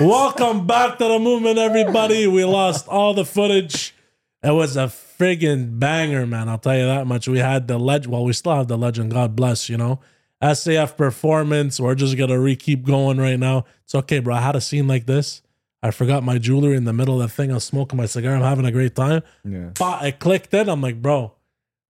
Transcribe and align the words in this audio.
Welcome 0.04 0.66
back 0.66 0.96
to 0.96 1.04
the 1.04 1.18
movement, 1.18 1.58
everybody. 1.58 2.26
We 2.26 2.42
lost 2.46 2.88
all 2.88 3.12
the 3.12 3.26
footage. 3.26 3.94
It 4.42 4.50
was 4.50 4.74
a 4.74 4.84
friggin' 4.86 5.78
banger, 5.78 6.26
man. 6.26 6.48
I'll 6.48 6.56
tell 6.56 6.74
you 6.74 6.86
that 6.86 7.06
much. 7.06 7.28
We 7.28 7.38
had 7.38 7.68
the 7.68 7.76
legend. 7.78 8.10
Well, 8.10 8.24
we 8.24 8.32
still 8.32 8.56
have 8.56 8.68
the 8.68 8.78
legend. 8.78 9.10
God 9.10 9.36
bless, 9.36 9.68
you 9.68 9.76
know. 9.76 10.00
SAF 10.42 10.96
performance. 10.96 11.78
We're 11.78 11.94
just 11.94 12.16
gonna 12.16 12.40
re 12.40 12.56
keep 12.56 12.86
going 12.86 13.18
right 13.18 13.38
now. 13.38 13.66
It's 13.84 13.94
okay, 13.94 14.20
bro. 14.20 14.36
I 14.36 14.40
had 14.40 14.56
a 14.56 14.60
scene 14.62 14.88
like 14.88 15.04
this. 15.04 15.42
I 15.82 15.90
forgot 15.90 16.22
my 16.22 16.38
jewelry 16.38 16.76
in 16.76 16.84
the 16.84 16.94
middle 16.94 17.20
of 17.20 17.28
the 17.28 17.34
thing. 17.34 17.50
I 17.50 17.54
was 17.54 17.64
smoking 17.64 17.98
my 17.98 18.06
cigar. 18.06 18.34
I'm 18.34 18.40
having 18.40 18.64
a 18.64 18.72
great 18.72 18.94
time. 18.94 19.22
Yeah. 19.44 19.72
But 19.78 20.00
I 20.02 20.12
clicked 20.12 20.54
it. 20.54 20.66
I'm 20.66 20.80
like, 20.80 21.02
bro, 21.02 21.34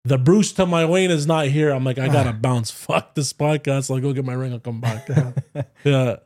the 0.04 0.18
Bruce 0.18 0.52
to 0.54 0.66
my 0.66 0.84
Wayne 0.84 1.12
is 1.12 1.28
not 1.28 1.46
here. 1.46 1.70
I'm 1.70 1.84
like, 1.84 2.00
I 2.00 2.08
gotta 2.08 2.32
bounce. 2.40 2.72
Fuck 2.72 3.14
this 3.14 3.32
podcast. 3.32 3.88
I'll 3.88 4.00
go 4.00 4.12
get 4.12 4.24
my 4.24 4.32
ring. 4.32 4.52
I'll 4.52 4.58
come 4.58 4.80
back. 4.80 5.08
yeah. 5.84 6.16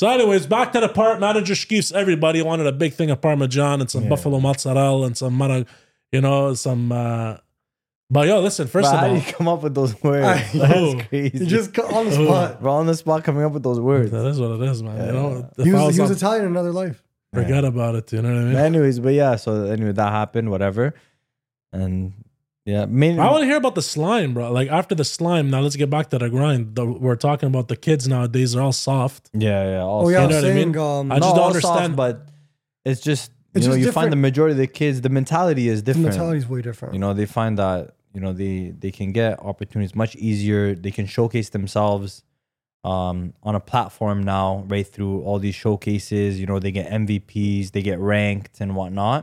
So, 0.00 0.08
anyways, 0.08 0.46
back 0.46 0.72
to 0.72 0.80
the 0.80 0.88
part. 0.88 1.20
Manager 1.20 1.52
Skeefs, 1.54 1.92
everybody 1.92 2.40
wanted 2.40 2.66
a 2.66 2.72
big 2.72 2.94
thing 2.94 3.10
of 3.10 3.20
Parmesan 3.20 3.82
and 3.82 3.90
some 3.90 4.04
Yeah. 4.04 4.08
buffalo 4.08 4.40
mozzarella 4.40 5.04
and 5.06 5.14
some, 5.14 5.34
mara- 5.34 5.66
you 6.10 6.22
know, 6.22 6.54
some. 6.54 6.90
uh 6.90 7.36
But 8.08 8.26
yo, 8.26 8.40
listen, 8.40 8.66
first 8.66 8.86
But 8.90 8.94
of 8.94 9.00
how 9.00 9.06
all, 9.08 9.14
do 9.14 9.20
you 9.20 9.32
come 9.34 9.46
up 9.46 9.62
with 9.62 9.74
those 9.74 10.02
words? 10.02 10.24
I- 10.24 10.48
Oh. 10.54 10.94
That's 10.94 11.08
crazy. 11.08 11.38
You 11.40 11.44
just 11.44 11.74
cut 11.74 11.92
on 11.92 12.06
the 12.06 12.12
spot. 12.12 12.62
We're 12.62 12.70
on 12.70 12.86
the 12.86 12.94
spot 12.94 13.24
coming 13.24 13.44
up 13.44 13.52
with 13.52 13.62
those 13.62 13.78
words. 13.78 14.10
that 14.12 14.24
is 14.26 14.40
what 14.40 14.52
it 14.52 14.62
is, 14.70 14.82
man. 14.82 15.06
You 15.06 15.12
know, 15.12 15.50
He 15.62 15.70
was, 15.70 15.82
was 15.82 15.94
he 15.96 16.00
was 16.00 16.10
on- 16.12 16.16
Italian 16.16 16.44
in 16.46 16.50
another 16.52 16.72
life. 16.72 17.02
forget 17.34 17.66
about 17.66 17.94
it. 17.94 18.10
You 18.14 18.22
know 18.22 18.30
what 18.32 18.38
I 18.40 18.44
mean? 18.44 18.52
But 18.54 18.64
anyways, 18.64 19.00
but 19.00 19.12
yeah, 19.12 19.36
so 19.36 19.66
anyway, 19.66 19.92
that 19.92 20.12
happened, 20.12 20.50
whatever. 20.50 20.94
And 21.74 22.14
yeah, 22.74 22.84
mainly 22.86 23.20
I 23.20 23.30
want 23.30 23.42
to 23.42 23.46
hear 23.46 23.56
about 23.64 23.74
the 23.80 23.82
slime, 23.94 24.34
bro. 24.34 24.50
Like 24.52 24.68
after 24.80 24.94
the 24.94 25.04
slime, 25.16 25.46
now 25.50 25.60
let's 25.64 25.76
get 25.82 25.90
back 25.96 26.06
to 26.10 26.18
the 26.18 26.28
grind. 26.36 26.60
The, 26.76 26.84
we're 26.86 27.16
talking 27.28 27.48
about 27.52 27.66
the 27.68 27.76
kids 27.86 28.06
nowadays; 28.14 28.52
they're 28.52 28.62
all 28.68 28.72
soft. 28.90 29.22
yeah, 29.32 29.64
yeah. 29.74 29.82
Oh 29.82 30.08
yeah, 30.08 30.18
I 30.18 30.22
You 30.22 30.26
was 30.28 30.36
know 30.36 30.42
what 30.42 30.50
I 30.52 30.54
saying. 30.54 30.72
mean? 30.72 30.78
Um, 30.78 31.12
I 31.12 31.18
just 31.18 31.34
don't 31.34 31.44
all 31.44 31.54
soft, 31.54 31.66
understand. 31.82 31.96
but 31.96 32.14
it's 32.84 33.00
just 33.10 33.32
It's 33.54 33.64
you 33.64 33.70
know 33.70 33.76
just 33.76 33.86
you 33.86 33.92
find 33.92 34.10
the 34.12 34.22
majority 34.28 34.52
of 34.52 34.58
the 34.58 34.66
kids, 34.80 35.00
the 35.00 35.08
mentality 35.20 35.68
is 35.68 35.82
different. 35.82 36.04
the 36.06 36.10
mentality 36.10 36.38
is 36.38 36.48
way 36.48 36.62
different. 36.62 36.94
You 36.94 37.00
know, 37.00 37.12
they 37.20 37.26
find 37.26 37.58
that 37.58 37.80
you 38.14 38.20
know 38.20 38.32
they 38.32 38.72
they 38.82 38.90
can 38.98 39.12
get 39.12 39.32
opportunities 39.50 39.94
much 40.02 40.12
easier. 40.16 40.74
They 40.74 40.90
can 40.98 41.06
showcase 41.06 41.48
themselves 41.50 42.22
um, 42.84 43.34
on 43.42 43.54
a 43.54 43.60
platform 43.72 44.22
now, 44.22 44.64
right 44.68 44.86
through 44.86 45.22
all 45.26 45.38
these 45.38 45.54
showcases. 45.64 46.40
You 46.40 46.46
know, 46.46 46.58
they 46.58 46.72
get 46.72 46.86
MVPs, 46.90 47.72
they 47.72 47.82
get 47.82 47.98
ranked 47.98 48.60
and 48.60 48.74
whatnot. 48.78 49.22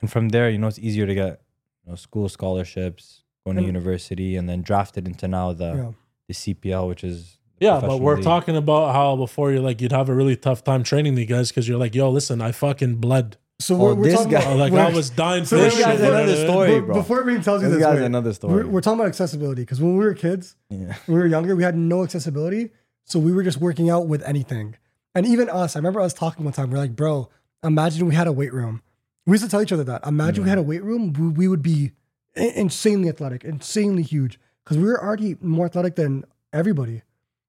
And 0.00 0.10
from 0.10 0.30
there, 0.30 0.50
you 0.50 0.58
know, 0.58 0.66
it's 0.66 0.80
easier 0.80 1.06
to 1.06 1.14
get 1.14 1.40
you 1.84 1.90
know, 1.90 1.96
school 1.96 2.28
scholarships, 2.28 3.22
going 3.44 3.56
to 3.56 3.60
And- 3.60 3.66
university, 3.66 4.36
and 4.36 4.48
then 4.48 4.62
drafted 4.62 5.06
into 5.06 5.28
now 5.28 5.52
the 5.52 5.64
yeah. 5.74 5.90
the 6.28 6.34
CPL, 6.34 6.88
which 6.88 7.04
is 7.04 7.38
the 7.58 7.66
Yeah, 7.66 7.70
but 7.74 7.80
professional 7.80 8.00
we're 8.00 8.14
league. 8.16 8.24
talking 8.24 8.56
about 8.56 8.92
how 8.94 9.16
before 9.16 9.50
you're 9.52 9.60
like 9.60 9.80
you'd 9.80 9.92
have 9.92 10.08
a 10.08 10.14
really 10.14 10.36
tough 10.36 10.62
time 10.64 10.82
training 10.82 11.14
the 11.14 11.26
guys 11.26 11.48
because 11.50 11.68
you're 11.68 11.78
like, 11.78 11.94
yo, 11.94 12.10
listen, 12.10 12.40
I 12.40 12.52
fucking 12.52 12.96
bled. 12.96 13.36
So 13.60 13.76
Oh, 13.76 13.78
we're, 13.78 13.94
we're 13.94 14.04
this 14.04 14.14
talking 14.14 14.30
guy- 14.32 14.40
about 14.42 14.56
Like 14.64 14.72
we're- 14.72 14.86
I 14.86 14.90
was 14.92 15.10
dying 15.10 15.44
So 15.44 15.56
for 15.56 15.62
this 15.62 15.74
this 15.76 15.84
guy's 15.84 15.98
shit. 15.98 16.06
you 16.08 16.14
another 16.14 16.32
what 16.32 16.46
story. 16.50 16.80
But 16.80 16.86
bro. 16.86 16.94
Before 16.96 17.22
Reem 17.22 17.42
tells 17.42 17.62
you 17.62 17.68
This 17.68 17.78
this, 17.78 17.86
guy's 17.86 17.98
wait, 18.00 18.04
another 18.06 18.32
story. 18.32 18.54
We're, 18.64 18.70
we're 18.70 18.80
talking 18.80 18.98
about 19.00 19.08
accessibility 19.08 19.62
because 19.62 19.80
when 19.80 19.96
we 19.96 20.04
were 20.04 20.14
kids, 20.14 20.56
Yeah. 20.70 20.78
when 21.06 21.14
we 21.14 21.14
were 21.14 21.26
younger, 21.26 21.54
we 21.56 21.62
had 21.62 21.76
no 21.76 22.02
accessibility. 22.02 22.70
So 23.04 23.18
we 23.18 23.32
were 23.32 23.42
just 23.42 23.58
working 23.58 23.90
out 23.90 24.06
with 24.08 24.22
anything. 24.22 24.76
And 25.14 25.26
even 25.26 25.48
us, 25.50 25.76
I 25.76 25.78
remember 25.80 26.00
us 26.00 26.14
talking 26.14 26.44
one 26.44 26.54
time, 26.54 26.70
we're 26.70 26.78
like, 26.78 26.96
bro, 26.96 27.28
imagine 27.62 28.06
we 28.06 28.14
had 28.14 28.26
a 28.26 28.32
weight 28.32 28.52
room. 28.52 28.82
We 29.26 29.32
used 29.32 29.44
to 29.44 29.50
tell 29.50 29.62
each 29.62 29.72
other 29.72 29.84
that. 29.84 30.06
Imagine 30.06 30.44
we 30.44 30.50
had 30.50 30.58
a 30.58 30.62
weight 30.62 30.82
room, 30.82 31.12
we, 31.12 31.28
we 31.28 31.48
would 31.48 31.62
be 31.62 31.92
insanely 32.34 33.08
athletic, 33.08 33.44
insanely 33.44 34.02
huge. 34.02 34.38
Because 34.64 34.78
we 34.78 34.84
were 34.84 35.02
already 35.02 35.36
more 35.40 35.66
athletic 35.66 35.96
than 35.96 36.24
everybody. 36.52 37.02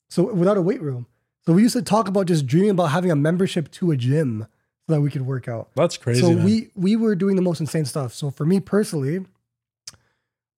So 0.10 0.34
without 0.34 0.58
a 0.58 0.62
weight 0.62 0.82
room. 0.82 1.08
So 1.46 1.54
we 1.54 1.62
used 1.62 1.76
to 1.76 1.82
talk 1.82 2.08
about 2.08 2.28
just 2.28 2.48
dreaming 2.48 2.72
about 2.72 2.88
having 2.88 3.12
a 3.12 3.16
membership 3.16 3.70
to 3.72 3.92
a 3.92 3.98
gym 3.98 4.48
so 4.88 4.94
that 4.94 5.02
we 5.02 5.10
could 5.10 5.24
work 5.24 5.48
out. 5.48 5.70
That's 5.76 5.98
crazy. 5.98 6.22
So 6.22 6.34
man. 6.34 6.46
we 6.46 6.70
we 6.76 6.96
were 6.96 7.16
doing 7.16 7.36
the 7.36 7.42
most 7.42 7.60
insane 7.60 7.86
stuff. 7.86 8.14
So 8.14 8.32
for 8.32 8.46
me 8.46 8.60
personally, 8.60 9.26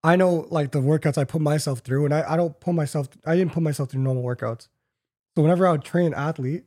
I 0.04 0.16
know 0.16 0.48
like 0.50 0.72
the 0.72 0.80
workouts 0.80 1.18
I 1.18 1.24
put 1.24 1.42
myself 1.42 1.80
through, 1.80 2.06
and 2.06 2.14
I, 2.14 2.34
I 2.34 2.38
don't 2.38 2.60
put 2.60 2.76
myself 2.76 3.10
I 3.26 3.36
didn't 3.36 3.54
put 3.54 3.64
myself 3.64 3.90
through 3.90 4.02
normal 4.02 4.24
workouts. 4.24 4.68
So 5.36 5.42
whenever 5.42 5.68
I 5.68 5.72
would 5.72 5.84
train 5.84 6.08
an 6.08 6.14
athlete, 6.14 6.64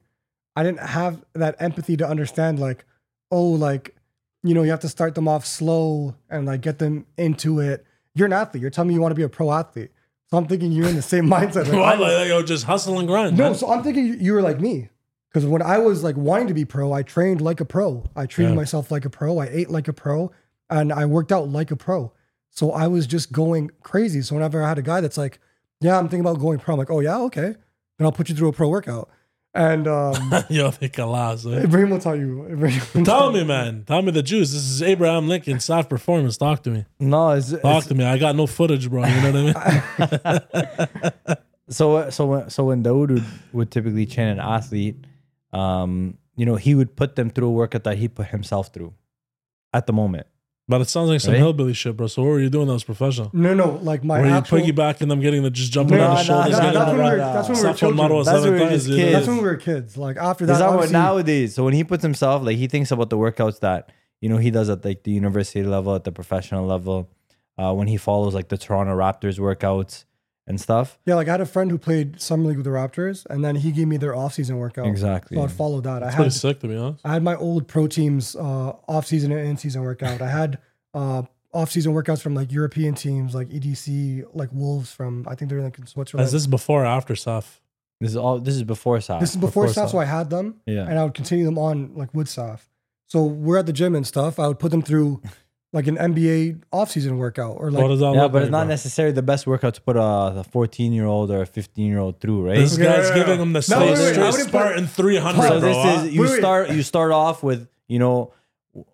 I 0.55 0.63
didn't 0.63 0.81
have 0.81 1.25
that 1.35 1.57
empathy 1.61 1.97
to 1.97 2.09
understand 2.09 2.59
like, 2.59 2.85
oh, 3.31 3.45
like, 3.45 3.95
you 4.43 4.55
know, 4.55 4.63
you 4.63 4.71
have 4.71 4.81
to 4.81 4.89
start 4.89 5.15
them 5.15 5.27
off 5.29 5.45
slow 5.47 6.15
and 6.31 6.47
like 6.47 6.61
get 6.61 6.79
them 6.79 7.07
into 7.17 7.61
it. 7.61 7.85
You're 8.15 8.27
an 8.27 8.33
athlete. 8.33 8.61
You're 8.61 8.71
telling 8.71 8.89
me 8.89 8.95
you 8.95 9.01
want 9.01 9.11
to 9.13 9.17
be 9.17 9.23
a 9.23 9.29
pro 9.29 9.53
athlete. 9.53 9.91
So 10.31 10.37
I'm 10.37 10.47
thinking 10.47 10.73
you're 10.73 10.89
in 10.89 10.97
the 10.97 11.03
same 11.03 11.27
mindset. 11.29 11.67
Like, 11.67 11.99
Well, 11.99 12.01
like, 12.01 12.29
yo, 12.29 12.43
just 12.43 12.65
hustle 12.65 12.99
and 12.99 13.09
grind. 13.09 13.37
No, 13.37 13.45
man. 13.45 13.55
so 13.55 13.71
I'm 13.71 13.83
thinking 13.83 14.07
you- 14.07 14.15
you 14.15 14.33
were 14.33 14.43
like 14.43 14.61
me. 14.61 14.89
Because 15.31 15.45
when 15.47 15.61
I 15.63 15.79
was 15.79 16.03
like 16.03 16.17
wanting 16.17 16.47
to 16.49 16.55
be 16.55 16.65
pro, 16.65 16.93
I 16.93 17.03
trained 17.03 17.41
like 17.41 17.61
a 17.61 17.65
pro. 17.65 18.05
I 18.17 18.27
treated 18.27 18.51
Yeah. 18.53 18.57
myself 18.57 18.91
like 18.91 19.05
a 19.05 19.11
pro. 19.11 19.39
I 19.39 19.47
ate 19.51 19.69
like 19.71 19.87
a 19.87 19.93
pro, 19.93 20.31
and 20.71 20.91
I 20.93 21.05
worked 21.05 21.31
out 21.33 21.49
like 21.51 21.71
a 21.71 21.77
pro. 21.77 22.13
So 22.51 22.73
I 22.73 22.87
was 22.87 23.07
just 23.07 23.31
going 23.31 23.71
crazy. 23.83 24.23
So 24.23 24.35
whenever 24.35 24.63
I 24.63 24.69
had 24.69 24.79
a 24.79 24.83
guy 24.83 25.01
that's 25.03 25.19
like, 25.19 25.39
"Yeah, 25.81 25.99
I'm 25.99 26.05
thinking 26.09 26.21
about 26.21 26.39
going 26.41 26.59
pro," 26.59 26.75
I'm 26.75 26.79
like, 26.79 26.91
"Oh 26.91 27.01
yeah, 27.01 27.19
okay." 27.21 27.55
Then 27.99 28.07
I'll 28.07 28.13
put 28.13 28.29
you 28.31 28.35
through 28.35 28.49
a 28.49 28.53
pro 28.53 28.69
workout. 28.69 29.11
And 29.55 29.89
um, 29.89 30.15
yo, 30.51 30.71
they 30.71 30.89
can 30.89 31.09
last. 31.11 31.47
eh? 31.47 31.63
Ibrahim 31.65 31.91
will 31.91 31.99
tell 31.99 32.15
you. 32.17 32.45
Ibrahim 32.47 32.83
will 32.95 33.05
Tell 33.05 33.33
me, 33.33 33.45
man. 33.45 33.85
Tell 33.87 34.03
me 34.03 34.13
the 34.13 34.23
juice. 34.23 34.53
This 34.53 34.63
is 34.63 34.83
Abraham 34.83 35.27
Lincoln, 35.29 35.57
SAF 35.59 35.89
performance. 35.89 36.37
Talk 36.37 36.63
to 36.65 36.71
me. 36.71 36.85
No, 37.01 37.31
it's, 37.31 37.51
Talk 37.51 37.59
it's- 37.65 37.87
to 37.87 37.95
me. 37.95 38.05
I 38.05 38.19
got 38.19 38.37
no 38.37 38.47
footage, 38.47 38.89
bro. 38.91 39.05
You 39.07 39.21
know 39.33 39.53
what 39.55 39.57
I 40.27 40.33
mean? 41.27 41.37
so 41.71 42.11
so 42.11 42.27
when- 42.27 42.51
so 42.51 42.65
when 42.65 42.83
Dawood 42.83 43.11
would, 43.11 43.25
would 43.53 43.71
typically 43.71 44.07
train 44.07 44.29
an 44.29 44.39
athlete, 44.41 44.97
um, 45.53 46.19
you 46.37 46.47
know, 46.47 46.57
he 46.57 46.75
would 46.75 46.95
put 46.95 47.17
them 47.17 47.31
through 47.31 47.49
a 47.49 47.53
workout 47.53 47.85
that 47.85 47.99
he 47.99 48.07
put 48.09 48.27
himself 48.29 48.73
through 48.73 48.95
at 49.73 49.87
the 49.87 49.93
moment. 49.93 50.27
But 50.71 50.83
it 50.83 50.89
sounds 50.91 51.09
like 51.09 51.21
some 51.23 51.33
Right? 51.33 51.39
hillbilly 51.39 51.73
shit, 51.73 51.97
bro. 51.97 52.09
So 52.09 52.21
what 52.23 52.29
were 52.29 52.41
you 52.41 52.51
doing 52.51 52.67
that 52.67 52.75
was 52.75 52.85
professional? 52.85 53.31
No, 53.33 53.55
no, 53.55 53.79
like 53.83 54.05
my 54.05 54.21
were 54.21 54.27
you 54.27 54.33
actual. 54.33 54.59
piggybacking 54.59 55.09
them, 55.09 55.21
getting 55.21 55.43
the 55.43 55.51
just 55.51 55.73
jumping 55.73 55.97
No, 55.97 56.05
on 56.05 56.11
the 56.11 56.17
no, 56.17 56.23
shoulders? 56.25 56.53
no, 56.53 56.59
getting 56.59 56.75
that's, 56.75 56.91
the 56.91 56.97
when 56.97 57.05
we 57.05 57.11
were, 57.11 57.17
no, 57.17 57.33
that's 57.33 57.49
when 57.49 57.57
we 57.59 57.63
were 57.65 57.73
Suck 57.75 57.83
on 57.89 57.97
model. 57.97 58.25
That's 58.25 58.43
when 58.45 58.53
we 58.53 58.61
were 58.61 58.67
times, 58.69 58.73
just 58.85 58.89
you 58.89 58.97
know? 58.97 59.03
kids. 59.03 59.13
That's 59.15 59.27
when 59.29 59.37
we 59.39 59.43
were 59.45 59.57
kids. 59.57 59.97
Like 59.97 60.17
after 60.19 60.45
that, 60.47 60.53
Is 60.53 60.59
that, 60.59 60.65
are 60.67 60.69
what 60.69 60.75
obviously- 60.77 60.93
nowadays. 60.93 61.55
So 61.55 61.65
when 61.65 61.73
he 61.73 61.85
puts 61.85 62.03
himself, 62.03 62.43
like 62.45 62.59
he 62.59 62.67
thinks 62.67 62.91
about 62.91 63.09
the 63.09 63.17
workouts 63.17 63.61
that 63.61 63.91
you 64.21 64.29
know 64.29 64.37
he 64.37 64.51
does 64.51 64.69
at 64.69 64.85
like 64.85 65.05
the 65.05 65.11
university 65.11 65.63
level, 65.63 65.95
at 65.95 66.05
the 66.05 66.13
professional 66.13 66.67
level, 66.67 67.09
uh, 67.57 67.73
when 67.73 67.89
he 67.89 67.97
follows 67.97 68.35
like 68.35 68.49
the 68.49 68.59
Toronto 68.59 68.95
Raptors 68.95 69.39
workouts 69.39 70.05
and 70.49 70.61
stuff. 70.61 70.99
Yeah, 71.07 71.15
like 71.15 71.29
I 71.29 71.33
had 71.33 71.41
a 71.41 71.47
friend 71.47 71.71
who 71.71 71.79
played 71.79 72.21
summer 72.21 72.49
league 72.49 72.57
with 72.57 72.65
the 72.65 72.71
Raptors, 72.71 73.27
and 73.27 73.45
then 73.45 73.57
he 73.57 73.71
gave 73.71 73.87
me 73.87 73.99
their 73.99 74.15
off-season 74.15 74.57
workout. 74.57 74.87
Exactly. 74.87 75.37
So 75.37 75.45
I'd 75.45 75.53
follow 75.53 75.81
that. 75.83 76.03
I 76.03 76.07
Pretty 76.07 76.25
had 76.25 76.33
sick, 76.33 76.61
to 76.61 76.69
be 76.69 76.77
honest. 76.77 77.05
I 77.05 77.13
had 77.13 77.23
my 77.23 77.37
old 77.37 77.69
pro 77.69 77.87
teams 77.87 78.35
uh, 78.35 78.73
off-season 78.89 79.31
and 79.31 79.47
in-season 79.47 79.83
workout. 79.83 80.23
I 80.23 80.29
had 80.29 80.59
uh, 80.95 81.23
off-season 81.53 81.93
workouts 81.93 82.23
from 82.23 82.35
like 82.35 82.51
European 82.51 82.95
teams, 82.95 83.35
like 83.35 83.49
EDC, 83.51 84.25
like 84.33 84.49
Wolves 84.53 84.91
from 84.93 85.27
I 85.29 85.35
think 85.35 85.51
they're 85.51 85.63
like 85.63 85.79
in 85.79 85.87
Switzerland. 85.87 86.27
Is 86.27 86.33
this 86.33 86.47
before 86.47 86.83
or 86.83 86.87
after 86.87 87.15
Saf? 87.15 87.61
This 88.01 88.11
is 88.11 88.17
all. 88.17 88.39
This 88.39 88.55
is 88.55 88.63
before 88.63 88.99
SAF. 88.99 89.21
This 89.21 89.31
is 89.31 89.37
before, 89.37 89.67
before 89.67 89.85
Saf. 89.85 89.91
so 89.91 89.99
I 89.99 90.05
had 90.05 90.31
them, 90.31 90.61
yeah. 90.67 90.87
and 90.89 90.99
I 90.99 91.05
would 91.05 91.15
continue 91.15 91.45
them 91.45 91.59
on 91.59 91.95
like 91.95 92.15
with 92.15 92.29
staff. 92.29 92.71
So 93.07 93.25
we're 93.25 93.59
at 93.59 93.67
the 93.67 93.73
gym 93.73 93.95
and 93.95 94.07
stuff. 94.07 94.39
I 94.39 94.47
would 94.47 94.59
put 94.59 94.71
them 94.71 94.83
through 94.83 95.21
like 95.73 95.87
an 95.87 95.97
NBA 95.97 96.63
off-season 96.73 97.19
workout 97.19 97.57
or 97.61 97.71
like 97.71 97.83
what 97.83 97.89
does 97.89 98.01
that 98.01 98.15
Yeah, 98.15 98.23
look 98.23 98.33
but 98.33 98.39
like, 98.39 98.43
it's 98.45 98.51
not 98.51 98.61
bro? 98.63 98.69
necessarily 98.69 99.13
the 99.13 99.23
best 99.23 99.47
workout 99.47 99.75
to 99.75 99.83
put 99.83 99.97
a 99.99 100.45
14 100.51 100.93
year 100.93 101.05
old 101.07 101.31
or 101.31 101.43
a 101.43 101.47
15 101.47 101.87
year 101.87 101.99
old 101.99 102.21
through, 102.21 102.47
right? 102.47 102.57
This 102.57 102.75
Okay, 102.75 102.85
guy's 102.85 103.05
yeah, 103.05 103.09
yeah, 103.11 103.15
giving 103.25 103.39
them 103.39 103.53
the 103.53 103.59
No, 103.59 103.63
straight, 103.63 103.81
wait, 103.81 103.99
wait, 103.99 104.19
I 104.19 104.31
straight 104.31 104.53
wouldn't 104.55 104.87
put- 104.89 104.97
300, 104.97 105.43
so 105.43 105.49
bro. 105.49 105.61
this 105.61 105.77
huh? 105.77 106.05
is 106.07 106.13
you 106.15 106.21
Wait, 106.23 106.31
wait. 106.31 106.39
start 106.39 106.71
you 106.71 106.83
start 106.83 107.13
off 107.13 107.43
with 107.43 107.69
you 107.87 107.99
know 107.99 108.33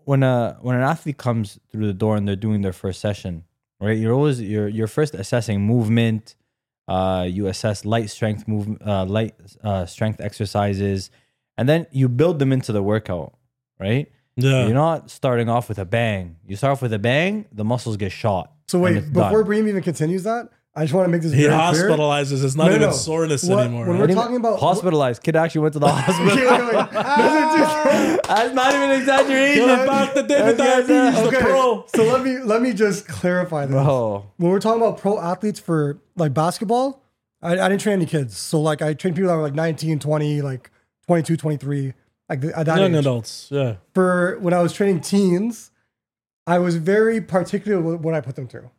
when 0.05 0.23
a 0.23 0.56
when 0.62 0.75
an 0.76 0.82
athlete 0.82 1.17
comes 1.19 1.61
through 1.71 1.87
the 1.87 1.93
door 1.94 2.17
and 2.17 2.26
they're 2.26 2.37
doing 2.37 2.62
their 2.62 2.73
first 2.73 3.00
session, 3.00 3.44
right? 3.81 3.97
You're 3.97 4.12
always 4.15 4.41
you're 4.43 4.69
you're 4.69 4.87
first 4.88 5.15
assessing 5.15 5.61
movement. 5.62 6.35
Uh, 6.87 7.27
you 7.31 7.47
assess 7.47 7.87
light 7.87 8.11
strength 8.11 8.47
move, 8.47 8.77
uh, 8.85 9.06
light 9.06 9.35
uh, 9.62 9.87
strength 9.87 10.20
exercises, 10.20 11.11
and 11.56 11.67
then 11.67 11.87
you 11.93 12.11
build 12.11 12.38
them 12.38 12.53
into 12.53 12.73
the 12.73 12.82
workout, 12.82 13.32
right? 13.81 14.11
Yeah. 14.37 14.65
You're 14.67 14.75
not 14.75 15.11
starting 15.11 15.49
off 15.49 15.69
with 15.69 15.79
a 15.79 15.85
bang. 15.85 16.37
You 16.47 16.57
start 16.57 16.73
off 16.73 16.83
with 16.83 16.93
a 16.93 16.99
bang, 16.99 17.47
the 17.53 17.65
muscles 17.65 17.97
get 17.97 18.13
shot. 18.13 18.53
So 18.69 18.79
wait, 18.79 19.13
before 19.13 19.31
done. 19.39 19.45
Bream 19.45 19.69
even 19.69 19.83
continues 19.83 20.25
that, 20.25 20.49
I 20.77 20.83
just 20.85 20.93
want 20.95 21.07
to 21.07 21.13
make 21.13 21.23
this 21.23 21.33
he 21.33 21.43
very 21.45 21.55
clear. 21.55 21.89
He 21.89 21.95
hospitalizes. 21.95 22.45
It's 22.45 22.57
not 22.57 22.65
No, 22.67 22.71
even 22.71 22.81
no. 22.89 22.91
soreness 22.93 23.45
What- 23.45 23.61
anymore. 23.61 23.87
when 23.87 23.99
right? 24.01 24.09
we're 24.09 24.15
talking 24.15 24.37
about- 24.37 24.59
hospitalized. 24.59 25.23
Kid 25.23 25.37
actually 25.37 25.61
went 25.61 25.73
to 25.75 25.79
the 25.79 25.89
hospital. 25.93 26.33
Okay, 26.33 26.47
wait, 26.47 26.75
wait. 26.75 26.75
Listen 26.95 28.21
That's 28.27 28.55
not 28.55 28.75
even 28.75 28.91
exaggeration. 28.91 29.67
Give 29.67 29.79
it 29.81 29.87
back 29.87 30.15
to 30.15 30.23
David 30.23 30.57
That's- 30.57 30.89
Diabetes, 30.89 31.21
the 31.23 31.29
okay, 31.29 31.41
pro. 31.41 31.85
so 31.95 32.03
let 32.05 32.25
me 32.25 32.39
let 32.39 32.61
me 32.63 32.73
just 32.73 33.07
clarify 33.07 33.67
this. 33.67 33.75
Bro. 33.75 34.27
When 34.39 34.51
we're 34.51 34.59
talking 34.61 34.83
about 34.83 34.99
pro 34.99 35.21
athletes 35.21 35.61
for 35.61 36.01
like 36.17 36.35
basketball, 36.35 37.03
I, 37.43 37.53
I 37.59 37.69
didn't 37.69 37.81
train 37.83 37.95
any 37.95 38.07
kids. 38.07 38.37
So 38.37 38.61
like 38.61 38.83
I 38.83 38.95
trained 38.95 39.17
people 39.17 39.29
that 39.31 39.37
were 39.37 39.43
like 39.43 39.55
19, 39.55 39.99
20, 40.01 40.43
like 40.43 40.71
22, 41.07 41.37
23, 41.37 41.93
like 42.29 42.41
th- 42.41 42.53
at 42.55 42.67
that 42.67 42.79
Young 42.79 42.93
age. 42.94 43.00
adults, 43.00 43.49
yeah. 43.50 43.76
For 43.94 44.38
when 44.41 44.55
I 44.55 44.61
was 44.62 44.73
training 44.73 45.00
teens, 45.00 45.71
I 46.47 46.59
was 46.59 46.76
very 46.76 47.21
particular 47.21 47.81
with 47.81 48.00
what 48.00 48.15
I 48.15 48.21
put 48.21 48.37
them 48.37 48.49
through. 48.49 48.71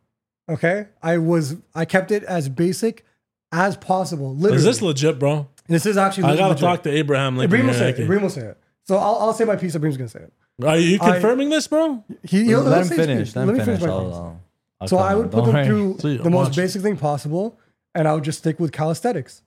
Okay, 0.48 0.86
I 1.02 1.18
was 1.18 1.56
I 1.74 1.84
kept 1.84 2.10
it 2.10 2.22
as 2.24 2.48
basic 2.48 3.04
as 3.52 3.76
possible. 3.76 4.34
Literally, 4.34 4.56
Is 4.58 4.64
this 4.64 4.82
legit, 4.82 5.18
bro? 5.18 5.48
This 5.68 5.86
is 5.86 5.96
actually. 5.96 6.24
I 6.24 6.36
gotta 6.36 6.48
legit. 6.50 6.60
talk 6.60 6.82
to 6.84 6.90
Abraham 6.90 7.36
Lincoln. 7.36 7.46
Ibrahim 7.60 7.66
will 7.66 7.74
say 7.74 7.88
it. 7.90 7.94
okay. 7.94 8.02
Ibrahim 8.04 8.22
will 8.22 8.30
say 8.30 8.42
it. 8.42 8.58
So 8.84 8.96
I'll, 8.96 9.16
I'll 9.16 9.32
say 9.32 9.44
my 9.44 9.56
piece. 9.56 9.74
Ibrahim's 9.74 9.96
gonna 9.96 10.08
say 10.08 10.20
it. 10.20 10.32
Are 10.64 10.78
you 10.78 10.98
I- 11.00 11.12
confirming 11.12 11.50
this, 11.50 11.66
bro? 11.66 12.04
He, 12.22 12.44
he'll, 12.44 12.62
he'll 12.62 12.70
Let 12.70 12.82
him 12.82 12.96
finish. 12.96 13.18
piece. 13.28 13.36
Let 13.36 13.48
him 13.48 13.54
me 13.58 13.64
finish. 13.64 13.80
my 13.82 13.88
I'll, 13.88 14.04
piece. 14.06 14.14
I'll, 14.14 14.40
I'll 14.82 14.88
So 14.88 14.96
I 14.98 15.14
would 15.14 15.30
put 15.32 15.44
them 15.44 15.54
worry. 15.54 15.66
through 15.66 15.98
See, 15.98 16.16
the 16.18 16.30
most 16.30 16.48
watch. 16.48 16.56
basic 16.56 16.82
thing 16.82 16.96
possible, 16.96 17.58
and 17.94 18.06
I 18.06 18.14
would 18.14 18.24
just 18.24 18.38
stick 18.38 18.60
with 18.60 18.70
calisthenics. 18.72 19.42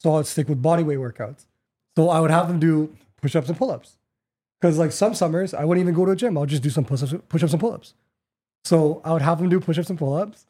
So 0.00 0.16
I'd 0.16 0.26
stick 0.26 0.48
with 0.48 0.62
body 0.62 0.82
weight 0.82 0.98
workouts. 0.98 1.44
So 1.96 2.08
I 2.08 2.20
would 2.20 2.30
have 2.30 2.48
them 2.48 2.58
do 2.58 2.94
push-ups 3.20 3.48
and 3.48 3.56
pull-ups. 3.58 3.96
Because 4.60 4.78
like 4.78 4.92
some 4.92 5.14
summers, 5.14 5.54
I 5.54 5.64
wouldn't 5.64 5.82
even 5.84 5.94
go 5.94 6.04
to 6.04 6.12
a 6.12 6.16
gym. 6.16 6.36
I'll 6.36 6.46
just 6.46 6.62
do 6.62 6.70
some 6.70 6.84
push-ups, 6.84 7.14
push-ups 7.28 7.52
and 7.52 7.60
pull-ups. 7.60 7.94
So 8.64 9.00
I 9.04 9.12
would 9.12 9.22
have 9.22 9.38
them 9.38 9.48
do 9.48 9.60
push-ups 9.60 9.88
and 9.90 9.98
pull-ups. 9.98 10.46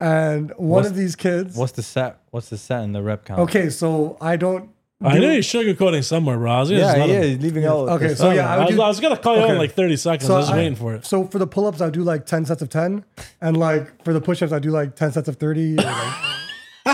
And 0.00 0.50
one 0.50 0.68
What's- 0.68 0.88
of 0.90 0.94
these 0.96 1.16
kids. 1.16 1.56
What's 1.56 1.72
the 1.72 1.82
set? 1.82 2.20
What's 2.30 2.50
the 2.50 2.56
set 2.58 2.84
in 2.84 2.92
the 2.92 3.02
rep 3.02 3.24
count? 3.24 3.40
Okay, 3.40 3.68
so 3.70 4.16
I 4.20 4.36
don't. 4.36 4.70
I 5.02 5.14
do- 5.14 5.20
know 5.20 5.30
he's 5.32 5.46
sugarcoating 5.46 6.02
somewhere, 6.04 6.36
bro. 6.38 6.50
I 6.52 6.60
was 6.60 6.70
Yeah, 6.70 6.96
yeah, 6.96 7.04
him- 7.04 7.22
he's 7.22 7.38
leaving 7.42 7.64
out. 7.64 7.88
Okay, 7.88 8.14
so 8.14 8.30
yeah. 8.32 8.48
I 8.52 8.56
I 8.56 8.64
was, 8.66 8.74
do- 8.74 8.82
I 8.82 8.88
was 8.88 9.00
gonna 9.00 9.16
call 9.16 9.36
you 9.36 9.42
out 9.44 9.50
in 9.50 9.58
like 9.58 9.72
30 9.72 9.96
seconds. 9.96 10.26
So 10.26 10.34
I 10.34 10.38
was 10.38 10.50
I- 10.50 10.56
waiting 10.56 10.74
for 10.76 10.94
it. 10.94 11.04
So 11.06 11.24
for 11.24 11.38
the 11.38 11.46
pull-ups, 11.46 11.80
I 11.80 11.90
do 11.90 12.02
like 12.02 12.26
10 12.26 12.44
sets 12.46 12.62
of 12.62 12.68
10. 12.68 13.04
And 13.40 13.56
like 13.56 14.04
for 14.04 14.12
the 14.12 14.20
push-ups, 14.20 14.52
I 14.52 14.58
do 14.60 14.70
like 14.70 14.94
10 14.96 15.12
sets 15.12 15.28
of 15.28 15.36
30. 15.36 15.74
or, 15.78 15.82
like- 15.82 16.14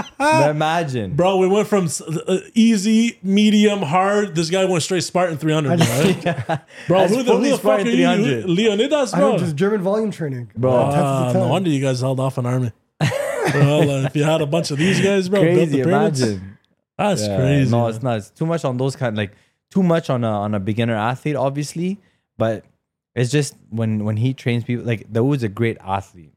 Imagine. 0.51 1.15
Bro, 1.15 1.39
we 1.39 1.49
went 1.49 1.69
from 1.69 1.89
uh, 2.27 2.39
easy, 2.55 3.19
medium, 3.23 3.81
hard. 3.83 4.35
This 4.35 4.51
guy 4.51 4.65
went 4.65 4.83
straight 4.83 5.03
Spartan 5.05 5.37
300, 5.39 5.79
bro, 5.79 5.87
right? 5.87 6.61
Bro, 6.89 7.09
who 7.09 7.23
the, 7.23 7.37
who 7.37 7.51
the 7.51 7.59
fuck 7.59 7.81
are 7.81 7.89
you? 7.89 8.47
Leonidas, 8.47 9.15
I 9.15 9.19
bro? 9.19 9.33
know 9.33 9.39
just 9.39 9.57
German 9.57 9.83
volume 9.83 10.11
training. 10.11 10.51
Bro. 10.57 10.75
Like 10.75 10.95
10 10.95 11.03
sets 11.25 11.35
of 11.37 11.43
no 11.43 11.49
wonder 11.49 11.71
you 11.71 11.81
guys 11.81 12.01
held 12.01 12.21
off 12.21 12.39
an 12.39 12.47
army. 12.47 12.73
well, 13.01 13.91
uh, 13.91 14.03
if 14.07 14.17
you 14.17 14.25
had 14.25 14.41
a 14.41 14.47
bunch 14.47 14.71
of 14.71 14.79
these 14.79 15.01
guys, 15.01 15.29
bro, 15.29 15.41
built 15.43 15.55
Crazy. 15.57 15.83
the 15.83 15.89
Imagine. 15.89 16.59
That's 16.99 17.23
Yeah, 17.27 17.37
crazy. 17.39 17.71
No, 17.71 17.83
man. 17.83 17.91
it's 17.95 18.03
not. 18.03 18.17
It's 18.19 18.31
too 18.31 18.47
much 18.47 18.65
on 18.65 18.77
those 18.77 18.97
kind. 18.97 19.17
Like 19.17 19.33
too 19.71 19.83
much 19.83 20.11
on 20.11 20.23
a 20.25 20.29
on 20.31 20.55
a 20.55 20.61
beginner 20.61 20.95
athlete, 20.97 21.37
obviously. 21.37 21.99
But 22.39 22.65
it's 23.15 23.31
just 23.31 23.55
when 23.71 24.05
when 24.05 24.17
he 24.17 24.33
trains 24.35 24.65
people. 24.65 24.85
Like 24.85 25.07
there 25.13 25.25
was 25.25 25.43
a 25.43 25.49
great 25.49 25.77
athlete, 25.81 26.34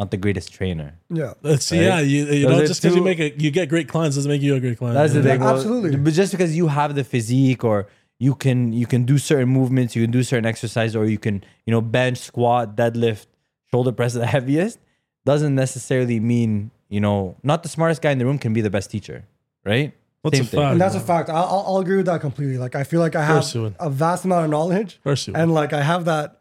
not 0.00 0.10
the 0.10 0.16
greatest 0.16 0.52
trainer. 0.52 0.94
Yeah. 1.10 1.34
It's, 1.44 1.70
right? 1.70 1.80
yeah, 1.82 2.00
you, 2.00 2.24
you 2.26 2.48
know, 2.48 2.64
just 2.66 2.80
because 2.82 2.96
you 2.96 3.02
make 3.04 3.20
a 3.20 3.28
you 3.44 3.50
get 3.50 3.68
great 3.68 3.86
clients 3.94 4.16
doesn't 4.16 4.30
make 4.34 4.40
you 4.42 4.54
a 4.56 4.60
great 4.60 4.78
client. 4.78 4.94
That's 4.98 5.12
the 5.12 5.20
Yeah. 5.20 5.32
thing. 5.32 5.40
well, 5.40 5.54
absolutely. 5.56 5.96
But 5.96 6.14
just 6.14 6.32
because 6.32 6.56
you 6.56 6.66
have 6.68 6.94
the 6.94 7.04
physique 7.04 7.62
or 7.70 7.86
you 8.18 8.34
can 8.34 8.72
you 8.72 8.86
can 8.92 9.02
do 9.04 9.16
certain 9.18 9.48
movements, 9.48 9.94
you 9.96 10.02
can 10.04 10.10
do 10.10 10.22
certain 10.22 10.46
exercise, 10.46 10.96
or 10.98 11.04
you 11.14 11.18
can 11.26 11.44
you 11.66 11.70
know 11.74 11.82
bench, 11.82 12.18
squat, 12.18 12.76
deadlift, 12.76 13.26
shoulder 13.70 13.92
press 13.92 14.14
the 14.14 14.26
heaviest, 14.36 14.78
doesn't 15.26 15.54
necessarily 15.54 16.18
mean 16.18 16.70
you 16.88 17.00
know 17.00 17.36
not 17.42 17.62
the 17.62 17.68
smartest 17.68 18.00
guy 18.02 18.10
in 18.10 18.18
the 18.18 18.24
room 18.24 18.38
can 18.38 18.52
be 18.54 18.62
the 18.62 18.70
best 18.70 18.90
teacher, 18.90 19.24
right? 19.66 19.92
What's 20.22 20.36
Same 20.38 20.44
a 20.44 20.48
thing. 20.48 20.60
fact? 20.60 20.72
And 20.72 20.80
that's 20.80 20.94
a 20.94 21.00
fact. 21.00 21.28
I'll, 21.30 21.44
I'll- 21.52 21.64
I'll 21.68 21.78
agree 21.84 21.96
with 21.96 22.06
that 22.12 22.20
completely. 22.20 22.58
Like, 22.58 22.74
I 22.74 22.84
feel 22.84 23.00
like 23.00 23.14
I 23.16 23.24
have 23.24 23.36
course 23.40 23.54
you 23.54 23.62
would. 23.62 23.74
a 23.80 23.88
vast 23.88 24.24
amount 24.26 24.44
of 24.44 24.50
knowledge 24.50 24.96
Of 24.96 25.02
course 25.04 25.26
you 25.26 25.32
would. 25.32 25.40
and 25.40 25.52
like 25.60 25.72
I 25.72 25.82
have 25.82 26.04
that 26.06 26.40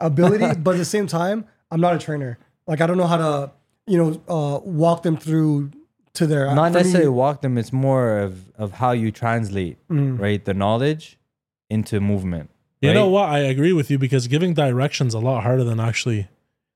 ability, 0.00 0.58
but 0.60 0.72
at 0.74 0.78
the 0.78 0.84
same 0.84 1.06
time, 1.06 1.44
I'm 1.70 1.80
not 1.80 1.94
a 1.94 1.98
trainer. 1.98 2.38
Like, 2.66 2.80
I 2.80 2.86
don't 2.86 2.96
know 2.98 3.06
how 3.06 3.16
to, 3.16 3.50
you 3.86 3.98
know, 3.98 4.20
uh, 4.28 4.60
walk 4.64 5.02
them 5.02 5.16
through 5.16 5.70
to 6.14 6.26
their. 6.26 6.46
not 6.54 6.72
for 6.72 6.78
me- 6.78 6.82
necessarily 6.82 7.08
walk 7.08 7.40
them 7.40 7.56
it's 7.56 7.72
more 7.72 8.18
of 8.18 8.50
of 8.58 8.72
how 8.72 8.92
you 8.92 9.10
translate 9.10 9.78
Mm. 9.88 10.18
right 10.20 10.44
the 10.44 10.52
knowledge 10.54 11.18
into 11.70 12.00
movement 12.00 12.50
You 12.82 12.90
right? 12.90 12.94
know 12.94 13.08
what? 13.08 13.28
I 13.30 13.38
agree 13.38 13.72
with 13.72 13.90
you 13.90 13.98
because 13.98 14.28
giving 14.28 14.52
directions 14.54 15.14
a 15.14 15.18
lot 15.20 15.42
harder 15.42 15.64
than 15.64 15.80
actually, 15.80 16.28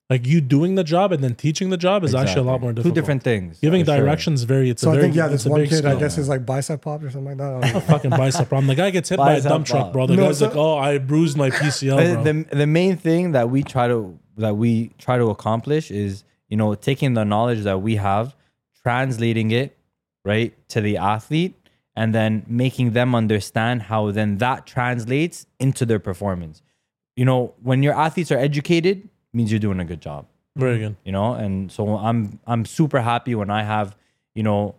like 0.09 0.27
you 0.27 0.41
doing 0.41 0.75
the 0.77 0.85
job 0.85 1.13
and 1.13 1.23
then 1.23 1.35
teaching 1.35 1.69
the 1.69 1.77
job 1.77 2.03
is 2.03 2.15
actually 2.15 2.41
a 2.47 2.51
lot 2.51 2.61
more 2.63 2.73
difficult. 2.73 2.95
two 2.95 3.01
different 3.01 3.23
things 3.25 3.59
Giving 3.61 3.85
for 3.85 3.91
sure. 3.93 4.01
directions 4.07 4.45
very. 4.45 4.71
It's 4.71 4.81
So 4.83 4.89
a 4.89 4.93
I 4.93 4.95
very. 4.97 5.03
think 5.05 5.17
yeah, 5.17 5.25
it's 5.27 5.33
this 5.35 5.47
a 5.47 5.51
one 5.51 5.61
big 5.61 5.69
kid, 5.71 5.85
I 5.85 5.97
guess 5.97 6.15
his 6.17 6.29
like 6.31 6.47
bicep 6.47 6.81
popped 6.81 7.05
or 7.05 7.11
something 7.11 7.37
like 7.37 7.39
that. 7.39 7.53
I 7.57 7.61
don't 7.61 7.75
know. 7.75 7.81
fucking 7.81 8.11
bicep 8.11 8.49
problem. 8.49 8.69
The 8.69 8.75
guy 8.77 8.89
gets 8.91 9.09
hit 9.11 9.19
by 9.19 9.33
a 9.33 9.37
Bicep 9.37 9.51
dump 9.51 9.67
truck, 9.67 9.83
pop. 9.87 9.93
bro. 9.93 10.07
The 10.07 10.17
No, 10.17 10.27
guy's 10.27 10.39
so- 10.39 10.47
like, 10.47 10.57
"Oh, 10.57 10.77
I 10.79 10.97
bruised 10.99 11.37
my 11.37 11.51
PCL, 11.61 11.99
Uh, 11.99 12.15
bro." 12.15 12.23
the, 12.25 12.57
the 12.57 12.67
main 12.67 12.97
thing 12.97 13.33
that 13.33 13.51
we 13.51 13.63
try 13.63 13.87
to 13.89 14.19
that 14.37 14.57
we 14.57 14.89
try 14.99 15.19
to 15.19 15.31
accomplish 15.31 15.91
is 15.91 16.25
you 16.49 16.57
know 16.57 16.75
taking 16.75 17.15
the 17.15 17.25
knowledge 17.25 17.63
that 17.63 17.83
we 17.83 17.97
have 17.97 18.35
translating 18.83 19.51
it 19.51 19.77
right 20.25 20.55
to 20.69 20.81
the 20.81 20.97
athlete 20.97 21.55
and 21.95 22.15
then 22.15 22.45
making 22.47 22.93
them 22.93 23.15
understand 23.15 23.83
how 23.83 24.11
then 24.11 24.39
that 24.39 24.67
translates 24.67 25.47
into 25.59 25.87
their 25.87 25.99
performance. 25.99 26.63
You 27.17 27.25
know 27.25 27.55
when 27.63 27.83
your 27.83 27.95
athletes 27.95 28.31
are 28.31 28.39
educated 28.39 29.09
means 29.33 29.51
you're 29.51 29.61
doing 29.61 29.81
a 29.81 29.85
good 29.85 30.01
job. 30.01 30.27
Very 30.57 30.79
good. 30.79 30.97
you 31.05 31.13
know 31.13 31.35
and 31.35 31.71
so 31.71 31.99
i'm 31.99 32.41
i'm 32.47 32.65
super 32.65 33.01
happy 33.03 33.35
when 33.35 33.51
i 33.51 33.63
have 33.63 33.95
you 34.35 34.43
know 34.43 34.75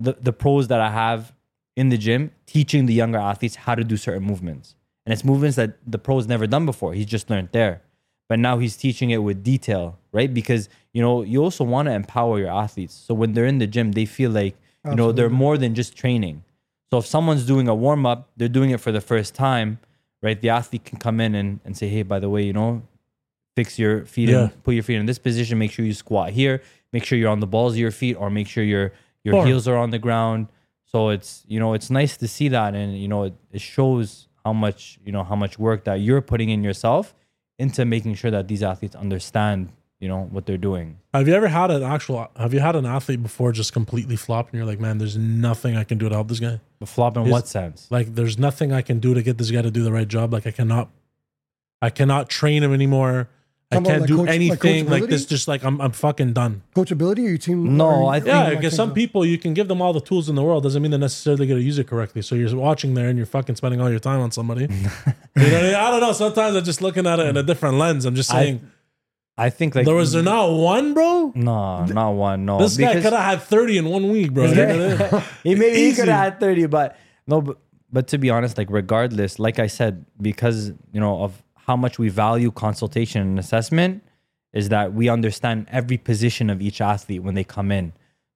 the 0.00 0.16
the 0.18 0.32
pros 0.32 0.68
that 0.68 0.80
i 0.80 0.90
have 0.90 1.34
in 1.76 1.90
the 1.90 1.98
gym 1.98 2.30
teaching 2.46 2.86
the 2.86 2.94
younger 2.94 3.18
athletes 3.18 3.54
how 3.54 3.74
to 3.74 3.84
do 3.84 3.96
certain 3.96 4.22
movements. 4.24 4.74
And 5.04 5.12
it's 5.12 5.24
movements 5.24 5.56
that 5.56 5.78
the 5.86 5.98
pros 5.98 6.26
never 6.26 6.46
done 6.46 6.66
before. 6.66 6.92
He's 6.92 7.06
just 7.06 7.30
learned 7.30 7.50
there 7.52 7.82
but 8.28 8.38
now 8.38 8.58
he's 8.58 8.76
teaching 8.76 9.10
it 9.10 9.18
with 9.18 9.42
detail 9.42 9.98
right 10.12 10.32
because 10.34 10.68
you 10.92 11.00
know 11.02 11.22
you 11.22 11.42
also 11.42 11.64
want 11.64 11.86
to 11.86 11.92
empower 11.92 12.38
your 12.38 12.50
athletes 12.50 12.94
so 12.94 13.14
when 13.14 13.32
they're 13.32 13.46
in 13.46 13.58
the 13.58 13.66
gym 13.66 13.92
they 13.92 14.04
feel 14.04 14.30
like 14.30 14.54
you 14.84 14.94
know 14.96 15.12
they're 15.12 15.30
more 15.30 15.56
than 15.58 15.74
just 15.74 15.96
training 15.96 16.42
so 16.90 16.98
if 16.98 17.06
someone's 17.06 17.44
doing 17.46 17.68
a 17.68 17.74
warm 17.74 18.06
up 18.06 18.28
they're 18.36 18.48
doing 18.48 18.70
it 18.70 18.80
for 18.80 18.92
the 18.92 19.00
first 19.00 19.34
time 19.34 19.78
right 20.22 20.40
the 20.40 20.48
athlete 20.48 20.84
can 20.84 20.98
come 20.98 21.20
in 21.20 21.34
and, 21.34 21.60
and 21.64 21.76
say 21.76 21.88
hey 21.88 22.02
by 22.02 22.18
the 22.18 22.28
way 22.30 22.42
you 22.42 22.52
know 22.52 22.82
fix 23.56 23.78
your 23.78 24.04
feet 24.04 24.28
Yeah. 24.28 24.42
and 24.44 24.62
put 24.62 24.74
your 24.74 24.84
feet 24.84 24.96
in 24.96 25.06
this 25.06 25.18
position. 25.18 25.58
Make 25.58 25.72
sure 25.72 25.84
you 25.84 25.92
squat 25.92 26.30
here. 26.30 26.62
Make 26.92 27.04
sure 27.04 27.18
you're 27.18 27.28
on 27.30 27.40
the 27.40 27.46
balls 27.46 27.72
of 27.72 27.78
your 27.80 27.90
feet, 27.90 28.14
or 28.14 28.30
make 28.30 28.46
sure 28.46 28.62
your 28.62 28.92
your 29.24 29.34
heels 29.46 29.66
are 29.66 29.76
on 29.76 29.90
the 29.90 29.98
ground. 29.98 30.46
So 30.84 31.08
it's 31.08 31.42
you 31.48 31.58
know 31.58 31.74
it's 31.74 31.90
nice 31.90 32.16
to 32.18 32.28
see 32.28 32.48
that, 32.50 32.74
and 32.76 32.96
you 32.96 33.08
know 33.08 33.24
it, 33.24 33.34
it 33.50 33.60
shows 33.60 34.28
how 34.44 34.52
much 34.52 35.00
you 35.04 35.10
know 35.10 35.24
how 35.24 35.34
much 35.34 35.58
work 35.58 35.82
that 35.84 35.96
you're 35.96 36.20
putting 36.22 36.50
in 36.50 36.62
yourself 36.62 37.14
into 37.58 37.84
making 37.84 38.14
sure 38.14 38.30
that 38.30 38.48
these 38.48 38.62
athletes 38.62 38.94
understand 38.94 39.70
you 40.00 40.08
know 40.08 40.28
what 40.30 40.46
they're 40.46 40.56
doing. 40.56 40.98
Have 41.12 41.26
you 41.26 41.34
ever 41.34 41.48
had 41.48 41.70
an 41.70 41.82
actual? 41.82 42.30
Have 42.36 42.54
you 42.54 42.60
had 42.60 42.76
an 42.76 42.86
athlete 42.86 43.22
before 43.22 43.50
just 43.50 43.72
completely 43.72 44.14
flop, 44.16 44.46
and 44.48 44.54
you're 44.54 44.66
like, 44.66 44.78
"Man, 44.78 44.98
there's 44.98 45.16
nothing 45.16 45.76
I 45.76 45.84
can 45.84 45.98
do 45.98 46.08
to 46.08 46.14
help 46.14 46.28
this 46.28 46.38
guy. 46.40 46.60
But 46.78 46.88
flop 46.88 47.16
in 47.16 47.24
Is- 47.24 47.32
what 47.32 47.48
sense? 47.48 47.88
Like, 47.90 48.14
there's 48.14 48.38
nothing 48.38 48.72
I 48.72 48.82
can 48.82 49.00
do 49.00 49.12
to 49.14 49.22
get 49.22 49.38
this 49.38 49.50
guy 49.50 49.62
to 49.62 49.70
do 49.70 49.82
the 49.82 49.92
right 49.92 50.06
job. 50.06 50.32
Like, 50.32 50.46
I 50.46 50.52
cannot, 50.52 50.90
I 51.82 51.90
cannot 51.90 52.28
train 52.28 52.62
him 52.62 52.72
anymore. 52.72 53.28
I 53.70 53.74
Talking 53.76 53.86
about, 53.86 53.90
can't 53.90 54.00
like, 54.00 54.08
do 54.08 54.16
coach- 54.16 54.28
anything 54.34 54.88
like, 54.88 55.06
this. 55.10 55.26
Just 55.26 55.46
like 55.46 55.62
I'm, 55.62 55.78
I'm 55.80 55.92
fucking 55.92 56.32
done. 56.32 56.62
Coachability 56.74 57.18
or 57.18 57.28
your 57.28 57.36
team? 57.38 57.76
No, 57.76 58.00
you- 58.00 58.06
I 58.06 58.20
think- 58.20 58.26
you 58.26 58.32
Yeah, 58.32 58.50
because 58.54 58.74
some 58.74 58.94
people 58.94 59.26
you 59.26 59.36
can 59.36 59.52
give 59.52 59.68
them 59.68 59.82
all 59.82 59.92
the 59.92 60.00
tools 60.00 60.30
in 60.30 60.36
the 60.36 60.42
world 60.42 60.62
doesn't 60.62 60.80
mean 60.80 60.90
they're 60.90 60.98
necessarily 60.98 61.46
going 61.46 61.60
to 61.60 61.64
use 61.64 61.78
it 61.78 61.86
correctly. 61.86 62.22
So 62.22 62.34
you're 62.34 62.56
watching 62.56 62.94
there 62.94 63.08
and 63.08 63.18
you're 63.18 63.26
fucking 63.26 63.56
spending 63.56 63.80
all 63.82 63.90
your 63.90 63.98
time 63.98 64.20
on 64.20 64.30
somebody. 64.30 64.62
you 64.70 64.70
know 64.70 64.90
I, 65.36 65.62
mean? 65.62 65.74
I 65.74 65.90
don't 65.90 66.00
know. 66.00 66.12
Sometimes 66.12 66.56
I'm 66.56 66.64
just 66.64 66.80
looking 66.80 67.06
at 67.06 67.20
it 67.20 67.26
in 67.26 67.36
a 67.36 67.42
different 67.42 67.76
lens. 67.76 68.06
I'm 68.06 68.14
just 68.14 68.30
saying, 68.30 68.66
I 69.36 69.50
think 69.50 69.74
like 69.74 69.84
there 69.84 69.94
was 69.94 70.12
there 70.12 70.22
not 70.22 70.50
one, 70.50 70.94
bro. 70.94 71.32
no, 71.34 71.84
not 71.84 72.10
one. 72.12 72.46
No, 72.46 72.58
This 72.58 72.78
guy 72.78 72.94
could 72.94 73.12
have 73.12 73.22
had 73.22 73.42
30 73.42 73.78
in 73.78 73.84
one 73.84 74.08
week, 74.10 74.32
bro. 74.32 74.46
Yeah. 74.46 75.22
he 75.44 75.54
maybe 75.54 75.76
he 75.76 75.92
could 75.94 76.08
have 76.08 76.32
had 76.32 76.40
30 76.40 76.66
but 76.66 76.96
no 77.26 77.42
but, 77.42 77.58
but 77.92 78.08
to 78.08 78.18
be 78.18 78.30
honest 78.30 78.56
like 78.58 78.68
regardless 78.70 79.38
like 79.38 79.58
i 79.58 79.66
said 79.66 80.04
because 80.20 80.72
you 80.92 81.00
know 81.00 81.22
of 81.22 81.40
how 81.68 81.76
much 81.76 81.98
we 81.98 82.08
value 82.08 82.50
consultation 82.50 83.20
and 83.22 83.38
assessment 83.38 84.02
is 84.52 84.70
that 84.70 84.94
we 84.94 85.08
understand 85.08 85.66
every 85.70 85.98
position 85.98 86.48
of 86.50 86.60
each 86.62 86.80
athlete 86.80 87.22
when 87.22 87.34
they 87.34 87.44
come 87.44 87.70
in 87.70 87.92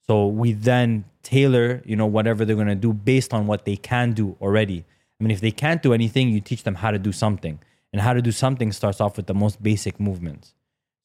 so 0.06 0.26
we 0.26 0.52
then 0.52 1.04
tailor 1.22 1.82
you 1.84 1.96
know 1.96 2.06
whatever 2.06 2.44
they're 2.44 2.60
going 2.62 2.68
to 2.78 2.84
do 2.88 2.92
based 2.92 3.32
on 3.32 3.46
what 3.46 3.64
they 3.64 3.76
can 3.76 4.12
do 4.12 4.36
already 4.40 4.84
i 5.18 5.24
mean 5.24 5.30
if 5.30 5.40
they 5.40 5.50
can't 5.50 5.82
do 5.82 5.92
anything 5.92 6.28
you 6.28 6.40
teach 6.40 6.62
them 6.62 6.76
how 6.76 6.90
to 6.90 6.98
do 6.98 7.10
something 7.10 7.58
and 7.92 8.02
how 8.02 8.12
to 8.12 8.22
do 8.22 8.30
something 8.30 8.70
starts 8.70 9.00
off 9.00 9.16
with 9.16 9.26
the 9.26 9.34
most 9.34 9.62
basic 9.62 9.98
movements 9.98 10.54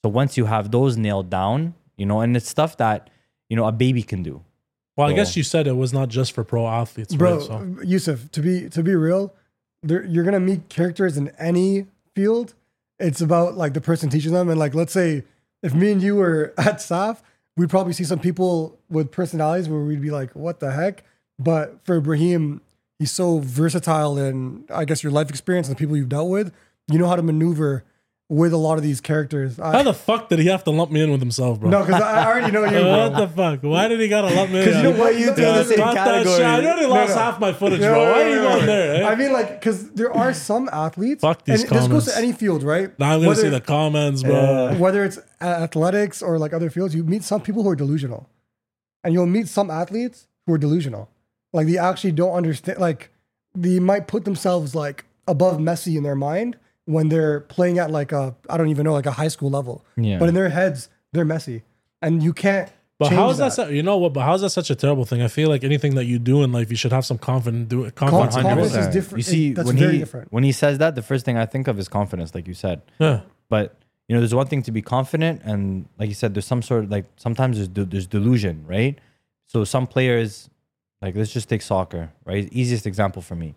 so 0.04 0.10
once 0.10 0.38
you 0.38 0.46
have 0.46 0.72
those 0.72 0.98
nailed 0.98 1.30
down 1.30 1.74
you 1.96 2.06
know 2.06 2.20
and 2.20 2.36
it's 2.36 2.50
stuff 2.50 2.76
that 2.78 3.10
you 3.50 3.56
know 3.56 3.66
a 3.66 3.72
baby 3.72 4.04
can 4.04 4.22
do 4.22 4.44
Well, 4.98 5.08
I 5.08 5.14
guess 5.14 5.38
you 5.38 5.44
said 5.44 5.68
it 5.68 5.78
was 5.84 5.94
not 5.94 6.10
just 6.10 6.34
for 6.36 6.44
pro 6.44 6.68
athletes, 6.68 7.14
bro. 7.16 7.38
right? 7.38 7.48
So 7.48 7.54
Yussef, 7.86 8.32
to 8.32 8.42
be 8.42 8.68
to 8.76 8.82
be 8.84 8.96
real, 8.96 9.34
there, 9.84 10.04
you're 10.04 10.26
gonna 10.26 10.46
meet 10.52 10.62
characters 10.70 11.18
in 11.22 11.30
any 11.38 11.86
field. 12.18 12.56
It's 13.00 13.22
about 13.22 13.56
like 13.56 13.74
the 13.74 13.82
person 13.82 14.10
teaching 14.10 14.34
them, 14.34 14.50
and 14.50 14.60
like 14.60 14.74
let's 14.74 14.92
say 14.92 15.24
if 15.62 15.74
me 15.74 15.92
and 15.92 16.02
you 16.02 16.16
were 16.16 16.54
at 16.58 16.78
SAF, 16.78 17.22
we'd 17.56 17.70
probably 17.70 17.94
see 17.94 18.04
some 18.04 18.20
people 18.20 18.80
with 18.90 19.12
personalities 19.12 19.70
where 19.70 19.82
we'd 19.82 20.02
be 20.02 20.10
like, 20.10 20.32
"What 20.36 20.60
the 20.60 20.72
heck?" 20.72 21.04
But 21.38 21.86
for 21.86 21.98
Ibrahim, 21.98 22.62
he's 22.98 23.12
so 23.12 23.38
versatile 23.38 24.18
in 24.18 24.66
I 24.74 24.84
guess 24.86 25.04
your 25.04 25.12
life 25.12 25.30
experience 25.30 25.68
and 25.68 25.76
the 25.76 25.80
people 25.80 25.96
you've 25.96 26.10
dealt 26.10 26.30
with. 26.30 26.52
You 26.92 26.98
know 26.98 27.08
how 27.08 27.16
to 27.16 27.24
maneuver 27.24 27.84
with 28.30 28.52
a 28.52 28.58
lot 28.58 28.78
of 28.78 28.84
these 28.84 29.00
characters. 29.00 29.56
how 29.56 29.84
the 29.84 29.94
fuck 29.94 30.28
did 30.28 30.38
he 30.40 30.48
have 30.48 30.62
to 30.66 30.70
lump 30.70 30.92
me 30.92 31.02
in 31.02 31.10
with 31.12 31.22
himself, 31.22 31.62
bro? 31.62 31.70
no, 31.70 31.86
because 31.86 32.02
I 32.02 32.26
already 32.26 32.52
know 32.52 32.66
you. 32.66 32.86
what 32.86 33.16
the 33.18 33.28
fuck? 33.30 33.64
Why 33.64 33.88
did 33.88 34.02
he 34.02 34.10
gotta 34.10 34.36
lump 34.36 34.52
me 34.52 34.60
in? 34.60 34.66
'Cause 34.66 34.76
you 34.76 34.84
know 34.84 35.00
what? 35.00 35.18
You 35.18 35.26
two 35.28 35.32
in 35.44 35.56
the 35.56 35.64
same 35.64 35.78
category. 35.78 36.36
shit. 36.36 36.46
I 36.46 36.56
already 36.66 36.86
lost 36.88 37.16
no. 37.16 37.22
half 37.22 37.40
my 37.40 37.54
footage, 37.54 37.80
No, 37.80 37.94
bro. 37.94 38.04
no, 38.04 38.12
Why 38.12 38.22
are 38.24 38.30
you 38.30 38.36
no, 38.36 38.44
going 38.50 38.60
no. 38.60 38.66
there? 38.66 39.04
eh? 39.04 39.08
I 39.08 39.16
mean, 39.16 39.32
like, 39.32 39.60
because 39.62 39.90
there 39.92 40.12
are 40.12 40.34
some 40.50 40.70
athletes. 40.74 41.22
Fuck 41.22 41.46
these 41.46 41.64
and 41.64 41.72
This 41.72 41.88
goes 41.88 42.06
to 42.06 42.18
any 42.18 42.34
field, 42.34 42.64
right? 42.64 42.98
now 43.00 43.12
I'm 43.14 43.20
gonna 43.20 43.30
Whether- 43.30 43.42
see 43.44 43.50
the 43.50 43.62
comments, 43.62 44.24
bro. 44.24 44.76
whether 44.78 45.06
it's 45.06 45.20
athletics 45.40 46.22
or 46.22 46.38
like 46.38 46.54
other 46.54 46.70
fields, 46.70 46.94
you 46.96 47.04
meet 47.06 47.24
some 47.24 47.42
people 47.42 47.64
who 47.64 47.70
are 47.70 47.76
delusional, 47.76 48.28
and 49.04 49.14
you'll 49.14 49.26
meet 49.26 49.48
some 49.48 49.72
athletes 49.72 50.28
who 50.46 50.54
are 50.54 50.58
delusional. 50.58 51.10
Like 51.54 51.68
they 51.68 51.78
actually 51.78 52.12
don't 52.12 52.34
understand. 52.34 52.80
Like 52.80 53.10
they 53.56 53.80
might 53.80 54.08
put 54.08 54.26
themselves 54.26 54.76
like 54.76 55.06
above 55.28 55.58
Messi 55.60 55.96
in 55.96 56.04
their 56.04 56.16
mind 56.16 56.58
when 56.88 57.10
they're 57.10 57.42
playing 57.42 57.78
at 57.80 57.92
like 57.92 58.12
a 58.12 58.36
I 58.50 58.58
don't 58.58 58.70
even 58.70 58.84
know 58.86 58.94
like 58.94 59.06
a 59.06 59.12
high 59.12 59.28
school 59.28 59.50
level. 59.52 59.86
Yeah. 59.96 60.18
But 60.18 60.30
in 60.30 60.36
their 60.36 60.50
heads, 60.50 60.90
they're 61.14 61.26
messy, 61.26 61.64
and 62.02 62.24
you 62.24 62.34
can't. 62.34 62.72
But 63.00 63.12
how 63.12 63.30
is 63.30 63.38
that? 63.38 63.54
su- 63.54 63.72
you 63.72 63.84
know 63.84 63.98
what? 63.98 64.14
But 64.14 64.22
how 64.22 64.34
is 64.34 64.42
that 64.42 64.50
such 64.50 64.72
a 64.72 64.76
terrible 64.76 65.06
thing? 65.06 65.22
I 65.22 65.28
feel 65.28 65.50
like 65.50 65.64
anything 65.64 65.94
that 65.96 66.06
you 66.06 66.18
do 66.18 66.42
in 66.42 66.52
life, 66.52 66.72
you 66.72 66.78
should 66.78 66.92
have 66.94 67.06
some 67.06 67.20
confidence. 67.20 67.70
Do 67.70 67.84
it. 67.84 67.94
confidence. 67.94 68.36
in 68.36 68.42
Confidence 68.42 68.72
doing 68.74 68.86
is 68.88 68.94
different. 68.94 69.18
You 69.20 69.24
see, 69.24 69.54
That's 69.54 69.68
when 69.68 69.78
very 69.78 69.94
he 69.94 70.00
different. 70.00 70.34
when 70.34 70.44
he 70.44 70.52
says 70.52 70.80
that, 70.80 70.96
the 70.96 71.04
first 71.04 71.24
thing 71.24 71.38
I 71.38 71.46
think 71.46 71.68
of 71.68 71.78
is 71.78 71.88
confidence, 71.88 72.34
like 72.34 72.48
you 72.48 72.56
said. 72.56 72.82
Yeah. 72.98 73.22
But 73.50 73.78
you 74.08 74.16
know, 74.16 74.22
there's 74.22 74.34
one 74.34 74.48
thing 74.48 74.64
to 74.64 74.72
be 74.72 74.82
confident, 74.82 75.42
and 75.44 75.88
like 76.00 76.10
you 76.10 76.16
said, 76.16 76.34
there's 76.34 76.48
some 76.48 76.62
sort 76.64 76.86
of 76.86 76.90
like 76.92 77.06
sometimes 77.18 77.58
there's 77.58 77.68
de- 77.68 77.86
there's 77.86 78.08
delusion, 78.08 78.64
right? 78.66 78.98
So 79.46 79.64
some 79.64 79.86
players, 79.86 80.50
like 81.02 81.16
let's 81.16 81.32
just 81.32 81.50
take 81.50 81.62
soccer, 81.62 82.12
right? 82.26 82.50
Easiest 82.52 82.88
example 82.88 83.22
for 83.22 83.36
me 83.36 83.54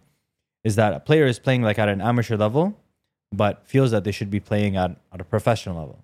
is 0.64 0.76
that 0.76 0.92
a 0.92 1.00
player 1.00 1.24
is 1.26 1.38
playing 1.38 1.62
like 1.62 1.78
at 1.78 1.88
an 1.88 2.02
amateur 2.02 2.36
level, 2.36 2.76
but 3.32 3.66
feels 3.66 3.90
that 3.90 4.04
they 4.04 4.12
should 4.12 4.30
be 4.30 4.40
playing 4.40 4.76
at 4.76 4.96
at 5.12 5.20
a 5.20 5.24
professional 5.24 5.78
level. 5.78 5.98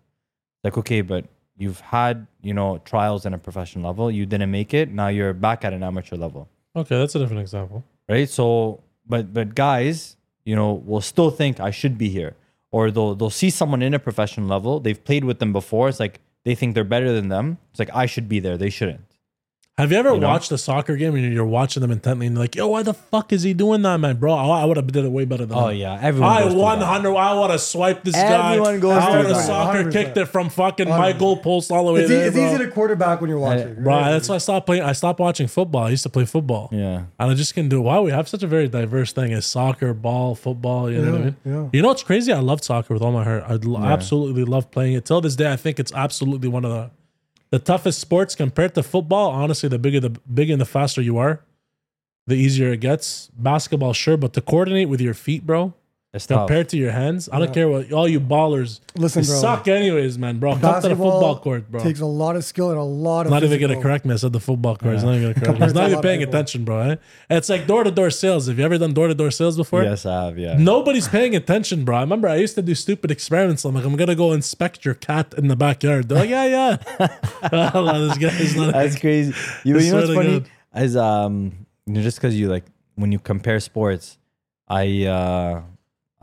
Like 0.65 0.77
okay, 0.79 1.01
but 1.01 1.25
you've 1.57 1.81
had 1.81 2.27
you 2.43 2.55
know 2.55 2.79
trials 2.85 3.27
in 3.27 3.35
a 3.35 3.39
professional 3.39 3.87
level, 3.87 4.11
you 4.11 4.27
didn't 4.27 4.51
make 4.51 4.75
it, 4.75 4.91
now 4.91 5.09
you're 5.09 5.33
back 5.33 5.65
at 5.65 5.73
an 5.73 5.83
amateur 5.83 6.17
level 6.17 6.49
Okay, 6.77 6.99
that's 6.99 7.15
a 7.15 7.19
different 7.19 7.41
example. 7.41 7.85
right? 8.09 8.29
So, 8.29 8.81
but 9.07 9.33
but 9.33 9.55
guys, 9.55 10.17
you 10.45 10.55
know, 10.55 10.75
will 10.75 11.01
still 11.01 11.31
think 11.31 11.59
I 11.59 11.71
should 11.71 11.97
be 11.97 12.09
here, 12.11 12.35
or 12.71 12.91
they'll 12.91 13.15
they'll 13.15 13.31
see 13.31 13.51
someone 13.51 13.81
in 13.83 13.95
a 13.95 13.99
professional 13.99 14.47
level, 14.47 14.79
they've 14.81 15.03
played 15.03 15.25
with 15.25 15.39
them 15.39 15.53
before. 15.53 15.89
It's 15.89 15.99
like 16.01 16.21
they 16.45 16.55
think 16.55 16.75
they're 16.75 16.85
better 16.85 17.13
than 17.13 17.29
them. 17.29 17.59
It's 17.71 17.79
like 17.79 17.91
I 17.95 18.07
should 18.07 18.29
be 18.29 18.41
there, 18.41 18.57
they 18.59 18.71
shouldn't. 18.71 19.16
Have 19.79 19.93
you 19.93 19.99
ever 19.99 20.15
You 20.15 20.21
know? 20.21 20.29
watched 20.29 20.51
a 20.53 20.57
soccer 20.57 20.97
game 20.97 21.15
and 21.17 21.35
you're 21.35 21.45
watching 21.45 21.83
them 21.83 21.91
intently 21.91 22.27
and 22.27 22.35
you're 22.35 22.43
like, 22.45 22.55
yo, 22.57 22.67
why 22.67 22.83
the 22.83 22.95
fuck 22.95 23.31
is 23.31 23.43
he 23.43 23.53
doing 23.53 23.83
that, 23.83 23.99
man, 24.01 24.17
bro? 24.17 24.33
I, 24.33 24.63
I 24.63 24.65
would 24.65 24.79
have 24.79 24.87
did 24.91 25.05
it 25.05 25.11
way 25.11 25.27
better 25.27 25.45
than 25.45 25.59
Oh 25.59 25.69
him. 25.69 25.77
yeah, 25.77 25.99
everyone. 26.01 26.31
I 26.33 26.43
goes 26.45 26.53
through 26.55 26.63
one 26.63 26.79
that. 26.79 26.87
hundred. 26.87 27.15
I 27.15 27.35
want 27.35 27.53
to 27.53 27.59
swipe 27.59 28.03
this 28.03 28.15
guy. 28.15 28.53
Everyone 28.55 28.81
goes 28.81 29.03
I 29.03 29.19
would 29.19 29.27
have 29.27 29.37
soccer 29.37 29.85
100%. 29.85 29.93
kicked 29.93 30.17
it 30.17 30.25
from 30.29 30.49
fucking 30.49 30.89
my 30.89 31.13
goal 31.13 31.37
post 31.37 31.71
all 31.71 31.85
the 31.89 31.93
way 31.93 32.01
It's, 32.01 32.09
there, 32.09 32.27
it's 32.29 32.35
bro. 32.37 32.47
easy 32.55 32.65
to 32.65 32.71
quarterback 32.71 33.21
when 33.21 33.29
you're 33.29 33.39
watching. 33.39 33.75
Bro, 33.75 33.95
right? 33.97 34.11
that's 34.13 34.31
why 34.31 34.37
I 34.37 34.39
stopped 34.39 34.65
playing. 34.65 34.83
I 34.83 34.93
stopped 34.93 35.21
watching 35.21 35.47
football. 35.47 35.85
I 35.85 35.91
used 35.91 36.05
to 36.05 36.09
play 36.09 36.25
football, 36.25 36.71
Yeah, 36.73 37.03
and 37.21 37.31
I 37.31 37.35
just 37.35 37.55
couldn't 37.55 37.69
do 37.69 37.81
it. 37.81 37.83
Wow, 37.83 38.01
we 38.01 38.13
have 38.13 38.29
such 38.31 38.43
a 38.43 38.47
very 38.47 38.69
diverse 38.69 39.13
thing 39.13 39.35
as 39.35 39.45
soccer, 39.45 39.93
ball, 39.93 40.35
football. 40.35 40.91
You 40.91 41.03
know 41.03 41.13
what 41.13 41.21
I 41.21 41.25
mean? 41.25 41.37
yeah. 41.45 41.69
You 41.75 41.83
know 41.83 41.89
what's 41.89 42.03
crazy? 42.03 42.33
I 42.33 42.41
loved 42.41 42.65
soccer 42.65 42.95
with 42.95 43.03
all 43.03 43.13
my 43.13 43.25
heart. 43.25 43.45
I 43.47 43.53
l- 43.53 43.61
Yeah. 43.79 43.93
absolutely 43.93 44.45
love 44.45 44.71
playing 44.71 44.95
it. 44.95 45.05
Till 45.05 45.21
this 45.21 45.37
day, 45.37 45.53
I 45.53 45.57
think 45.57 45.79
it's 45.79 45.93
absolutely 45.93 46.49
one 46.49 46.65
of 46.65 46.71
the 46.71 46.91
the 47.51 47.59
toughest 47.59 47.99
sports 47.99 48.35
compared 48.35 48.75
to 48.75 48.83
football. 48.83 49.31
Honestly, 49.31 49.69
the 49.69 49.79
bigger 49.79 50.01
the 50.01 50.11
bigger 50.11 50.53
and 50.53 50.61
the 50.61 50.67
faster 50.67 51.01
you 51.01 51.19
are, 51.19 51.45
the 52.27 52.35
easier 52.35 52.73
it 52.73 52.81
gets. 52.81 53.29
Basketball, 53.37 53.93
sure, 53.93 54.17
but 54.17 54.33
to 54.35 54.41
coordinate 54.41 54.89
with 54.89 55.01
your 55.01 55.15
feet, 55.15 55.47
bro, 55.47 55.75
it's 56.15 56.27
tough. 56.27 56.47
compared 56.47 56.69
to 56.71 56.79
your 56.79 56.93
hands, 56.93 57.29
I 57.31 57.39
don't 57.39 57.53
care 57.53 57.69
what 57.69 57.93
all 57.93 58.09
you 58.09 58.21
ballers. 58.21 58.81
Listen, 58.95 59.23
you 59.23 59.29
bro. 59.29 59.37
suck 59.41 59.69
anyways, 59.69 60.17
man, 60.17 60.39
bro. 60.39 60.53
Come 60.53 60.61
to 60.61 60.67
the 60.67 60.73
Basketball 60.73 61.11
football 61.13 61.39
court, 61.41 61.71
bro. 61.71 61.81
takes 61.83 62.01
a 62.01 62.07
lot 62.07 62.37
of 62.37 62.45
skill 62.45 62.71
and 62.71 62.79
a 62.79 62.83
lot 62.83 63.27
of. 63.27 63.33
not 63.33 63.43
even 63.43 63.59
gonna 63.61 63.75
physical- 63.75 63.83
correct 63.83 64.05
me. 64.07 64.15
I 64.15 64.17
said 64.17 64.33
the 64.33 64.41
football 64.41 64.77
court. 64.77 64.95
He's 64.95 65.05
not 65.05 65.11
even 65.17 65.23
gonna 65.25 65.35
correct 65.35 65.47
me. 65.49 65.53
Compared 65.53 65.69
He's 65.69 65.73
to 65.75 65.79
a 65.79 65.83
not 65.83 65.83
lot 65.83 65.87
even 65.91 65.99
of 65.99 66.03
paying 66.05 66.21
people. 66.21 66.35
attention, 66.35 66.65
bro. 66.65 66.81
Eh? 66.81 66.97
It's 67.31 67.49
like 67.51 67.67
door 67.67 67.85
to 67.85 67.91
door 67.91 68.11
sales. 68.11 68.47
Have 68.47 68.59
you 68.59 68.65
ever 68.65 68.79
done 68.79 68.95
door 68.95 69.09
to 69.09 69.15
door 69.15 69.31
sales 69.31 69.57
before? 69.59 69.83
Yes, 69.83 70.07
I 70.07 70.25
have. 70.27 70.39
Yeah, 70.39 70.57
Nobody's 70.59 71.09
paying 71.09 71.37
attention, 71.37 71.85
bro. 71.85 71.97
I 71.97 72.01
remember 72.01 72.29
I 72.29 72.37
used 72.37 72.55
to 72.55 72.63
do 72.63 72.75
stupid 72.75 73.11
experiments. 73.11 73.65
I'm 73.67 73.75
like, 73.75 73.85
I'm 73.85 73.97
gonna 73.97 74.15
go 74.15 74.33
inspect 74.33 74.85
your 74.87 74.95
cat 74.95 75.35
in 75.37 75.49
the 75.49 75.57
backyard. 75.57 76.09
They're 76.09 76.21
like, 76.21 76.31
yeah, 76.31 76.47
yeah. 76.99 77.09
Oh, 77.53 78.09
this 78.09 78.17
guy's 78.19 78.57
not. 78.57 78.73
that's 78.73 78.99
crazy. 78.99 79.35
You, 79.65 79.77
I 79.77 79.81
you 79.81 79.91
know 79.91 79.97
what's 79.99 80.11
swear 80.13 80.23
to 80.25 80.41
funny? 80.41 80.85
is 80.87 80.97
um, 80.97 81.67
you 81.85 81.93
know, 81.95 82.03
just 82.03 82.17
because 82.19 82.35
you 82.39 82.49
like 82.49 82.65
when 82.95 83.13
you 83.13 83.19
compare 83.19 83.61
sports, 83.61 84.17
I 84.69 85.05
uh, 85.05 85.63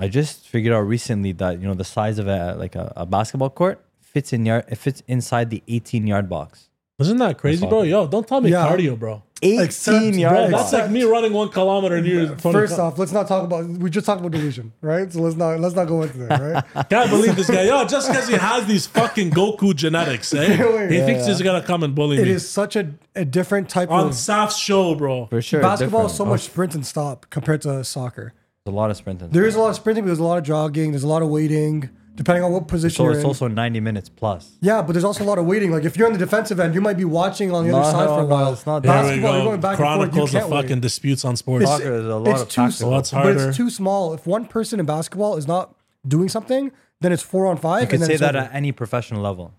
I 0.03 0.07
just 0.09 0.47
figured 0.53 0.73
out 0.73 0.81
recently 0.81 1.31
that 1.41 1.59
you 1.61 1.67
know 1.67 1.73
the 1.83 1.89
size 1.97 2.19
of 2.19 2.27
a 2.27 2.55
like 2.63 2.75
a, 2.75 2.91
a 3.03 3.05
basketball 3.05 3.49
court 3.49 3.77
fits 4.01 4.33
in 4.33 4.45
yard 4.45 4.65
it 4.67 4.77
fits 4.77 5.01
inside 5.07 5.49
the 5.49 5.61
18 5.67 6.07
yard 6.07 6.27
box. 6.29 6.69
Isn't 6.99 7.17
that 7.17 7.37
crazy, 7.37 7.65
bro? 7.67 7.81
Yo, 7.81 8.07
don't 8.07 8.27
tell 8.27 8.39
me 8.39 8.51
Yeah. 8.51 8.67
cardio, 8.67 8.97
bro. 8.97 9.23
18 9.41 9.59
Except- 9.61 10.15
yard 10.15 10.49
Bro, 10.51 10.57
that's 10.57 10.71
like 10.71 10.89
me 10.91 11.03
running 11.03 11.33
one 11.33 11.49
kilometer 11.49 11.95
and 11.95 12.05
you're 12.07 12.27
20 12.27 12.53
First 12.53 12.79
off, 12.79 12.97
let's 12.97 13.11
not 13.11 13.27
talk 13.27 13.43
about. 13.43 13.65
We 13.67 13.89
just 13.89 14.05
talked 14.05 14.21
about 14.21 14.31
delusion, 14.31 14.71
right? 14.81 15.11
So 15.11 15.19
let's 15.21 15.35
not 15.35 15.59
let's 15.59 15.75
not 15.75 15.87
go 15.87 16.03
into 16.03 16.17
that, 16.19 16.39
right? 16.39 16.89
Can't 16.89 17.09
believe 17.09 17.35
this 17.35 17.49
guy. 17.49 17.63
Yo, 17.63 17.83
just 17.85 18.07
because 18.09 18.27
he 18.29 18.35
has 18.35 18.65
these 18.67 18.85
fucking 18.87 19.31
Goku 19.31 19.75
genetics, 19.75 20.33
eh? 20.33 20.55
He 20.89 20.97
Yeah, 20.97 21.05
thinks 21.07 21.25
he's 21.27 21.41
gonna 21.41 21.63
come 21.71 21.83
and 21.83 21.93
bully 21.93 22.17
it 22.19 22.23
me. 22.25 22.29
is 22.39 22.47
such 22.47 22.75
a, 22.77 22.83
a 23.15 23.25
different 23.25 23.67
type 23.69 23.89
on 23.91 24.07
of 24.07 24.15
Saf's 24.15 24.57
show, 24.57 24.95
bro. 24.95 25.25
for 25.25 25.41
sure. 25.41 25.61
basketball. 25.61 26.05
is 26.05 26.13
so 26.13 26.25
much 26.25 26.41
sprint 26.41 26.73
and 26.75 26.85
stop 26.85 27.25
compared 27.29 27.61
to 27.63 27.83
soccer. 27.83 28.33
There's 28.65 28.73
a 28.73 28.77
lot 28.77 28.91
of 28.91 28.95
sprinting. 28.97 29.29
There 29.29 29.45
is 29.45 29.55
a 29.55 29.59
lot 29.59 29.69
of 29.71 29.75
sprinting, 29.75 30.05
but 30.05 30.07
there's 30.07 30.19
a 30.19 30.23
lot 30.23 30.37
of 30.37 30.45
jogging. 30.45 30.91
There's 30.91 31.03
a 31.03 31.07
lot 31.07 31.21
of 31.21 31.27
waiting, 31.27 31.89
depending 32.15 32.45
on 32.45 32.53
what 32.53 32.69
position 32.69 32.95
so 32.95 33.03
you're 33.03 33.11
it's 33.11 33.19
in. 33.19 33.25
also 33.25 33.49
90 33.49 33.81
minutes 33.81 34.07
plus. 34.07 34.53
yeah, 34.61 34.81
but 34.81 34.93
there's 34.93 35.03
also 35.03 35.21
a 35.21 35.27
lot 35.27 35.37
of 35.37 35.45
waiting. 35.45 35.69
Like 35.69 35.83
if 35.83 35.97
you're 35.97 36.07
on 36.07 36.13
the 36.13 36.19
defensive 36.19 36.61
end, 36.61 36.73
you 36.73 36.79
might 36.79 36.95
be 36.95 37.03
watching 37.03 37.51
on 37.53 37.65
the 37.65 37.71
No, 37.73 37.79
other 37.79 37.91
side 37.91 38.07
for 38.07 38.19
a 38.19 38.21
no, 38.21 38.25
while. 38.27 38.53
it's 38.53 38.65
not 38.65 38.85
Here 38.85 38.93
that. 38.93 39.01
we 39.03 39.07
Basketball, 39.09 39.33
you're 39.33 39.41
go. 39.43 39.49
going 39.49 39.59
back 39.61 39.69
and 39.71 39.77
forth. 39.79 39.97
Chronicles 39.97 40.33
You 40.33 40.39
of 40.39 40.43
can't 40.45 40.53
fucking 40.53 40.75
wait. 40.77 40.81
disputes 40.81 41.25
on 41.25 41.35
sports. 41.35 41.65
Soccer, 41.65 41.83
there's 41.83 42.05
a 42.05 42.15
lot 42.15 42.31
it's 42.31 42.41
of 42.43 42.47
too, 42.49 42.61
tactical. 42.61 42.91
What's 42.91 43.11
but 43.11 43.17
harder? 43.23 43.49
it's 43.49 43.57
too 43.57 43.69
small. 43.69 44.13
If 44.13 44.25
one 44.25 44.45
person 44.45 44.79
in 44.79 44.85
basketball 44.85 45.35
is 45.35 45.45
not 45.45 45.75
doing 46.07 46.29
something, 46.29 46.71
then 47.01 47.11
it's 47.11 47.21
four 47.23 47.47
on 47.47 47.57
five. 47.57 47.81
You 47.81 47.87
can 47.87 47.95
and 47.95 48.01
then 48.03 48.07
say 48.07 48.13
it's 48.13 48.21
that 48.21 48.37
over. 48.37 48.45
at 48.45 48.55
any 48.55 48.71
professional 48.71 49.21
level. 49.21 49.53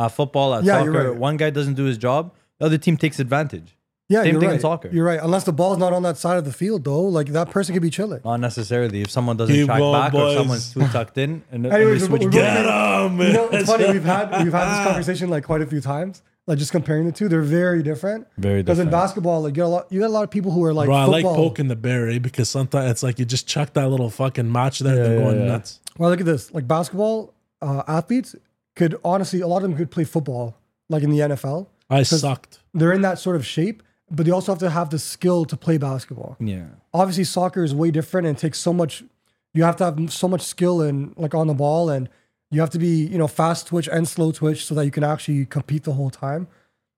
At 0.00 0.08
football, 0.08 0.52
at 0.54 0.64
Yeah, 0.64 0.82
you're 0.82 0.92
soccer, 0.92 1.10
right. 1.12 1.16
one 1.16 1.36
guy 1.36 1.50
doesn't 1.50 1.74
do 1.74 1.84
his 1.84 1.96
job, 1.96 2.34
the 2.58 2.64
other 2.66 2.78
team 2.78 2.96
takes 2.96 3.20
advantage. 3.20 3.76
Yeah, 4.12 4.22
same 4.22 4.32
you're 4.32 4.40
thing 4.40 4.50
in 4.50 4.54
right. 4.56 4.60
soccer. 4.60 4.88
You're 4.92 5.04
right. 5.04 5.20
Unless 5.22 5.44
the 5.44 5.52
ball's 5.52 5.78
not 5.78 5.92
on 5.92 6.02
that 6.02 6.16
side 6.16 6.36
of 6.38 6.44
the 6.44 6.52
field, 6.52 6.84
though, 6.84 7.02
like 7.02 7.28
that 7.28 7.50
person 7.50 7.72
could 7.74 7.82
be 7.82 7.90
chilling. 7.90 8.20
Not 8.24 8.40
necessarily. 8.40 9.00
If 9.02 9.10
someone 9.10 9.36
doesn't 9.36 9.54
Keep 9.54 9.66
track 9.66 9.78
going, 9.78 10.00
back 10.00 10.12
boys. 10.12 10.34
or 10.34 10.38
someone's 10.38 10.72
too 10.72 10.86
tucked 10.88 11.18
in 11.18 11.42
and, 11.50 11.64
and 11.66 11.74
Anyways, 11.74 12.06
they 12.06 12.12
we're- 12.12 12.24
we're 12.26 12.30
gears. 12.30 12.44
Get 12.44 12.66
him. 12.66 13.20
You 13.20 13.32
know, 13.32 13.48
it's 13.48 13.68
funny. 13.68 13.90
We've 13.92 14.04
had 14.14 14.44
we've 14.44 14.52
had 14.52 14.70
this 14.78 14.86
conversation 14.86 15.30
like 15.30 15.44
quite 15.44 15.62
a 15.62 15.66
few 15.66 15.80
times. 15.80 16.22
Like 16.46 16.58
just 16.58 16.72
comparing 16.72 17.06
the 17.06 17.12
two, 17.12 17.28
they're 17.28 17.40
very 17.40 17.84
different. 17.84 18.26
Very 18.36 18.62
different. 18.62 18.66
Because 18.66 18.78
in 18.80 18.86
different. 18.86 19.02
basketball, 19.02 19.42
like 19.42 19.50
you 19.50 19.54
get 19.54 19.64
a 19.64 19.68
lot, 19.68 19.86
you 19.92 20.00
get 20.00 20.10
a 20.10 20.12
lot 20.12 20.24
of 20.24 20.30
people 20.30 20.50
who 20.50 20.64
are 20.64 20.74
like 20.74 20.86
Bro, 20.86 20.96
I 20.96 21.04
like 21.04 21.24
poking 21.24 21.68
the 21.68 21.76
bear, 21.76 22.08
eh? 22.10 22.18
Because 22.18 22.48
sometimes 22.50 22.90
it's 22.90 23.02
like 23.04 23.20
you 23.20 23.24
just 23.24 23.46
chuck 23.46 23.74
that 23.74 23.88
little 23.88 24.10
fucking 24.10 24.50
match 24.50 24.80
there 24.80 24.96
and 24.96 25.04
they're 25.04 25.18
yeah, 25.18 25.24
going 25.24 25.40
yeah. 25.40 25.46
nuts. 25.46 25.78
Well, 25.98 26.10
look 26.10 26.18
at 26.18 26.26
this. 26.26 26.52
Like 26.52 26.66
basketball 26.66 27.32
uh, 27.60 27.84
athletes 27.86 28.34
could 28.74 28.96
honestly, 29.04 29.40
a 29.40 29.46
lot 29.46 29.58
of 29.58 29.62
them 29.62 29.76
could 29.76 29.90
play 29.92 30.02
football, 30.04 30.56
like 30.88 31.04
in 31.04 31.10
the 31.10 31.20
NFL. 31.20 31.68
I 31.88 32.02
sucked. 32.02 32.58
They're 32.74 32.92
in 32.92 33.02
that 33.02 33.18
sort 33.20 33.36
of 33.36 33.46
shape, 33.46 33.82
but 34.10 34.26
they 34.26 34.32
also 34.32 34.52
have 34.52 34.58
to 34.60 34.70
have 34.70 34.90
the 34.90 34.98
skill 34.98 35.44
to 35.46 35.56
play 35.56 35.78
basketball. 35.78 36.36
Yeah. 36.40 36.66
Obviously, 36.92 37.24
soccer 37.24 37.64
is 37.64 37.74
way 37.74 37.90
different 37.90 38.26
and 38.26 38.36
it 38.36 38.40
takes 38.40 38.58
so 38.58 38.72
much. 38.72 39.02
You 39.54 39.64
have 39.64 39.76
to 39.76 39.84
have 39.84 40.12
so 40.12 40.28
much 40.28 40.42
skill 40.42 40.80
and 40.80 41.14
like 41.16 41.34
on 41.34 41.46
the 41.46 41.54
ball, 41.54 41.90
and 41.90 42.08
you 42.50 42.60
have 42.60 42.70
to 42.70 42.78
be 42.78 43.06
you 43.06 43.18
know 43.18 43.26
fast 43.28 43.66
twitch 43.66 43.88
and 43.90 44.06
slow 44.08 44.32
twitch 44.32 44.64
so 44.64 44.74
that 44.74 44.84
you 44.84 44.90
can 44.90 45.04
actually 45.04 45.46
compete 45.46 45.84
the 45.84 45.92
whole 45.92 46.10
time. 46.10 46.48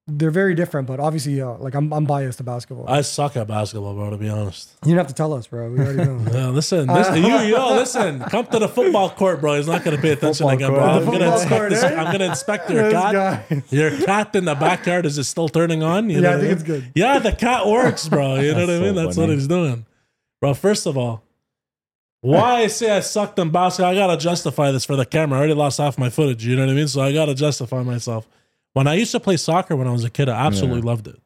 They're 0.06 0.30
very 0.30 0.54
different, 0.54 0.86
but 0.86 1.00
obviously, 1.00 1.40
uh, 1.40 1.54
like 1.54 1.74
I'm, 1.74 1.90
I'm 1.90 2.04
biased 2.04 2.36
to 2.36 2.44
basketball. 2.44 2.84
I 2.86 3.00
suck 3.00 3.38
at 3.38 3.46
basketball, 3.46 3.94
bro, 3.94 4.10
to 4.10 4.18
be 4.18 4.28
honest. 4.28 4.70
you 4.84 4.90
don't 4.90 4.98
have 4.98 5.06
to 5.06 5.14
tell 5.14 5.32
us, 5.32 5.46
bro. 5.46 5.70
We 5.70 5.78
already 5.80 6.04
know. 6.04 6.20
Yeah, 6.30 6.48
listen, 6.48 6.86
listen 6.88 7.16
you, 7.22 7.38
yo, 7.38 7.72
listen. 7.74 8.20
Come 8.20 8.44
to 8.48 8.58
the 8.58 8.68
football 8.68 9.08
court, 9.08 9.40
bro. 9.40 9.54
He's 9.56 9.66
not 9.66 9.82
gonna 9.82 9.96
pay 9.96 10.10
attention 10.10 10.46
Football 10.46 10.50
again, 10.50 10.70
bro. 10.72 10.80
I'm 10.80 11.04
gonna 11.06 11.10
football 11.10 11.32
inspect 11.32 11.48
court, 11.58 11.70
this. 11.70 11.82
eh? 11.84 11.94
I'm 11.94 12.12
gonna 12.12 12.24
inspect 12.26 12.68
your 12.70 12.82
This 12.82 12.92
cat. 12.92 13.12
guy. 13.48 13.62
Your 13.70 13.90
cat 14.04 14.34
in 14.36 14.44
the 14.44 14.54
backyard 14.54 15.06
is 15.06 15.16
it 15.16 15.24
still 15.24 15.48
turning 15.48 15.82
on? 15.82 16.10
You 16.10 16.16
Yeah, 16.16 16.20
know 16.32 16.36
I 16.36 16.40
think 16.40 16.52
it's 16.52 16.62
good. 16.64 16.92
Yeah, 16.94 17.18
the 17.18 17.32
cat 17.32 17.66
works, 17.66 18.06
bro. 18.06 18.34
You 18.40 18.52
know 18.52 18.60
what 18.60 18.66
That's 18.66 18.80
I 18.80 18.84
mean? 18.84 18.94
so 18.94 19.04
That's 19.06 19.16
what 19.16 19.28
he's 19.30 19.48
doing, 19.48 19.86
bro. 20.42 20.52
First 20.52 20.84
of 20.84 20.98
all, 20.98 21.22
why 22.20 22.56
I 22.62 22.66
say 22.66 22.90
I 22.94 23.00
sucked 23.00 23.38
in 23.38 23.48
basketball, 23.50 23.92
I 23.92 23.94
gotta 23.94 24.18
justify 24.18 24.70
this 24.70 24.84
for 24.84 24.96
the 24.96 25.06
camera. 25.06 25.38
I 25.38 25.40
already 25.40 25.54
lost 25.54 25.78
half 25.78 25.96
my 25.96 26.10
footage. 26.10 26.44
You 26.46 26.56
know 26.56 26.66
what 26.66 26.72
I 26.72 26.74
mean? 26.74 26.88
So 26.88 27.00
I 27.00 27.10
gotta 27.14 27.34
justify 27.34 27.82
myself. 27.82 28.28
When 28.74 28.86
I 28.86 28.94
used 28.94 29.12
to 29.12 29.20
play 29.20 29.36
soccer 29.36 29.74
when 29.74 29.88
I 29.88 29.92
was 29.92 30.04
a 30.04 30.10
kid, 30.10 30.28
I 30.28 30.46
absolutely 30.46 30.82
loved 30.82 31.06
it. 31.08 31.20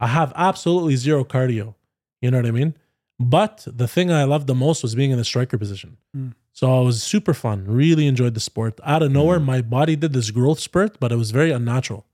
I 0.00 0.08
have 0.08 0.32
absolutely 0.36 0.96
zero 0.96 1.24
cardio. 1.24 1.74
You 2.20 2.30
know 2.30 2.38
what 2.38 2.46
I 2.46 2.50
mean? 2.50 2.74
But 3.18 3.66
the 3.66 3.88
thing 3.88 4.12
I 4.12 4.24
loved 4.24 4.46
the 4.46 4.54
most 4.54 4.82
was 4.82 4.94
being 4.94 5.10
in 5.10 5.18
the 5.18 5.24
striker 5.24 5.58
position. 5.58 5.96
Mm. 6.16 6.34
So 6.52 6.82
it 6.82 6.84
was 6.84 7.02
super 7.02 7.34
fun. 7.34 7.64
Really 7.66 8.06
enjoyed 8.06 8.34
the 8.34 8.40
sport. 8.40 8.80
Out 8.84 9.02
of 9.02 9.12
nowhere, 9.12 9.40
my 9.40 9.60
body 9.60 9.96
did 9.96 10.12
this 10.12 10.30
growth 10.30 10.58
spurt, 10.60 10.98
but 11.00 11.10
it 11.12 11.16
was 11.16 11.30
very 11.30 11.50
unnatural. 11.52 12.04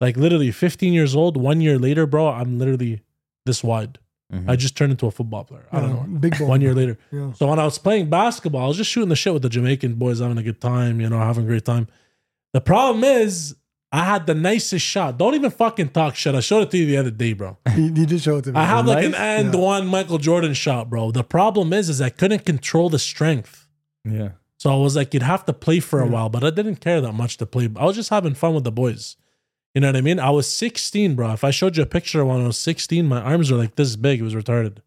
Like 0.00 0.16
literally 0.16 0.50
15 0.52 0.92
years 0.92 1.14
old, 1.16 1.36
one 1.36 1.60
year 1.60 1.78
later, 1.78 2.06
bro, 2.06 2.28
I'm 2.28 2.58
literally 2.58 3.02
this 3.46 3.64
wide. 3.64 3.98
Mhm. 4.32 4.48
I 4.48 4.56
just 4.56 4.76
turned 4.76 4.90
into 4.90 5.06
a 5.06 5.10
football 5.10 5.44
player. 5.44 5.66
I 5.72 5.80
don't 5.80 5.90
know. 6.12 6.18
Big 6.18 6.38
ball. 6.38 6.48
One 6.48 6.60
year 6.60 6.74
later. 6.74 6.98
Yeah. 7.12 7.32
So 7.32 7.46
when 7.48 7.58
I 7.58 7.64
was 7.64 7.78
playing 7.78 8.10
basketball, 8.10 8.64
I 8.64 8.68
was 8.68 8.76
just 8.76 8.90
shooting 8.90 9.08
the 9.08 9.16
shit 9.16 9.32
with 9.32 9.42
the 9.42 9.48
Jamaican 9.48 9.94
boys, 9.94 10.18
having 10.20 10.38
a 10.38 10.42
good 10.42 10.60
time, 10.60 11.00
you 11.00 11.08
know, 11.08 11.18
having 11.18 11.44
a 11.44 11.46
great 11.46 11.64
time. 11.64 11.88
The 12.52 12.60
problem 12.60 13.04
is, 13.04 13.56
I 13.90 14.04
had 14.04 14.26
the 14.26 14.34
nicest 14.34 14.84
shot. 14.84 15.16
Don't 15.18 15.34
even 15.34 15.50
fucking 15.50 15.88
talk 15.90 16.14
shit. 16.14 16.34
I 16.34 16.40
showed 16.40 16.60
it 16.64 16.70
to 16.72 16.78
you 16.78 16.84
the 16.86 16.98
other 16.98 17.10
day, 17.10 17.32
bro. 17.32 17.56
He, 17.74 17.84
he 17.84 18.04
did 18.06 18.20
show 18.20 18.36
it 18.36 18.44
to 18.44 18.52
me. 18.52 18.58
I 18.60 18.64
have 18.66 18.86
like 18.86 19.04
an 19.04 19.12
Nice? 19.12 19.20
and 19.20 19.54
Yeah. 19.54 19.60
one 19.60 19.86
Michael 19.86 20.18
Jordan 20.18 20.52
shot, 20.54 20.90
bro. 20.90 21.10
The 21.10 21.24
problem 21.24 21.72
is, 21.72 21.88
is 21.88 22.00
I 22.02 22.10
couldn't 22.10 22.44
control 22.44 22.90
the 22.90 22.98
strength. 22.98 23.66
Yeah. 24.04 24.30
So 24.58 24.70
I 24.70 24.76
was 24.76 24.94
like, 24.96 25.14
you'd 25.14 25.22
have 25.22 25.44
to 25.46 25.52
play 25.54 25.80
for 25.80 26.02
a 26.02 26.04
Yeah. 26.06 26.12
while, 26.12 26.28
but 26.28 26.44
I 26.44 26.50
didn't 26.50 26.76
care 26.76 27.00
that 27.00 27.12
much 27.12 27.38
to 27.38 27.46
play. 27.46 27.68
I 27.76 27.84
was 27.86 27.96
just 27.96 28.10
having 28.10 28.34
fun 28.34 28.54
with 28.54 28.64
the 28.64 28.72
boys. 28.72 29.16
You 29.74 29.80
know 29.80 29.88
what 29.88 29.96
I 29.96 30.00
mean? 30.02 30.18
I 30.20 30.30
was 30.30 30.46
16, 30.48 31.14
bro. 31.14 31.32
If 31.32 31.44
I 31.44 31.50
showed 31.50 31.76
you 31.76 31.82
a 31.82 31.86
picture 31.86 32.24
when 32.24 32.42
I 32.42 32.46
was 32.46 32.58
16, 32.58 33.06
my 33.06 33.20
arms 33.22 33.50
were 33.50 33.56
like 33.58 33.76
this 33.76 33.96
big. 33.96 34.20
It 34.20 34.24
was 34.24 34.34
retarded. 34.34 34.78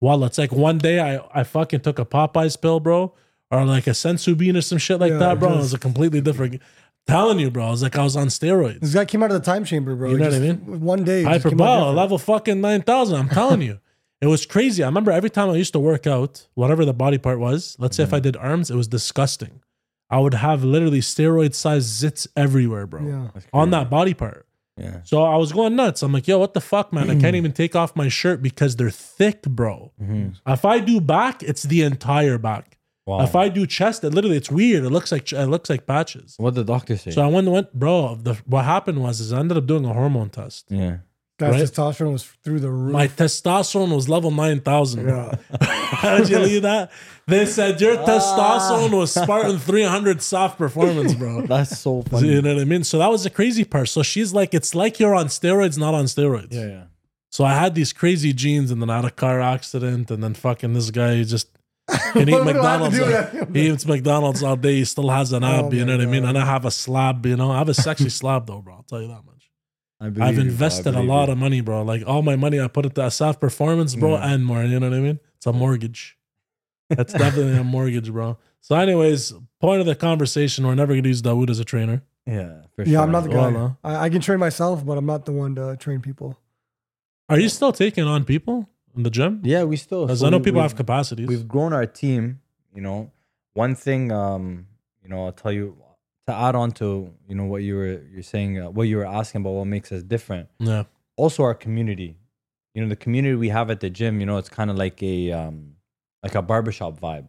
Well, 0.00 0.22
it's 0.24 0.38
like 0.38 0.52
one 0.52 0.78
day 0.78 1.00
I, 1.00 1.20
I 1.34 1.42
fucking 1.44 1.80
took 1.80 1.98
a 1.98 2.04
Popeyes 2.04 2.60
pill, 2.60 2.80
bro, 2.80 3.14
or 3.50 3.64
like 3.64 3.86
a 3.86 3.94
sensu 3.94 4.34
bean 4.34 4.56
or 4.56 4.60
some 4.60 4.78
shit 4.78 5.00
like 5.00 5.12
Yeah, 5.12 5.18
that, 5.18 5.40
bro. 5.40 5.54
It 5.54 5.56
was 5.66 5.74
a 5.74 5.78
completely 5.78 6.20
different. 6.20 6.60
Telling 7.06 7.38
you, 7.38 7.50
bro. 7.50 7.66
I 7.66 7.70
was 7.70 7.82
like 7.82 7.96
I 7.98 8.02
was 8.02 8.16
on 8.16 8.28
steroids. 8.28 8.80
This 8.80 8.94
guy 8.94 9.04
came 9.04 9.22
out 9.22 9.30
of 9.30 9.38
the 9.42 9.44
time 9.44 9.64
chamber, 9.64 9.94
bro. 9.94 10.10
You 10.10 10.18
know 10.18 10.30
He 10.30 10.30
what 10.30 10.36
I 10.36 10.52
mean? 10.54 10.80
One 10.80 11.04
day, 11.04 11.18
he 11.18 11.24
just 11.24 11.42
came 11.44 11.60
out 11.60 11.64
Hyperbole, 11.66 11.78
different. 11.80 11.96
level 11.96 12.18
fucking 12.18 12.60
9,000. 12.60 13.16
I'm 13.16 13.28
telling 13.28 13.62
you. 13.62 13.78
It 14.20 14.28
was 14.28 14.46
crazy. 14.46 14.82
I 14.82 14.86
remember 14.86 15.10
every 15.12 15.28
time 15.28 15.50
I 15.50 15.56
used 15.56 15.74
to 15.74 15.78
work 15.78 16.06
out, 16.06 16.46
whatever 16.54 16.86
the 16.86 16.94
body 16.94 17.18
part 17.18 17.38
was, 17.40 17.76
let's 17.78 17.94
say 17.98 18.04
if 18.04 18.14
I 18.14 18.20
did 18.20 18.36
arms, 18.38 18.70
it 18.70 18.74
was 18.74 18.88
disgusting. 18.88 19.60
I 20.08 20.18
would 20.18 20.32
have 20.32 20.64
literally 20.64 21.00
steroid 21.00 21.54
sized 21.54 22.02
zits 22.02 22.26
everywhere, 22.34 22.86
bro, 22.86 23.02
Yeah. 23.02 23.28
That's 23.34 23.46
on 23.52 23.68
that 23.70 23.90
body 23.90 24.14
part. 24.14 24.46
Yeah. 24.78 25.00
So 25.04 25.22
I 25.24 25.36
was 25.36 25.52
going 25.52 25.76
nuts. 25.76 26.02
I'm 26.02 26.12
like, 26.12 26.26
yo, 26.26 26.38
what 26.38 26.54
the 26.54 26.62
fuck, 26.62 26.90
man? 26.90 27.10
I 27.10 27.20
can't 27.20 27.36
even 27.40 27.52
take 27.52 27.76
off 27.76 27.94
my 27.94 28.08
shirt 28.08 28.40
because 28.40 28.76
they're 28.76 28.88
thick, 28.88 29.42
bro. 29.42 29.92
Mhm. 30.02 30.36
If 30.46 30.64
I 30.64 30.78
do 30.78 31.02
back, 31.02 31.42
it's 31.42 31.64
the 31.64 31.82
entire 31.82 32.38
back. 32.38 32.73
Wow. 33.06 33.22
If 33.22 33.36
I 33.36 33.50
do 33.50 33.66
chest, 33.66 34.02
it 34.02 34.10
literally 34.10 34.36
it's 34.36 34.50
weird. 34.50 34.84
It 34.84 34.90
looks 34.90 35.12
like 35.12 35.30
it 35.30 35.46
looks 35.46 35.68
like 35.68 35.86
patches. 35.86 36.36
what 36.38 36.54
did 36.54 36.66
the 36.66 36.72
doctor 36.72 36.96
say? 36.96 37.10
So 37.10 37.22
I 37.22 37.26
went, 37.26 37.48
went 37.48 37.72
bro. 37.72 38.14
The, 38.14 38.34
what 38.46 38.64
happened 38.64 39.02
was 39.02 39.20
is 39.20 39.32
I 39.32 39.40
ended 39.40 39.58
up 39.58 39.66
doing 39.66 39.84
a 39.84 39.92
hormone 39.92 40.30
test. 40.30 40.66
yeah. 40.70 40.98
Guy's 41.36 41.54
Right? 41.54 41.62
testosterone 41.62 42.12
was 42.12 42.24
through 42.44 42.60
the 42.60 42.70
roof. 42.70 42.92
My 42.92 43.08
testosterone 43.08 43.92
was 43.92 44.08
level 44.08 44.30
nine 44.30 44.60
thousand. 44.60 45.08
yeah. 45.08 45.34
How 45.60 46.18
did 46.18 46.28
you 46.28 46.38
leave 46.38 46.62
that? 46.62 46.92
They 47.26 47.44
said 47.44 47.80
your 47.80 47.98
ah. 47.98 48.06
testosterone 48.06 48.96
was 48.96 49.12
Spartan 49.12 49.58
300 49.58 50.18
SAF 50.18 50.56
performance, 50.56 51.14
bro. 51.14 51.42
That's 51.46 51.78
so 51.78 52.02
funny. 52.02 52.28
you 52.28 52.40
know 52.42 52.54
what 52.54 52.62
I 52.62 52.64
mean? 52.64 52.84
So 52.84 52.98
that 52.98 53.10
was 53.10 53.24
the 53.24 53.30
crazy 53.30 53.64
part. 53.64 53.88
So 53.88 54.02
she's 54.02 54.32
like, 54.32 54.54
it's 54.54 54.74
like 54.74 55.00
you're 55.00 55.14
on 55.14 55.26
steroids, 55.26 55.76
not 55.76 55.92
on 55.92 56.04
steroids. 56.04 56.52
Yeah, 56.52 56.66
yeah. 56.66 56.82
So 57.30 57.44
I 57.44 57.54
had 57.54 57.74
these 57.74 57.92
crazy 57.92 58.32
genes, 58.32 58.70
and 58.70 58.80
then 58.80 58.88
I 58.88 58.96
had 58.96 59.04
a 59.04 59.10
car 59.10 59.40
accident, 59.40 60.12
and 60.12 60.22
then 60.22 60.34
fucking 60.34 60.72
this 60.72 60.90
guy 60.90 61.20
just 61.24 61.48
can 62.14 62.28
eat 62.28 62.32
What 62.44 62.52
do 62.52 62.60
I 62.60 62.78
have 62.78 62.90
to 62.90 62.90
McDonald's. 62.90 62.96
do 62.96 63.04
all- 63.04 63.40
with 63.46 63.56
he 63.56 63.70
eats 63.70 63.86
McDonald's 63.86 64.42
all 64.42 64.56
day. 64.56 64.74
He 64.76 64.84
still 64.84 65.10
has 65.10 65.32
an 65.32 65.44
oh 65.44 65.48
ab. 65.48 65.64
Oh 65.66 65.70
you 65.72 65.84
know 65.84 65.92
my 65.92 66.04
what 66.04 66.08
I 66.08 66.10
mean? 66.10 66.24
And 66.24 66.38
I 66.38 66.44
have 66.44 66.64
a 66.64 66.70
slab. 66.70 67.24
You 67.26 67.36
know, 67.36 67.50
I 67.50 67.58
have 67.58 67.68
a 67.68 67.74
sexy 67.74 68.08
slab 68.20 68.46
though, 68.46 68.60
bro. 68.62 68.74
I'll 68.74 68.82
tell 68.82 69.02
you 69.02 69.08
that 69.08 69.24
much. 69.24 69.50
I 70.00 70.06
I've 70.06 70.12
you, 70.14 70.18
bro. 70.18 70.26
I 70.26 70.30
invested 70.30 70.94
a 70.94 71.02
lot 71.02 71.26
you. 71.26 71.32
of 71.32 71.38
money, 71.38 71.60
bro. 71.60 71.82
Like 71.82 72.02
all 72.06 72.22
my 72.22 72.36
money, 72.36 72.60
I 72.60 72.68
put 72.68 72.86
it 72.86 72.94
to 72.96 73.02
SAF 73.02 73.40
performance, 73.40 73.94
bro, 73.94 74.14
Yeah. 74.14 74.32
and 74.32 74.44
more. 74.44 74.62
You 74.64 74.80
know 74.80 74.88
what 74.88 74.96
I 74.96 75.00
mean? 75.00 75.20
It's 75.36 75.46
a 75.46 75.52
hmm. 75.52 75.58
mortgage. 75.58 76.16
That's 76.90 77.12
definitely 77.24 77.56
a 77.56 77.64
mortgage, 77.64 78.10
bro. 78.10 78.38
So, 78.60 78.76
anyways, 78.76 79.32
point 79.60 79.80
of 79.80 79.86
the 79.86 79.94
conversation: 79.94 80.66
we're 80.66 80.74
never 80.74 80.94
gonna 80.94 81.08
use 81.08 81.22
Dawood 81.22 81.50
as 81.50 81.58
a 81.58 81.64
trainer. 81.64 82.02
Yeah, 82.26 82.62
for 82.74 82.84
Yeah, 82.84 82.92
sure. 82.92 83.00
I'm 83.02 83.12
not 83.12 83.24
the 83.24 83.30
guy. 83.30 83.48
Well, 83.50 83.78
I, 83.84 83.96
I 84.06 84.08
can 84.08 84.20
train 84.22 84.38
myself, 84.38 84.84
but 84.84 84.96
I'm 84.96 85.04
not 85.06 85.26
the 85.26 85.32
one 85.32 85.54
to 85.56 85.76
train 85.76 86.00
people. 86.00 86.38
Are 87.28 87.38
you 87.38 87.48
still 87.48 87.72
taking 87.72 88.04
on 88.04 88.24
people 88.24 88.68
in 88.96 89.02
the 89.02 89.10
gym? 89.10 89.40
Yeah, 89.44 89.64
we 89.64 89.76
still. 89.76 90.06
Because 90.06 90.20
so 90.20 90.26
I 90.26 90.30
know 90.30 90.38
we- 90.38 90.44
people 90.44 90.60
we've- 90.60 90.68
have 90.70 90.76
capacities. 90.76 91.26
We've 91.28 91.46
grown 91.48 91.72
our 91.72 91.86
team. 91.86 92.40
You 92.74 92.82
know, 92.82 93.10
one 93.54 93.74
thing. 93.74 94.10
Um, 94.12 94.66
you 95.02 95.08
know, 95.08 95.26
I'll 95.26 95.32
tell 95.32 95.52
you 95.52 95.76
to 96.26 96.34
add 96.34 96.54
on 96.54 96.72
to 96.72 97.10
you 97.28 97.34
know 97.34 97.44
what 97.44 97.62
you 97.62 97.76
were 97.76 98.00
you're 98.12 98.22
saying, 98.22 98.58
uh, 98.58 98.70
what 98.70 98.84
you 98.88 98.96
were 98.96 99.06
asking 99.06 99.42
about, 99.42 99.52
what 99.52 99.66
makes 99.66 99.92
us 99.92 100.02
different. 100.02 100.48
yeah, 100.58 100.84
Also, 101.16 101.42
our 101.42 101.54
community. 101.54 102.16
You 102.74 102.82
know, 102.82 102.88
the 102.88 102.96
community 102.96 103.36
we 103.36 103.50
have 103.50 103.70
at 103.70 103.80
the 103.80 103.90
gym. 103.90 104.18
You 104.20 104.26
know, 104.26 104.38
it's 104.38 104.48
kind 104.48 104.70
of 104.70 104.76
like 104.76 105.00
a 105.02 105.30
um, 105.32 105.76
like 106.22 106.34
a 106.34 106.42
barbershop 106.42 106.98
vibe. 106.98 107.28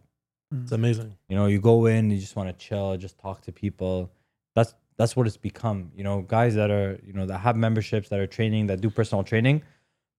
it's 0.62 0.72
amazing. 0.72 1.14
You 1.28 1.36
know, 1.36 1.46
you 1.46 1.60
go 1.60 1.86
in, 1.86 2.10
you 2.10 2.18
just 2.18 2.34
want 2.36 2.48
to 2.48 2.54
chill, 2.66 2.96
just 2.96 3.18
talk 3.18 3.42
to 3.42 3.52
people. 3.52 4.10
That's 4.54 4.74
that's 4.96 5.14
what 5.14 5.26
it's 5.26 5.36
become. 5.36 5.92
You 5.94 6.02
know, 6.04 6.22
guys 6.22 6.54
that 6.54 6.70
are 6.70 6.98
you 7.06 7.12
know 7.12 7.26
that 7.26 7.38
have 7.38 7.56
memberships 7.56 8.08
that 8.08 8.18
are 8.18 8.26
training 8.26 8.66
that 8.68 8.80
do 8.80 8.88
personal 8.90 9.22
training, 9.22 9.62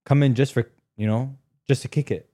come 0.06 0.22
in 0.22 0.34
just 0.34 0.52
for 0.54 0.70
you 0.98 1.06
know 1.06 1.34
just 1.66 1.80
to 1.82 1.88
kick 1.88 2.10
it, 2.10 2.28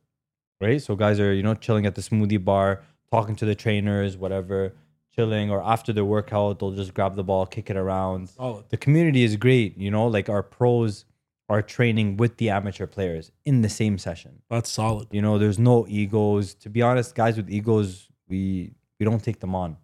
right? 0.61 0.83
So 0.83 0.97
guys 0.97 1.21
are 1.21 1.33
you 1.33 1.43
know 1.45 1.55
chilling 1.55 1.87
at 1.87 1.95
the 1.95 2.03
smoothie 2.03 2.45
bar, 2.45 2.83
talking 3.13 3.37
to 3.37 3.45
the 3.45 3.55
trainers, 3.55 4.17
whatever, 4.17 4.75
chilling, 5.15 5.51
or 5.51 5.63
after 5.63 5.93
their 5.93 6.05
workout 6.05 6.59
they'll 6.59 6.73
just 6.73 6.95
grab 6.95 7.15
the 7.15 7.25
ball, 7.25 7.47
kick 7.47 7.71
it 7.71 7.77
around. 7.77 8.33
Oh, 8.39 8.65
The 8.71 8.77
community 8.77 9.23
is 9.23 9.37
great. 9.37 9.79
You 9.79 9.91
know, 9.93 10.07
like 10.09 10.29
our 10.29 10.43
pros 10.43 11.05
are 11.49 11.63
training 11.63 12.17
with 12.17 12.39
the 12.39 12.49
amateur 12.51 12.87
players 12.87 13.31
in 13.45 13.61
the 13.61 13.69
same 13.69 13.99
session. 13.99 14.41
That's 14.51 14.71
solid. 14.71 15.09
You 15.11 15.21
know, 15.21 15.39
there's 15.39 15.59
no 15.59 15.87
egos. 15.89 16.55
To 16.55 16.71
be 16.71 16.81
honest, 16.83 17.15
guys 17.15 17.37
with 17.37 17.51
egos, 17.51 18.09
we 18.29 18.73
we 18.99 19.05
don't 19.05 19.23
take 19.23 19.41
them 19.41 19.55
on. 19.55 19.77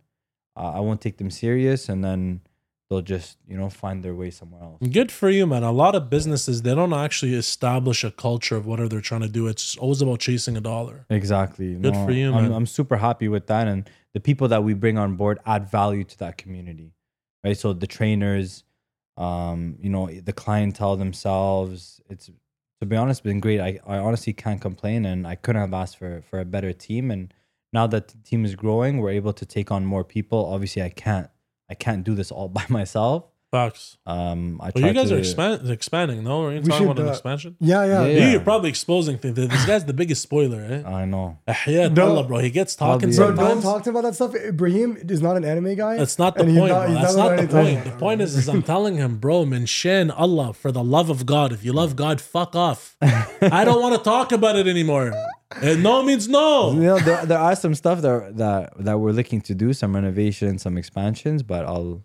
Uh, 0.57 0.73
I 0.79 0.81
won't 0.81 1.01
take 1.01 1.19
them 1.19 1.31
serious, 1.31 1.88
and 1.88 2.03
then 2.03 2.40
they'll 2.90 3.00
just 3.00 3.38
you 3.46 3.57
know 3.57 3.70
find 3.70 4.03
their 4.03 4.14
way 4.14 4.31
somewhere 4.31 4.62
else. 4.62 4.79
Good 4.90 5.12
for 5.12 5.31
you, 5.31 5.46
man. 5.46 5.62
A 5.62 5.70
lot 5.72 5.94
of 5.94 6.11
businesses 6.11 6.62
they 6.62 6.74
don't 6.74 6.92
actually 6.92 7.35
establish 7.35 8.03
a 8.05 8.11
culture 8.11 8.57
of 8.57 8.66
whatever 8.66 8.88
they're 8.88 9.00
trying 9.00 9.22
to 9.22 9.29
do. 9.29 9.46
It's 9.46 9.76
always 9.79 10.03
about 10.03 10.18
chasing 10.18 10.57
a 10.57 10.61
dollar. 10.61 11.07
Exactly. 11.09 11.74
Good 11.76 11.94
for 11.94 12.11
you, 12.11 12.35
I'm, 12.35 12.42
man. 12.42 12.53
I'm 12.53 12.66
super 12.66 12.96
happy 12.96 13.29
with 13.29 13.46
that, 13.46 13.68
and 13.68 13.88
the 14.12 14.20
people 14.20 14.48
that 14.48 14.64
we 14.64 14.74
bring 14.74 14.98
on 14.98 15.14
board 15.14 15.38
add 15.46 15.70
value 15.70 16.05
to 16.05 16.18
that 16.18 16.37
community, 16.37 16.92
right? 17.44 17.57
So 17.57 17.72
the 17.72 17.87
trainers, 17.87 18.64
um, 19.16 19.76
you 19.81 19.88
know, 19.88 20.11
the 20.11 20.33
clientele 20.33 20.96
themselves. 20.96 22.00
It's 22.11 22.29
to 22.81 22.87
be 22.87 22.96
honest, 22.96 23.22
been 23.22 23.40
great. 23.40 23.61
I, 23.61 23.79
I 23.87 23.98
honestly 23.98 24.33
can't 24.33 24.61
complain, 24.61 25.05
and 25.05 25.26
I 25.26 25.37
couldn't 25.37 25.61
have 25.61 25.72
asked 25.74 25.96
for 25.96 26.22
for 26.29 26.40
a 26.40 26.44
better 26.44 26.72
team. 26.72 27.11
And 27.11 27.33
now 27.72 27.87
that 27.87 28.09
the 28.09 28.18
team 28.18 28.44
is 28.44 28.57
growing, 28.57 28.98
we're 28.98 29.11
able 29.11 29.35
to 29.35 29.46
take 29.46 29.70
on 29.70 29.85
more 29.85 30.03
people. 30.03 30.46
Obviously, 30.46 30.83
I 30.83 30.88
can't 30.88 31.31
I 31.70 31.74
can't 31.74 32.02
do 32.04 32.14
this 32.14 32.30
all 32.33 32.48
by 32.61 32.64
myself. 32.68 33.24
Facts. 33.52 33.96
Um, 34.06 34.61
I 34.62 34.70
Well, 34.72 34.87
you 34.87 34.92
guys 34.92 35.09
to, 35.09 35.16
are 35.16 35.18
expand- 35.18 35.68
expanding, 35.68 36.22
no? 36.22 36.44
Are 36.44 36.52
you 36.54 36.61
We 36.61 36.68
talking 36.68 36.87
should, 36.87 36.90
about 36.92 37.02
an 37.02 37.09
uh, 37.09 37.11
expansion? 37.11 37.56
Yeah, 37.59 37.85
yeah. 37.85 38.06
Yeah. 38.06 38.30
You're 38.30 38.40
probably 38.42 38.68
exposing 38.68 39.18
things. 39.18 39.35
This 39.35 39.66
guy's 39.66 39.85
the 39.85 39.92
biggest 39.92 40.22
spoiler, 40.22 40.61
eh? 40.62 40.88
I 40.88 41.04
know. 41.04 41.37
Ahiyat 41.48 41.96
No. 41.96 42.11
Allah, 42.11 42.22
bro. 42.28 42.38
He 42.38 42.50
gets 42.50 42.76
talking 42.76 43.12
Probably, 43.12 43.16
Bro, 43.16 43.26
don't 43.26 43.37
sometimes. 43.61 43.64
talk 43.64 43.83
to 43.83 43.90
about 43.90 44.02
that 44.04 44.14
stuff. 44.14 44.37
Ibrahim 44.37 44.96
is 45.09 45.20
not 45.20 45.37
an 45.37 45.44
anime 45.44 45.74
guy. 45.74 45.96
That's 45.96 46.16
not 46.16 46.37
the 46.37 46.44
point, 46.44 46.68
not- 46.68 46.88
That's 46.90 47.16
not 47.16 47.37
not 47.37 47.40
the 47.40 47.48
point. 47.48 47.85
The 47.85 47.90
point 47.90 48.20
is, 48.20 48.37
is 48.37 48.48
I'm 48.48 48.62
telling 48.62 48.94
him, 48.94 49.16
bro, 49.16 49.44
Minshan 49.44 50.14
Allah, 50.16 50.52
for 50.52 50.70
the 50.70 50.85
love 50.85 51.11
of 51.11 51.26
God. 51.26 51.52
If 51.52 51.64
you 51.64 51.72
love 51.72 51.96
God, 51.96 52.20
fuck 52.20 52.54
off. 52.54 52.96
I 53.02 53.64
don't 53.64 53.83
want 53.83 53.96
to 53.96 54.02
talk 54.04 54.30
about 54.30 54.54
it 54.54 54.68
anymore. 54.68 55.12
And 55.63 55.83
no 55.83 56.03
means 56.03 56.29
no. 56.29 56.73
You 56.73 56.81
no. 56.81 56.83
know, 56.83 56.99
there, 57.01 57.27
there 57.27 57.39
are 57.39 57.57
some 57.57 57.75
stuff 57.75 58.03
that 58.03 58.37
that 58.37 58.73
that 58.85 58.99
we're 59.01 59.13
looking 59.13 59.41
to 59.43 59.55
do, 59.55 59.73
some 59.73 59.95
renovations, 59.95 60.63
some 60.63 60.79
expansions, 60.79 61.43
but 61.43 61.65
I'll 61.65 62.03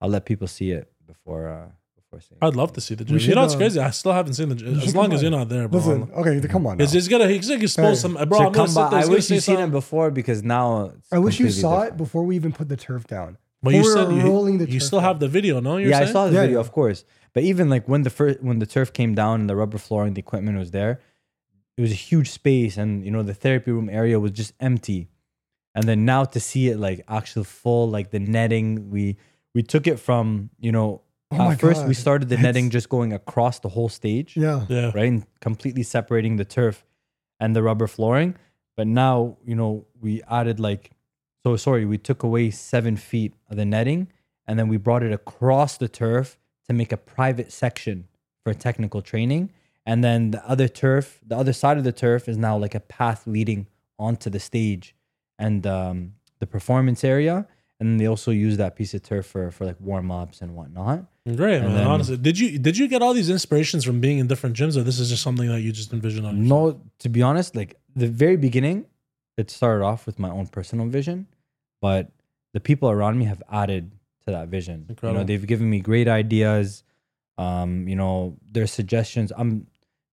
I'll 0.00 0.08
let 0.08 0.24
people 0.26 0.46
see 0.48 0.72
it 0.72 0.90
before 1.06 1.48
uh 1.48 1.66
before 1.96 2.20
saying. 2.20 2.38
I'd 2.42 2.56
love 2.56 2.72
to 2.74 2.80
see 2.80 2.94
the 2.96 3.04
gym. 3.04 3.14
You 3.14 3.20
should, 3.20 3.34
know 3.36 3.42
what's 3.42 3.54
uh, 3.54 3.58
crazy? 3.58 3.78
I 3.80 3.90
still 3.90 4.12
haven't 4.12 4.34
seen 4.34 4.48
the 4.48 4.54
gym. 4.56 4.74
As 4.80 4.94
long 4.96 5.12
as 5.12 5.22
you're 5.22 5.30
not 5.30 5.48
there, 5.48 5.68
bro. 5.68 5.78
Listen, 5.78 6.10
okay, 6.14 6.40
come 6.48 6.66
on 6.66 6.78
now. 6.78 6.84
It's 6.84 6.92
just 6.92 7.08
gonna, 7.08 7.28
he's 7.28 7.48
gonna 7.48 7.62
expose 7.62 8.02
Hey. 8.02 8.08
some. 8.08 8.14
Bro, 8.14 8.24
So 8.38 8.46
I'm 8.46 8.52
gonna 8.52 8.54
come 8.54 8.68
sit 8.68 8.74
by. 8.80 8.90
there, 8.90 8.98
I 9.00 9.04
wish 9.06 9.30
you've 9.30 9.42
say 9.44 9.54
seen 9.54 9.60
it 9.60 9.70
before 9.70 10.10
because 10.10 10.42
now 10.42 10.86
it's 10.86 11.12
I 11.12 11.18
wish 11.18 11.38
you 11.38 11.50
saw 11.50 11.70
different. 11.82 11.94
it 11.94 11.96
before 11.98 12.24
we 12.24 12.34
even 12.36 12.52
put 12.52 12.68
the 12.68 12.76
turf 12.76 13.06
down. 13.06 13.38
But 13.62 13.74
you 13.74 13.84
said 13.84 14.12
you, 14.12 14.22
rolling 14.22 14.58
the 14.58 14.70
you 14.70 14.78
still 14.80 15.00
down. 15.00 15.08
have 15.08 15.20
the 15.20 15.26
video, 15.28 15.60
no? 15.60 15.76
You're 15.78 15.90
yeah, 15.90 16.00
I 16.00 16.04
saw 16.06 16.26
the 16.26 16.32
Yeah, 16.34 16.42
video, 16.42 16.56
yeah. 16.58 16.60
of 16.60 16.70
course. 16.72 17.04
But 17.32 17.42
even 17.44 17.68
like 17.68 17.88
when 17.88 18.02
the 18.02 18.10
first 18.10 18.40
when 18.42 18.58
the 18.60 18.66
turf 18.66 18.92
came 18.92 19.14
down 19.14 19.40
and 19.40 19.50
the 19.50 19.56
rubber 19.56 19.78
flooring, 19.78 20.14
the 20.14 20.20
equipment 20.20 20.58
was 20.58 20.70
there, 20.70 21.00
it 21.78 21.80
was 21.80 21.92
a 21.92 21.94
huge 22.10 22.30
space, 22.30 22.76
and 22.76 23.04
you 23.04 23.10
know 23.10 23.22
the 23.22 23.34
therapy 23.34 23.70
room 23.70 23.88
area 23.88 24.18
was 24.20 24.32
just 24.32 24.52
empty. 24.60 25.08
And 25.74 25.84
then 25.84 26.04
now 26.04 26.24
to 26.24 26.40
see 26.40 26.68
it 26.68 26.78
like 26.78 27.04
actual 27.08 27.44
full, 27.44 27.88
like 27.88 28.10
the 28.10 28.18
netting, 28.18 28.90
we 28.90 29.16
we 29.54 29.62
took 29.62 29.86
it 29.86 29.98
from 30.00 30.50
you 30.58 30.72
know 30.72 31.02
Oh 31.30 31.50
at 31.50 31.60
first 31.60 31.86
we 31.86 31.94
started 31.94 32.28
the 32.30 32.34
It's- 32.34 32.42
netting 32.42 32.70
just 32.70 32.88
going 32.88 33.12
across 33.12 33.60
the 33.60 33.68
whole 33.68 33.88
stage. 33.90 34.36
Yeah. 34.36 34.64
Yeah. 34.68 34.90
right? 34.94 35.08
And 35.12 35.26
completely 35.40 35.82
separating 35.82 36.36
the 36.36 36.44
turf 36.44 36.84
and 37.38 37.54
the 37.54 37.62
rubber 37.62 37.86
flooring. 37.86 38.34
But 38.76 38.86
now, 38.86 39.36
you 39.44 39.54
know, 39.54 39.84
we 40.00 40.22
added 40.22 40.58
like, 40.58 40.90
so 41.44 41.56
sorry, 41.56 41.84
we 41.84 41.98
took 41.98 42.22
away 42.22 42.50
seven 42.50 42.96
feet 42.96 43.34
of 43.50 43.56
the 43.56 43.64
netting 43.66 44.08
and 44.46 44.58
then 44.58 44.68
we 44.68 44.78
brought 44.78 45.02
it 45.02 45.12
across 45.12 45.76
the 45.76 45.88
turf 45.88 46.38
to 46.66 46.72
make 46.72 46.92
a 46.92 46.96
private 46.96 47.52
section 47.52 48.08
for 48.42 48.54
technical 48.54 49.02
training. 49.02 49.50
And 49.90 49.98
then 50.06 50.20
the 50.32 50.42
other 50.52 50.68
turf, 50.68 51.04
the 51.26 51.36
other 51.42 51.54
side 51.62 51.76
of 51.80 51.84
the 51.84 51.92
turf 52.04 52.28
is 52.28 52.36
now 52.36 52.54
like 52.64 52.74
a 52.74 52.80
path 52.98 53.20
leading 53.26 53.60
onto 53.98 54.28
the 54.28 54.38
stage 54.50 54.94
and 55.38 55.66
um, 55.66 55.96
the 56.40 56.46
performance 56.46 57.02
area. 57.14 57.36
And 57.80 57.98
they 58.00 58.06
also 58.06 58.30
use 58.46 58.56
that 58.58 58.72
piece 58.76 58.92
of 58.96 59.02
turf 59.02 59.24
for, 59.32 59.50
for 59.50 59.64
like 59.64 59.76
warm 59.80 60.10
ups 60.10 60.42
and 60.42 60.54
whatnot. 60.58 60.98
Great, 61.42 61.56
And 61.58 61.66
man. 61.68 61.74
then- 61.76 61.86
Honestly, 61.86 62.16
did 62.28 62.36
you 62.38 62.58
did 62.58 62.76
you 62.80 62.86
get 62.94 63.00
all 63.02 63.14
these 63.14 63.30
inspirations 63.30 63.82
from 63.84 64.00
being 64.00 64.18
in 64.18 64.26
different 64.26 64.54
gyms, 64.56 64.76
or 64.76 64.82
this 64.82 64.98
is 64.98 65.08
just 65.10 65.22
something 65.22 65.48
that 65.48 65.60
you 65.62 65.72
just 65.72 65.92
envisioned 65.92 66.26
on? 66.26 66.36
yourself? 66.42 66.74
No, 66.74 66.80
to 67.02 67.08
be 67.08 67.22
honest, 67.22 67.56
like 67.60 67.70
the 67.96 68.08
very 68.08 68.36
beginning, 68.36 68.78
it 69.40 69.50
started 69.50 69.84
off 69.84 70.06
with 70.06 70.18
my 70.18 70.30
own 70.38 70.46
personal 70.48 70.86
vision, 70.98 71.26
but 71.80 72.10
the 72.54 72.60
people 72.60 72.88
around 72.90 73.18
me 73.18 73.24
have 73.26 73.42
added 73.62 73.84
to 74.24 74.28
that 74.32 74.48
vision. 74.48 74.80
You 74.80 74.86
Incredible. 74.90 75.20
know, 75.20 75.26
they've 75.26 75.46
given 75.46 75.68
me 75.70 75.80
great 75.80 76.08
ideas. 76.08 76.82
Um, 77.46 77.86
you 77.86 77.94
know, 77.94 78.36
their 78.50 78.66
suggestions. 78.66 79.32
I'm 79.36 79.66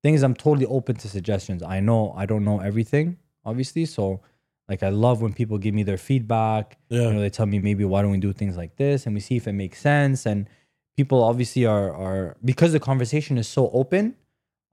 thing 0.06 0.14
is 0.14 0.24
I'm 0.24 0.36
totally 0.36 0.68
open 0.68 0.96
to 0.98 1.08
suggestions. 1.10 1.64
I 1.64 1.80
know 1.80 2.14
I 2.16 2.26
don't 2.26 2.46
know 2.46 2.60
everything, 2.60 3.18
obviously. 3.44 3.86
So 3.86 4.22
like 4.70 4.82
I 4.84 4.90
love 4.90 5.22
when 5.24 5.34
people 5.34 5.58
give 5.58 5.74
me 5.74 5.84
their 5.84 5.98
feedback. 5.98 6.78
Yeah. 6.90 7.08
You 7.08 7.14
know, 7.14 7.22
they 7.22 7.30
tell 7.30 7.46
me 7.46 7.60
maybe 7.60 7.86
why 7.86 8.02
don't 8.02 8.12
we 8.12 8.20
do 8.20 8.34
things 8.34 8.56
like 8.56 8.76
this 8.78 9.06
and 9.06 9.16
we 9.16 9.22
see 9.22 9.36
if 9.36 9.48
it 9.48 9.54
makes 9.54 9.80
sense. 9.80 10.26
And 10.26 10.48
people 10.96 11.24
obviously 11.24 11.66
are 11.66 11.90
are 12.06 12.38
because 12.44 12.72
the 12.72 12.80
conversation 12.80 13.38
is 13.38 13.48
so 13.48 13.70
open. 13.72 14.16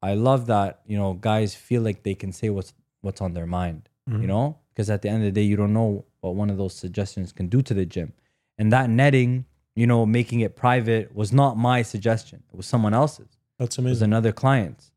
I 0.03 0.15
love 0.15 0.47
that 0.47 0.81
you 0.87 0.99
know 1.01 1.15
guys 1.15 1.55
feel 1.55 1.83
like 1.83 2.03
they 2.03 2.15
can 2.15 2.33
say 2.33 2.49
what's 2.51 2.73
what's 3.01 3.21
on 3.21 3.33
their 3.35 3.47
mind. 3.47 3.89
Mm-hmm. 4.09 4.23
You 4.23 4.29
know, 4.29 4.59
because 4.71 4.91
at 4.91 5.03
the 5.03 5.09
end 5.09 5.19
of 5.19 5.27
the 5.33 5.41
day, 5.41 5.47
you 5.51 5.57
don't 5.57 5.73
know 5.73 6.05
what 6.21 6.35
one 6.35 6.51
of 6.51 6.57
those 6.59 6.75
suggestions 6.75 7.33
can 7.33 7.47
do 7.49 7.63
to 7.63 7.75
the 7.75 7.87
gym, 7.87 8.13
and 8.59 8.73
that 8.73 8.91
netting, 8.91 9.45
you 9.77 9.87
know, 9.87 10.05
making 10.05 10.41
it 10.41 10.57
private 10.57 11.15
was 11.15 11.33
not 11.33 11.57
my 11.57 11.83
suggestion. 11.83 12.43
It 12.53 12.57
was 12.57 12.67
someone 12.67 12.95
else's. 12.95 13.39
That's 13.59 13.79
It 13.79 13.83
was 13.83 14.03
amazing. 14.03 14.05
another 14.07 14.33
client's. 14.33 14.92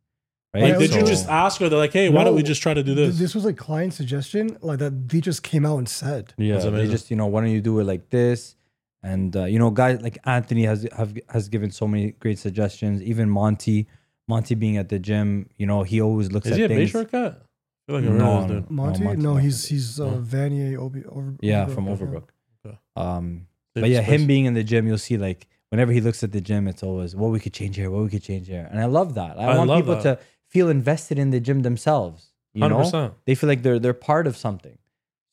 Right? 0.56 0.64
Like, 0.64 0.72
Yeah, 0.74 0.78
did 0.88 0.94
you 0.96 1.04
just 1.06 1.28
ask 1.28 1.60
her? 1.60 1.68
They're 1.70 1.78
like, 1.78 1.92
hey, 1.92 2.08
why 2.10 2.24
don't 2.24 2.36
we 2.36 2.44
just 2.44 2.62
try 2.62 2.74
to 2.74 2.82
do 2.84 2.96
this? 2.96 3.18
This 3.20 3.36
was 3.36 3.46
a 3.46 3.54
client 3.54 3.94
suggestion, 3.94 4.58
like 4.62 4.80
that. 4.80 5.10
They 5.10 5.20
just 5.20 5.44
came 5.44 5.66
out 5.66 5.78
and 5.80 5.90
said. 5.90 6.34
Yeah, 6.38 6.54
That's 6.60 6.66
they 6.72 6.88
just 6.88 7.10
you 7.12 7.18
know 7.18 7.26
why 7.28 7.42
don't 7.42 7.52
you 7.52 7.62
do 7.62 7.78
it 7.80 7.84
like 7.84 8.10
this? 8.10 8.56
And 9.04 9.36
uh, 9.36 9.44
you 9.46 9.60
know, 9.60 9.70
guys 9.70 10.02
like 10.02 10.18
Anthony 10.26 10.64
has 10.64 10.88
have 10.96 11.18
has 11.30 11.50
given 11.50 11.72
so 11.72 11.88
many 11.88 12.12
great 12.12 12.40
suggestions. 12.40 13.02
Even 13.04 13.30
Monty, 13.30 13.88
Monty 14.30 14.56
being 14.56 14.78
at 14.78 14.88
the 14.90 14.98
gym, 14.98 15.50
you 15.58 15.68
know, 15.68 15.84
he 15.84 16.02
always 16.02 16.32
looks 16.32 16.48
Is 16.48 16.54
at 16.54 16.58
he 16.60 16.64
a 16.64 16.68
things. 16.70 16.94
base 16.94 17.06
cut? 17.12 17.46
Like 17.88 18.04
I 18.04 18.08
No, 18.08 18.12
realized, 18.14 18.50
no. 18.50 18.66
Monty? 18.70 19.04
No, 19.18 19.36
he's 19.36 19.66
he's 19.68 20.00
uh, 20.00 20.06
Oh. 20.06 20.22
Vanier 20.26 20.78
Obi. 20.80 21.04
Over, 21.06 21.36
yeah, 21.42 21.66
Overbrook, 21.66 21.74
from 21.76 21.86
yeah. 21.88 21.94
Overbrook. 21.96 22.28
Okay. 22.66 22.78
Um, 22.96 23.48
Save 23.76 23.82
but 23.84 23.90
yeah, 23.90 24.02
space. 24.02 24.22
him 24.22 24.28
being 24.28 24.46
in 24.46 24.54
the 24.56 24.64
gym, 24.64 24.88
you'll 24.88 24.98
see 24.98 25.18
like 25.18 25.48
whenever 25.70 25.92
he 25.92 26.02
looks 26.02 26.24
at 26.24 26.32
the 26.32 26.42
gym, 26.42 26.68
it's 26.68 26.82
always 26.82 27.16
what 27.16 27.30
we 27.30 27.40
could 27.40 27.54
change 27.54 27.76
here, 27.76 27.92
what 27.92 28.02
we 28.04 28.10
could 28.10 28.24
change 28.24 28.48
here, 28.48 28.68
and 28.72 28.80
I 28.80 28.86
love 28.86 29.14
that. 29.16 29.38
I, 29.38 29.44
I 29.44 29.58
want 29.58 29.70
love 29.70 29.80
people 29.82 29.96
that. 30.02 30.20
to 30.20 30.26
feel 30.56 30.70
invested 30.70 31.20
in 31.24 31.30
the 31.36 31.42
gym 31.48 31.60
themselves. 31.70 32.20
You 32.54 32.62
Hundred 32.64 32.94
know, 32.94 33.14
they 33.26 33.36
feel 33.36 33.50
like 33.54 33.62
they're 33.66 33.80
they're 33.84 34.02
part 34.12 34.26
of 34.28 34.36
something. 34.46 34.78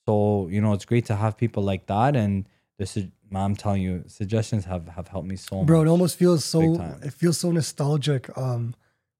So 0.06 0.14
you 0.54 0.60
know, 0.60 0.72
it's 0.76 0.84
great 0.92 1.06
to 1.10 1.16
have 1.22 1.32
people 1.44 1.62
like 1.72 1.86
that, 1.86 2.12
and 2.22 2.32
this 2.78 2.96
is. 2.96 3.06
I'm 3.34 3.56
telling 3.56 3.80
you, 3.80 4.04
suggestions 4.08 4.62
have 4.72 4.84
have 4.88 5.08
helped 5.08 5.28
me 5.32 5.36
so 5.36 5.56
much. 5.58 5.66
Bro, 5.68 5.78
it 5.84 5.88
almost 5.88 6.18
feels 6.18 6.44
so. 6.44 6.60
It 7.08 7.14
feels 7.14 7.38
so 7.38 7.48
nostalgic. 7.50 8.22
Um, 8.36 8.74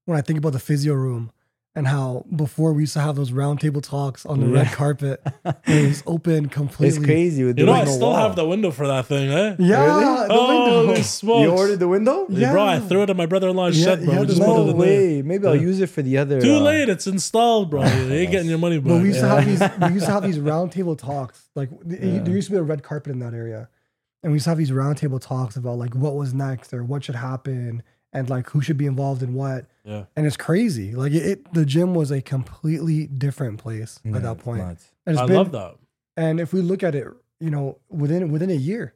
when 0.06 0.18
I 0.18 0.22
think 0.26 0.38
about 0.38 0.52
the 0.52 0.64
physio 0.68 0.94
room 0.94 1.30
and 1.74 1.86
how 1.86 2.26
before 2.36 2.74
we 2.74 2.82
used 2.82 2.92
to 2.92 3.00
have 3.00 3.16
those 3.16 3.30
roundtable 3.30 3.82
talks 3.82 4.26
on 4.26 4.40
the 4.40 4.46
red 4.46 4.66
carpet, 4.72 5.22
and 5.44 5.56
it 5.66 5.88
was 5.88 6.02
open 6.06 6.48
completely. 6.50 6.96
It's 6.98 7.04
crazy. 7.06 7.44
With 7.44 7.58
You 7.58 7.64
there 7.64 7.74
know, 7.74 7.80
I 7.80 7.84
still 7.86 8.00
wall. 8.10 8.16
have 8.16 8.36
the 8.36 8.44
window 8.46 8.70
for 8.70 8.86
that 8.86 9.06
thing, 9.06 9.30
eh? 9.30 9.56
Yeah, 9.58 9.84
Really? 9.84 10.28
the 10.28 10.34
Holy 10.34 10.86
window. 10.86 11.02
smokes! 11.02 11.42
You 11.42 11.50
ordered 11.50 11.78
the 11.78 11.88
window? 11.88 12.26
Yeah, 12.28 12.52
bro, 12.52 12.62
I 12.64 12.78
threw 12.78 13.02
it 13.02 13.10
at 13.10 13.16
my 13.16 13.24
brother-in-law's 13.26 13.78
Yeah, 13.78 13.84
shed, 13.86 14.04
bro. 14.04 14.12
yeah, 14.14 14.20
We 14.20 14.26
the 14.26 14.32
just 14.34 14.46
No 14.46 14.56
it 14.56 14.60
in 14.60 14.66
there. 14.66 14.76
way. 14.76 15.22
Maybe 15.22 15.46
I'll 15.46 15.56
use 15.56 15.80
it 15.80 15.88
for 15.88 16.02
the 16.02 16.18
other. 16.18 16.40
Too 16.42 16.56
uh, 16.56 16.60
late. 16.60 16.88
It's 16.90 17.06
installed, 17.06 17.70
bro. 17.70 17.82
You 17.84 18.12
ain't 18.12 18.30
getting 18.30 18.50
your 18.50 18.58
money 18.58 18.78
back. 18.78 18.88
But 18.88 19.00
we 19.02 19.08
used 19.08 19.20
to 19.20 19.28
have 19.28 19.48
Yeah. 19.48 19.68
these. 19.68 19.88
We 19.88 19.94
used 19.94 20.06
to 20.06 20.12
have 20.12 20.22
these 20.24 20.38
round 20.40 20.72
table 20.72 20.94
talks. 20.96 21.48
Like 21.54 21.70
Yeah. 21.88 22.18
there 22.22 22.34
used 22.34 22.48
to 22.48 22.52
be 22.52 22.58
a 22.58 22.62
red 22.62 22.82
carpet 22.82 23.12
in 23.12 23.18
that 23.20 23.32
area, 23.32 23.68
and 24.22 24.30
we 24.32 24.36
used 24.36 24.44
to 24.44 24.50
have 24.50 24.58
these 24.58 24.70
roundtable 24.70 25.20
talks 25.20 25.56
about 25.56 25.78
like 25.78 25.94
what 25.94 26.14
was 26.16 26.34
next 26.34 26.74
or 26.74 26.84
what 26.84 27.02
should 27.04 27.14
happen 27.14 27.82
and 28.12 28.28
like 28.30 28.50
who 28.50 28.60
should 28.60 28.76
be 28.78 28.86
involved 28.86 29.22
in 29.22 29.34
what. 29.34 29.66
yeah. 29.84 30.04
And 30.16 30.26
it's 30.26 30.36
crazy. 30.36 30.94
Like 30.94 31.12
it, 31.12 31.24
it 31.24 31.52
the 31.54 31.64
gym 31.64 31.94
was 31.94 32.10
a 32.10 32.20
completely 32.22 33.06
different 33.06 33.58
place 33.58 33.98
yeah, 34.04 34.16
at 34.16 34.22
that 34.22 34.38
point. 34.38 34.58
nuts. 34.58 34.86
And 35.06 35.14
it's 35.14 35.22
I 35.22 35.26
been, 35.26 35.36
love 35.36 35.52
that. 35.52 35.76
And 36.16 36.40
if 36.40 36.52
we 36.52 36.60
look 36.60 36.82
at 36.82 36.94
it, 36.94 37.06
you 37.40 37.50
know, 37.50 37.78
within 37.88 38.30
within 38.30 38.50
a 38.50 38.54
year, 38.54 38.94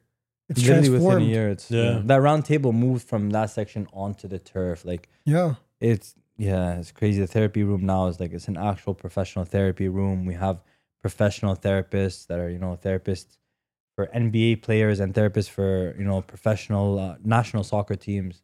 it's 0.49 0.61
Literally 0.61 0.87
transformed. 0.89 1.15
within 1.23 1.29
a 1.29 1.31
year, 1.31 1.49
it's 1.49 1.69
Yeah. 1.71 1.83
yeah. 1.83 2.01
That 2.05 2.21
round 2.21 2.45
table 2.45 2.71
moved 2.73 3.07
from 3.07 3.31
that 3.31 3.49
section 3.49 3.87
onto 3.91 4.27
the 4.27 4.39
turf. 4.39 4.85
Like 4.85 5.09
Yeah. 5.25 5.55
it's 5.79 6.15
yeah, 6.37 6.77
it's 6.79 6.91
crazy. 6.91 7.19
The 7.19 7.27
therapy 7.27 7.63
room 7.63 7.85
now 7.85 8.05
is 8.07 8.19
like 8.19 8.31
it's 8.31 8.47
an 8.47 8.57
actual 8.57 8.93
professional 8.93 9.43
therapy 9.45 9.87
room. 9.89 10.25
We 10.25 10.35
have 10.35 10.61
professional 11.01 11.55
therapists 11.55 12.27
that 12.27 12.39
are 12.39 12.49
you 12.49 12.59
know 12.59 12.77
therapists 12.81 13.37
for 13.95 14.05
NBA 14.13 14.61
players 14.61 14.99
and 14.99 15.13
therapists 15.15 15.49
for 15.49 15.95
you 15.97 16.05
know 16.05 16.21
professional 16.21 16.99
uh, 16.99 17.15
national 17.23 17.63
soccer 17.63 17.95
teams. 17.95 18.43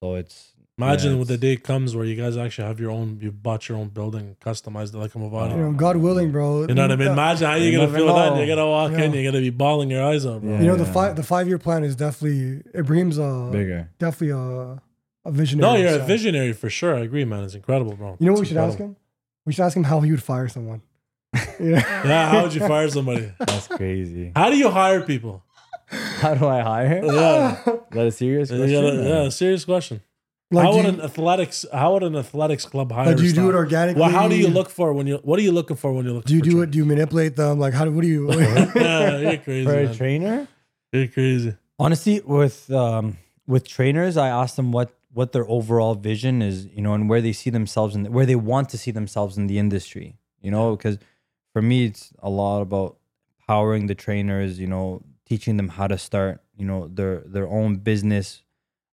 So 0.00 0.14
it's 0.14 0.52
Imagine 0.78 1.12
yeah, 1.12 1.18
when 1.18 1.26
the 1.26 1.38
day 1.38 1.56
comes 1.56 1.96
where 1.96 2.04
you 2.04 2.16
guys 2.16 2.36
actually 2.36 2.68
have 2.68 2.78
your 2.78 2.90
own, 2.90 3.18
you 3.22 3.32
bought 3.32 3.66
your 3.66 3.78
own 3.78 3.88
building, 3.88 4.36
customized 4.44 4.92
it 4.92 4.98
like 4.98 5.14
a 5.14 5.18
Movado. 5.18 5.52
You 5.52 5.56
know, 5.56 5.72
God 5.72 5.96
willing, 5.96 6.32
bro. 6.32 6.66
You 6.68 6.74
know 6.74 6.82
what 6.82 6.92
I 6.92 6.96
mean? 6.96 7.08
Imagine 7.08 7.46
how 7.48 7.54
you're 7.54 7.70
You 7.70 7.78
gonna 7.78 7.86
never 7.90 7.96
feel 8.04 8.14
that. 8.14 8.36
You're 8.36 8.46
gonna 8.54 8.68
walk 8.68 8.92
in, 8.92 9.14
you're 9.14 9.24
gonna 9.24 9.40
be 9.42 9.48
bawling 9.48 9.90
your 9.90 10.04
eyes 10.04 10.26
out, 10.26 10.42
bro. 10.42 10.50
Yeah. 10.50 10.60
You 10.60 10.66
know 10.66 10.76
the 10.76 10.84
five 10.84 11.16
the 11.16 11.22
five 11.22 11.48
year 11.48 11.56
plan 11.58 11.82
is 11.82 11.96
definitely 11.96 12.62
Ibrahim's 12.74 13.18
uh 13.18 13.48
bigger. 13.50 13.88
definitely 13.98 14.32
a 14.32 14.82
a 15.24 15.32
visionary. 15.32 15.72
No, 15.72 15.78
you're 15.78 15.98
a 15.98 16.04
visionary 16.04 16.52
for 16.52 16.68
sure. 16.68 16.94
I 16.94 17.00
agree, 17.00 17.24
man. 17.24 17.44
It's 17.44 17.54
incredible, 17.54 17.94
bro. 17.96 18.18
You 18.20 18.26
know 18.26 18.32
what 18.32 18.40
we 18.40 18.42
It's 18.42 18.48
should 18.50 18.58
ask 18.58 18.76
him? 18.76 18.96
We 19.46 19.54
should 19.54 19.64
ask 19.64 19.74
him 19.74 19.84
how 19.84 20.00
he 20.00 20.10
would 20.10 20.22
fire 20.22 20.48
someone. 20.48 20.82
Yeah. 21.32 21.42
Yeah, 22.06 22.30
how 22.30 22.42
would 22.42 22.54
you 22.54 22.60
fire 22.60 22.88
somebody? 22.90 23.32
That's 23.38 23.66
crazy. 23.68 24.32
How 24.36 24.50
do 24.50 24.58
you 24.58 24.68
hire 24.68 25.00
people? 25.00 25.42
How 26.20 26.34
do 26.34 26.46
I 26.46 26.60
hire? 26.60 27.00
Is 27.04 27.12
that 27.90 28.06
a 28.06 28.10
serious 28.10 28.50
question? 28.50 28.70
gotta- 28.72 29.08
yeah. 29.08 29.28
Serious 29.28 29.64
question. 29.64 30.02
like, 30.50 30.64
how 30.64 30.70
do 30.72 30.76
would 30.78 30.86
you, 30.86 30.92
an 30.92 31.00
athletics? 31.00 31.64
How 31.72 31.92
would 31.94 32.02
an 32.02 32.16
athletics 32.16 32.64
club 32.64 32.90
hire? 32.92 33.06
like, 33.06 33.16
do 33.16 33.22
you 33.22 33.30
do 33.30 33.34
staff? 33.34 33.48
it 33.50 33.54
organically? 33.54 34.00
Well, 34.00 34.10
how 34.10 34.28
do 34.28 34.36
you 34.36 34.48
look 34.48 34.68
for 34.70 34.92
when 34.92 35.06
you? 35.06 35.18
What 35.22 35.38
are 35.38 35.42
you 35.42 35.52
looking 35.52 35.76
for 35.76 35.92
when 35.92 36.04
you're 36.04 36.14
look? 36.14 36.24
Do 36.24 36.34
you 36.34 36.40
for 36.40 36.44
do 36.44 36.50
tra- 36.52 36.62
it? 36.62 36.70
Do 36.72 36.78
you 36.78 36.84
manipulate 36.84 37.36
them? 37.36 37.58
Like, 37.60 37.74
how 37.74 37.84
do? 37.84 37.92
What 37.92 38.02
do 38.02 38.08
you? 38.08 38.32
yeah, 38.76 39.18
you're 39.18 39.36
crazy. 39.38 39.64
For 39.64 39.78
a 39.78 39.84
man. 39.84 39.94
trainer? 39.94 40.48
You're 40.92 41.08
crazy. 41.08 41.54
honestly 41.78 42.20
with 42.24 42.70
um 42.72 43.18
with 43.46 43.68
trainers 43.68 44.16
i 44.16 44.28
ask 44.28 44.56
them 44.56 44.72
what 44.72 44.88
what 45.12 45.32
their 45.32 45.46
overall 45.56 45.94
vision 45.94 46.40
is 46.40 46.66
you 46.76 46.80
know 46.80 46.94
and 46.94 47.08
where 47.10 47.20
they 47.20 47.32
see 47.34 47.50
themselves 47.50 47.94
and 47.94 48.08
where 48.16 48.24
they 48.24 48.34
want 48.52 48.66
to 48.70 48.78
see 48.78 48.90
themselves 48.90 49.36
in 49.36 49.46
the 49.46 49.58
industry 49.58 50.16
you 50.40 50.50
know 50.50 50.74
because 50.74 50.96
for 51.52 51.60
me 51.60 51.84
it's 51.84 52.12
a 52.22 52.30
lot 52.30 52.62
about 52.62 52.96
powering 53.46 53.88
the 53.88 53.94
trainers 53.94 54.58
you 54.58 54.66
know 54.66 55.02
teaching 55.26 55.56
them 55.56 55.68
how 55.68 55.86
to 55.86 55.98
start 55.98 56.40
you 56.56 56.64
know 56.64 56.88
their 56.88 57.20
their 57.26 57.48
own 57.48 57.76
business 57.76 58.42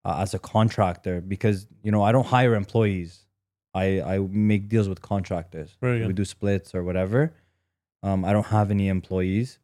uh, 0.05 0.17
as 0.23 0.33
a 0.33 0.39
contractor 0.39 1.19
because 1.21 1.67
you 1.83 1.91
know 1.91 2.01
i 2.03 2.11
don't 2.11 2.27
hire 2.27 2.55
employees. 2.55 3.25
I 3.73 4.01
i 4.01 4.17
make 4.19 4.69
deals 4.69 4.87
with 4.89 5.01
contractors. 5.01 5.69
Very 5.81 6.05
we 6.07 6.13
do 6.13 6.25
splits 6.25 6.73
or 6.73 6.83
whatever. 6.83 7.33
Um 8.01 8.23
i 8.25 8.31
don't 8.33 8.47
have 8.47 8.71
any 8.71 8.87
employees. 8.87 9.59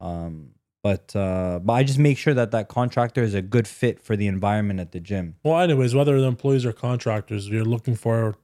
Um 0.00 0.50
but 0.82 1.14
uh 1.14 1.60
but 1.62 1.72
i 1.74 1.82
just 1.84 1.98
make 1.98 2.16
sure 2.18 2.34
that 2.34 2.50
that 2.52 2.68
contractor 2.68 3.22
is 3.22 3.34
a 3.34 3.42
good 3.42 3.68
fit 3.68 4.00
for 4.00 4.16
the 4.16 4.26
environment 4.26 4.80
at 4.80 4.92
the 4.92 5.00
gym. 5.00 5.36
Well, 5.44 5.60
anyways, 5.60 5.94
whether 5.94 6.18
the 6.20 6.26
employees 6.26 6.64
or 6.64 6.72
contractors, 6.72 7.48
you're 7.48 7.64
looking 7.76 7.94
for. 7.96 8.36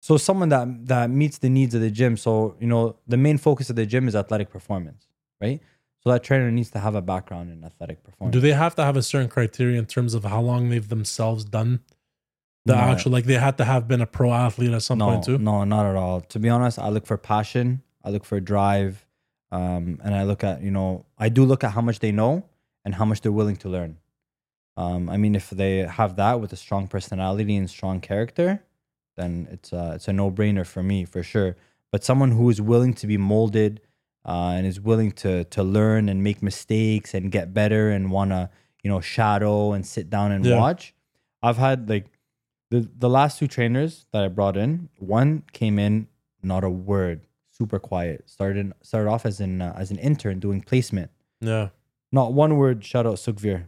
so 0.00 0.16
someone 0.16 0.50
that 0.50 0.66
that 0.86 1.10
meets 1.10 1.38
the 1.38 1.50
needs 1.58 1.74
of 1.74 1.80
the 1.80 1.90
gym. 1.90 2.16
So 2.16 2.54
you 2.60 2.68
know 2.72 2.96
the 3.06 3.16
main 3.26 3.38
focus 3.38 3.70
of 3.70 3.76
the 3.76 3.86
gym 3.86 4.06
is 4.08 4.14
athletic 4.14 4.48
performance 4.50 5.02
right 5.40 5.60
so 6.08 6.12
that 6.14 6.22
trainer 6.22 6.50
needs 6.50 6.70
to 6.70 6.78
have 6.78 6.94
a 6.94 7.02
background 7.02 7.50
in 7.50 7.62
athletic 7.64 8.02
performance 8.02 8.32
Do 8.32 8.40
they 8.40 8.52
have 8.52 8.74
to 8.76 8.84
have 8.84 8.96
a 8.96 9.02
certain 9.02 9.28
criteria 9.28 9.78
in 9.78 9.86
terms 9.86 10.14
of 10.14 10.24
how 10.24 10.40
long 10.40 10.68
they've 10.70 10.88
themselves 10.88 11.44
done 11.44 11.80
the 12.64 12.74
No. 12.74 12.80
actual? 12.80 13.12
Like 13.12 13.24
they 13.24 13.34
had 13.34 13.56
to 13.58 13.64
have 13.64 13.86
been 13.88 14.00
a 14.00 14.06
pro 14.06 14.32
athlete 14.32 14.72
at 14.72 14.82
some 14.82 14.98
no 14.98 15.06
point 15.06 15.24
too. 15.24 15.38
no 15.38 15.64
not 15.64 15.84
at 15.86 15.96
all 15.96 16.20
to 16.22 16.38
be 16.38 16.48
honest 16.48 16.78
i 16.78 16.88
look 16.88 17.06
for 17.06 17.16
passion 17.18 17.82
i 18.04 18.10
look 18.10 18.24
for 18.24 18.40
drive 18.40 19.06
um 19.52 20.00
and 20.04 20.14
i 20.14 20.22
look 20.24 20.42
at 20.44 20.62
you 20.62 20.70
know 20.70 21.04
i 21.18 21.28
do 21.28 21.44
look 21.44 21.62
at 21.64 21.72
how 21.72 21.80
much 21.80 21.98
they 22.00 22.12
know 22.12 22.44
and 22.84 22.94
how 22.94 23.04
much 23.04 23.20
they're 23.22 23.32
willing 23.40 23.56
to 23.56 23.68
learn 23.68 23.96
um 24.76 25.08
i 25.08 25.16
mean 25.16 25.34
if 25.34 25.50
they 25.50 25.78
have 25.78 26.16
that 26.16 26.40
with 26.40 26.52
a 26.52 26.56
strong 26.56 26.86
personality 26.86 27.56
and 27.56 27.68
strong 27.70 28.00
character 28.00 28.62
then 29.16 29.48
it's 29.50 29.72
uh 29.72 29.92
it's 29.96 30.08
a 30.08 30.12
no-brainer 30.12 30.66
for 30.66 30.82
me 30.82 31.04
for 31.04 31.22
sure 31.22 31.56
but 31.90 32.04
someone 32.04 32.30
who 32.32 32.50
is 32.50 32.60
willing 32.60 32.92
to 32.92 33.06
be 33.06 33.16
molded 33.16 33.80
uh, 34.24 34.52
and 34.56 34.66
is 34.66 34.80
willing 34.80 35.12
to 35.12 35.44
to 35.44 35.62
learn 35.62 36.08
and 36.08 36.22
make 36.22 36.42
mistakes 36.42 37.14
and 37.14 37.30
get 37.30 37.52
better 37.54 37.90
and 37.90 38.10
want 38.10 38.30
to 38.30 38.50
you 38.82 38.90
know 38.90 39.00
shadow 39.00 39.72
and 39.72 39.86
sit 39.86 40.08
down 40.10 40.32
and 40.32 40.44
Yeah. 40.44 40.58
watch. 40.58 40.94
I've 41.42 41.56
had 41.58 41.88
like 41.88 42.06
the 42.70 42.88
the 42.98 43.08
last 43.08 43.38
two 43.38 43.46
trainers 43.46 44.06
that 44.12 44.22
i 44.24 44.28
brought 44.28 44.56
in 44.56 44.88
one 44.98 45.42
came 45.52 45.78
in 45.78 46.08
not 46.42 46.64
a 46.64 46.70
word 46.70 47.26
super 47.50 47.78
quiet. 47.78 48.28
Started 48.28 48.72
started 48.82 49.08
off 49.10 49.24
as 49.26 49.40
an 49.40 49.62
uh, 49.62 49.74
as 49.76 49.90
an 49.90 49.98
intern 49.98 50.38
doing 50.40 50.60
placement. 50.60 51.10
Yeah, 51.40 51.68
not 52.12 52.32
one 52.32 52.56
word 52.56 52.84
shout 52.84 53.06
out 53.06 53.16
sukvir 53.16 53.66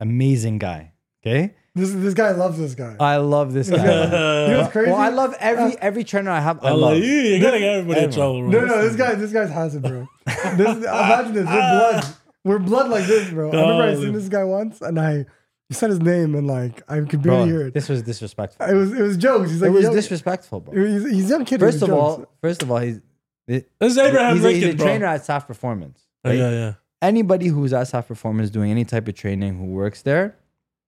amazing 0.00 0.58
guy 0.58 0.92
okay 1.22 1.54
this 1.74 1.92
this 1.92 2.14
guy 2.14 2.32
loves 2.32 2.58
this 2.58 2.74
guy. 2.74 2.96
i 3.00 3.16
love 3.16 3.52
this 3.52 3.70
guy 3.70 3.76
You 4.46 4.52
know 4.52 4.58
what's 4.60 4.72
crazy? 4.72 4.90
well 4.90 5.00
i 5.00 5.08
love 5.08 5.34
every 5.38 5.74
uh, 5.76 5.80
every 5.80 6.04
trainer 6.04 6.30
i 6.30 6.40
have 6.40 6.62
i 6.64 6.68
I 6.68 6.72
love 6.72 6.96
you. 6.96 7.04
You're 7.04 7.38
getting 7.40 7.62
everybody 7.62 8.00
in 8.00 8.04
Everyone. 8.06 8.12
trouble. 8.12 8.50
Bro. 8.50 8.60
no, 8.60 8.66
no, 8.76 8.82
this 8.82 8.96
guy, 8.96 9.14
this 9.14 9.32
guy's 9.32 9.50
has 9.50 9.74
it, 9.76 9.82
bro. 9.82 10.06
This, 10.26 10.76
imagine 10.78 11.34
this. 11.34 11.46
We're 11.46 11.52
blood. 11.52 12.04
We're 12.44 12.58
blood 12.58 12.90
like 12.90 13.04
this, 13.06 13.30
bro. 13.30 13.50
I 13.50 13.60
remember 13.60 13.82
I 13.84 13.94
seen 13.94 14.12
this 14.14 14.28
guy 14.28 14.44
once, 14.44 14.80
and 14.80 14.98
I 14.98 15.26
he 15.68 15.74
said 15.74 15.90
his 15.90 16.00
name, 16.00 16.34
and 16.34 16.46
like 16.46 16.82
I 16.88 17.00
could 17.00 17.22
Bro, 17.22 17.34
barely 17.36 17.48
hear 17.50 17.66
it. 17.68 17.74
this 17.74 17.88
was 17.88 18.02
disrespectful 18.02 18.66
It 18.66 18.74
was 18.74 18.92
it 18.92 19.02
was 19.02 19.16
jokes. 19.16 19.50
He's 19.50 19.60
like 19.62 19.68
it 19.68 19.72
was 19.72 19.82
young- 19.84 19.94
disrespectful 19.94 20.60
bro 20.60 20.84
He's, 20.84 21.10
he's 21.10 21.26
a 21.26 21.28
young 21.34 21.44
kid. 21.44 21.60
first 21.60 21.82
of 21.82 21.88
jokes. 21.88 22.00
all 22.00 22.26
first 22.42 22.62
of 22.62 22.70
all 22.70 22.78
he's 22.78 23.00
This 23.46 23.64
is 23.80 23.98
Abraham 23.98 24.34
he's, 24.36 24.44
a, 24.44 24.48
Lincoln, 24.48 24.62
he's 24.64 24.74
a 24.74 24.76
bro. 24.76 24.86
trainer 24.86 25.06
at 25.06 25.20
SAF 25.22 25.46
Performance. 25.46 26.00
Oh, 26.24 26.30
yeah, 26.32 26.50
yeah. 26.50 26.72
Anybody 27.02 27.46
who's 27.48 27.72
at 27.72 27.86
SAF 27.86 28.06
Performance 28.08 28.50
doing 28.50 28.70
any 28.70 28.84
type 28.84 29.06
of 29.08 29.14
training 29.14 29.56
who 29.58 29.66
works 29.66 30.02
there 30.02 30.36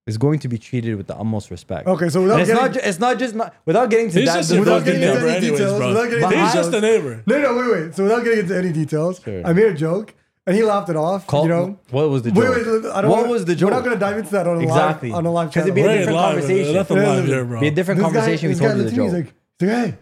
is 0.06 0.18
going 0.18 0.38
to 0.40 0.48
be 0.48 0.58
treated 0.58 0.96
with 0.96 1.06
the 1.06 1.16
utmost 1.16 1.50
respect. 1.50 1.86
okay, 1.86 2.08
so 2.08 2.18
And 2.20 2.24
without 2.28 2.40
it's 2.40 2.48
getting, 2.50 2.62
not. 2.64 2.72
Ju- 2.72 2.80
it's 2.82 2.98
not 2.98 3.18
just 3.18 3.34
not 3.36 3.54
without 3.64 3.88
getting 3.90 4.10
to 4.10 4.18
He's 4.20 4.28
that. 4.28 4.36
just 4.38 4.52
a 4.52 4.58
without 4.58 4.80
fucking 4.80 5.00
getting 5.00 5.02
into 5.08 5.14
neighbor, 5.14 5.28
any 5.28 5.36
anyways, 5.38 5.58
details, 5.60 5.78
bro. 5.78 5.88
without 5.88 6.04
getting 6.04 6.20
But 6.22 6.32
into 6.32 6.44
He's 6.44 6.54
just 6.54 6.72
a 6.74 6.80
neighbor. 6.80 7.22
No, 7.26 7.38
no, 7.40 7.56
wait, 7.56 7.82
wait. 7.82 7.94
So 7.94 8.02
without 8.02 8.24
getting 8.24 8.38
into 8.40 8.56
any 8.58 8.72
details, 8.72 9.20
Sure. 9.22 9.46
I 9.46 9.52
made 9.52 9.66
a 9.66 9.74
joke, 9.74 10.14
and 10.44 10.56
he 10.56 10.64
laughed 10.64 10.88
it 10.90 10.96
off. 10.96 11.26
Call- 11.28 11.44
you 11.44 11.48
know. 11.50 11.78
what 11.90 12.10
was 12.10 12.22
the 12.22 12.32
joke? 12.32 12.42
wait, 12.44 12.66
I 12.92 13.00
don't 13.02 13.10
what 13.10 13.20
wanna- 13.20 13.28
was 13.30 13.44
the 13.44 13.54
joke? 13.54 13.70
We're 13.70 13.76
not 13.76 13.84
gonna 13.84 13.96
dive 13.96 14.18
into 14.18 14.30
that 14.32 14.48
on 14.48 14.56
a 14.56 14.60
Exactly. 14.60 15.10
live 15.10 15.18
on 15.18 15.26
a 15.26 15.30
live 15.32 15.52
'Cause 15.52 15.62
it'd 15.62 15.74
be 15.74 15.82
a 15.82 15.86
Right, 15.86 15.96
different 15.98 16.16
live, 16.16 16.32
conversation. 16.34 16.74
Nothing 16.74 16.96
Yeah, 16.96 17.08
live 17.10 17.24
here, 17.26 17.44
bro. 17.44 17.60
Be 17.60 17.68
a 17.68 17.70
different 17.70 17.98
This 17.98 18.04
conversation. 18.04 18.46
Guy, 18.46 18.48
we 18.48 18.54
this 18.54 18.58
told 18.58 18.70
you 18.72 18.76
the 18.78 18.82
looked 18.84 18.92
at 18.92 18.98
me, 18.98 19.06
joke. 19.06 19.14
He's 19.14 19.24
like, 19.24 19.34
he's 19.60 19.68
like, 19.68 19.92
hey, 19.92 19.98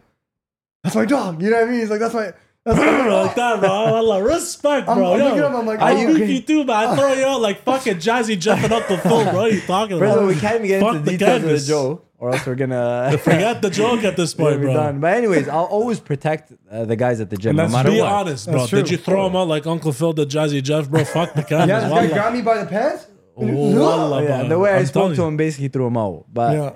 that's 0.82 0.96
my 0.96 1.04
dog. 1.04 1.42
You 1.42 1.50
know 1.50 1.56
what 1.60 1.68
I 1.68 1.70
mean? 1.70 1.80
He's 1.80 1.90
like, 1.90 2.00
that's 2.00 2.14
my. 2.14 2.32
That's 2.64 2.79
my 2.79 3.09
like 3.09 3.35
that, 3.37 3.61
bro. 3.61 3.70
I 3.70 4.01
love 4.01 4.23
respect, 4.23 4.87
I'm- 4.88 4.99
bro. 4.99 5.14
I'm 5.14 5.18
Yo, 5.18 5.25
looking 5.25 5.38
at 5.40 5.46
him, 5.51 5.57
I'm 5.57 5.66
like, 5.66 5.81
I 5.81 5.92
oh, 5.92 6.07
beef 6.09 6.16
okay. 6.23 6.33
you 6.33 6.40
too, 6.42 6.64
man. 6.64 6.88
I 6.88 6.96
throw 6.96 7.12
you 7.14 7.25
out 7.25 7.40
like 7.40 7.62
fucking 7.62 7.96
Jazzy 7.96 8.38
Jeff 8.38 8.70
up 8.70 8.87
the 8.87 8.99
Phil, 8.99 9.25
bro. 9.25 9.33
What 9.33 9.35
are 9.51 9.55
you 9.55 9.61
talking 9.62 9.99
First 9.99 10.16
of 10.16 10.23
all, 10.23 10.29
we 10.29 10.35
can't 10.37 10.57
even 10.57 10.66
get 10.66 10.81
Fuck 10.83 10.96
into 10.96 11.05
the 11.07 11.11
the 11.12 11.18
details 11.18 11.42
of 11.44 11.49
the 11.51 11.59
joke, 11.66 12.07
or 12.18 12.33
else 12.33 12.46
we're 12.46 12.55
gonna 12.57 13.16
Forget 13.23 13.62
the 13.62 13.70
joke 13.70 14.05
at 14.05 14.16
this 14.18 14.35
point, 14.40 14.61
bro. 14.61 14.75
done. 14.75 15.01
But 15.01 15.14
anyways, 15.16 15.49
I'll 15.49 15.64
always 15.64 16.01
protect 16.01 16.53
uh, 16.70 16.85
the 16.85 16.96
guys 16.96 17.20
at 17.23 17.31
the 17.31 17.37
gym, 17.38 17.51
And 17.51 17.57
no 17.57 17.62
that's 17.64 17.73
matter 17.73 17.90
Be 17.92 18.01
what. 18.03 18.12
honest, 18.12 18.51
bro. 18.51 18.66
Did 18.66 18.90
you 18.90 18.99
throw 18.99 19.27
him 19.27 19.37
out 19.37 19.49
like 19.49 19.66
Uncle 19.66 19.92
Phil 19.92 20.12
did 20.12 20.29
Jazzy 20.29 20.62
Jeff, 20.62 20.90
bro? 20.90 21.03
Fuck 21.05 21.33
the 21.33 21.42
canvas. 21.42 21.68
Yeah, 21.68 21.81
this 21.81 21.90
guy 21.90 22.07
grabbed 22.09 22.37
me 22.37 22.42
by 22.42 22.59
the 22.62 22.66
pants. 22.66 23.07
Wallah, 23.37 24.23
Yeah, 24.23 24.42
the 24.42 24.59
way 24.59 24.73
I 24.73 24.79
I'm 24.81 24.87
spoke 24.87 25.14
to 25.16 25.23
him 25.25 25.38
basically 25.38 25.68
threw 25.68 25.87
him 25.87 25.96
out. 25.96 26.27
But 26.31 26.53
Yeah. 26.55 26.73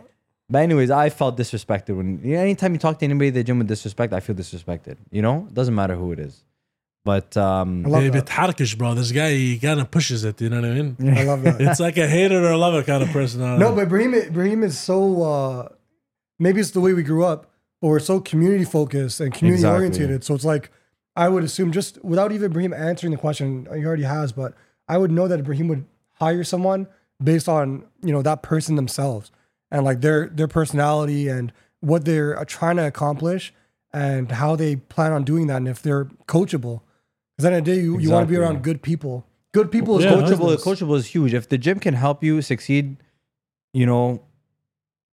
But 0.54 0.62
anyways, 0.62 0.92
I 0.92 1.08
felt 1.10 1.36
disrespected 1.36 1.96
when 1.96 2.24
anytime 2.24 2.74
you 2.74 2.78
talk 2.78 3.00
to 3.00 3.04
anybody 3.04 3.26
at 3.26 3.34
the 3.34 3.42
gym 3.42 3.58
with 3.58 3.66
disrespect, 3.66 4.12
I 4.12 4.20
feel 4.20 4.36
disrespected. 4.36 4.98
You 5.10 5.20
know, 5.20 5.48
it 5.48 5.54
doesn't 5.54 5.74
matter 5.74 5.96
who 5.96 6.12
it 6.12 6.20
is. 6.20 6.44
But 7.04 7.36
um, 7.36 7.84
I 7.84 7.88
love 7.88 8.04
bro. 8.78 8.94
This 8.94 9.10
guy 9.10 9.32
he 9.32 9.58
kind 9.58 9.80
of 9.80 9.90
pushes 9.90 10.22
it. 10.22 10.40
You 10.40 10.50
know 10.50 10.60
what 10.60 10.70
I 10.70 10.74
mean? 10.74 11.18
I 11.18 11.24
love 11.24 11.42
that. 11.42 11.60
it's 11.60 11.80
like 11.80 11.96
a 11.96 12.06
hater 12.06 12.40
or 12.40 12.52
a 12.52 12.56
lover 12.56 12.84
kind 12.84 13.02
of 13.02 13.08
person. 13.08 13.40
No, 13.58 13.74
but 13.74 13.88
Brahim, 13.88 14.32
Brahim 14.32 14.62
is 14.62 14.78
so 14.78 15.24
uh, 15.24 15.68
maybe 16.38 16.60
it's 16.60 16.70
the 16.70 16.80
way 16.80 16.92
we 16.92 17.02
grew 17.02 17.24
up, 17.24 17.50
but 17.80 17.88
we're 17.88 17.98
so 17.98 18.20
community 18.20 18.64
focused 18.64 19.18
and 19.18 19.34
community 19.34 19.62
exactly. 19.62 19.86
oriented. 19.86 20.22
So 20.22 20.36
it's 20.36 20.44
like 20.44 20.70
I 21.16 21.30
would 21.30 21.42
assume 21.42 21.72
just 21.72 21.98
without 22.04 22.30
even 22.30 22.52
Brahim 22.52 22.72
answering 22.72 23.10
the 23.10 23.18
question, 23.18 23.66
he 23.74 23.84
already 23.84 24.04
has. 24.04 24.30
But 24.30 24.54
I 24.86 24.98
would 24.98 25.10
know 25.10 25.26
that 25.26 25.42
Brahim 25.42 25.66
would 25.66 25.84
hire 26.12 26.44
someone 26.44 26.86
based 27.20 27.48
on 27.48 27.86
you 28.04 28.12
know 28.12 28.22
that 28.22 28.44
person 28.44 28.76
themselves 28.76 29.32
and 29.74 29.84
like 29.84 30.00
their 30.00 30.28
their 30.28 30.48
personality 30.48 31.28
and 31.28 31.52
what 31.80 32.04
they're 32.04 32.38
uh, 32.38 32.44
trying 32.46 32.76
to 32.76 32.86
accomplish 32.86 33.52
and 33.92 34.30
how 34.30 34.56
they 34.56 34.76
plan 34.76 35.12
on 35.12 35.24
doing 35.24 35.48
that 35.48 35.56
and 35.56 35.68
if 35.68 35.82
they're 35.82 36.06
coachable. 36.26 36.80
Because 37.36 37.46
at 37.46 37.50
the 37.50 37.56
end 37.56 37.56
of 37.56 37.64
the 37.64 37.72
day, 37.74 37.80
you, 37.82 37.98
you 37.98 38.10
want 38.10 38.26
to 38.26 38.30
be 38.30 38.36
around 38.36 38.62
good 38.62 38.80
people. 38.80 39.26
Good 39.52 39.70
people 39.70 39.98
is 39.98 40.04
Yeah, 40.04 40.12
coachable, 40.12 40.48
business. 40.50 40.64
coachable 40.64 40.96
is 40.96 41.06
huge. 41.06 41.34
If 41.34 41.48
the 41.48 41.58
gym 41.58 41.78
can 41.80 41.94
help 41.94 42.22
you 42.24 42.40
succeed, 42.42 42.96
you 43.72 43.86
know, 43.86 44.22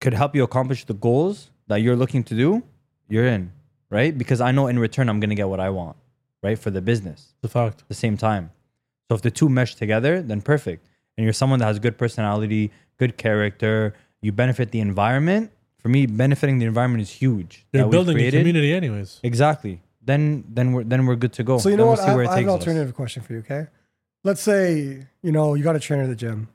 could 0.02 0.14
help 0.14 0.36
you 0.36 0.44
accomplish 0.44 0.86
the 0.86 0.94
goals 0.94 1.50
that 1.68 1.78
you're 1.78 1.96
looking 1.96 2.24
to 2.26 2.36
do, 2.36 2.64
you're 3.10 3.26
in, 3.28 3.52
right? 3.90 4.18
Because 4.18 4.40
I 4.42 4.52
know 4.52 4.68
in 4.68 4.78
return 4.80 5.10
I'm 5.10 5.20
gonna 5.20 5.36
get 5.36 5.50
what 5.50 5.60
I 5.60 5.70
want, 5.70 5.98
right, 6.44 6.58
for 6.60 6.70
the 6.70 6.82
business. 6.82 7.34
the 7.42 7.48
fact. 7.50 7.82
at 7.82 7.88
the 7.88 7.94
same 8.06 8.18
time. 8.18 8.52
So 9.10 9.16
if 9.16 9.22
the 9.22 9.32
two 9.32 9.50
mesh 9.50 9.76
together, 9.76 10.22
then 10.22 10.42
perfect. 10.42 10.88
And 11.18 11.24
you're 11.26 11.34
someone 11.34 11.60
that 11.60 11.66
has 11.66 11.80
good 11.80 11.98
personality, 11.98 12.72
good 12.98 13.18
character, 13.18 13.94
you 14.22 14.32
benefit 14.32 14.72
the 14.72 14.80
environment. 14.80 15.52
For 15.80 15.88
me, 15.90 16.06
benefiting 16.08 16.60
the 16.60 16.66
environment 16.66 17.02
is 17.02 17.10
huge. 17.10 17.66
You're 17.72 17.84
that 17.84 17.88
we've 17.88 17.92
building 17.92 18.18
a 18.20 18.32
community, 18.32 18.74
anyways. 18.74 19.20
Exactly. 19.24 19.82
Then 20.04 20.44
then 20.50 20.74
we're 20.74 20.84
then 20.84 21.06
we're 21.06 21.16
good 21.16 21.34
to 21.34 21.44
go. 21.44 21.58
So 21.58 21.70
you 21.70 21.74
Then 21.74 21.78
know 21.80 21.84
we'll 21.86 21.92
what? 21.98 22.00
see 22.00 22.12
I, 22.12 22.16
where 22.16 22.26
I 22.26 22.30
have 22.30 22.38
an 22.40 22.44
takes 22.46 22.50
us. 22.50 22.60
alternative 22.68 22.96
question 22.96 23.24
for 23.24 23.34
you. 23.34 23.40
Okay, 23.40 23.68
let's 24.24 24.42
say 24.42 25.06
you 25.22 25.32
know 25.32 25.54
you 25.54 25.64
got 25.64 25.76
a 25.76 25.80
trainer 25.80 26.04
at 26.04 26.10
the 26.10 26.16
gym, 26.16 26.48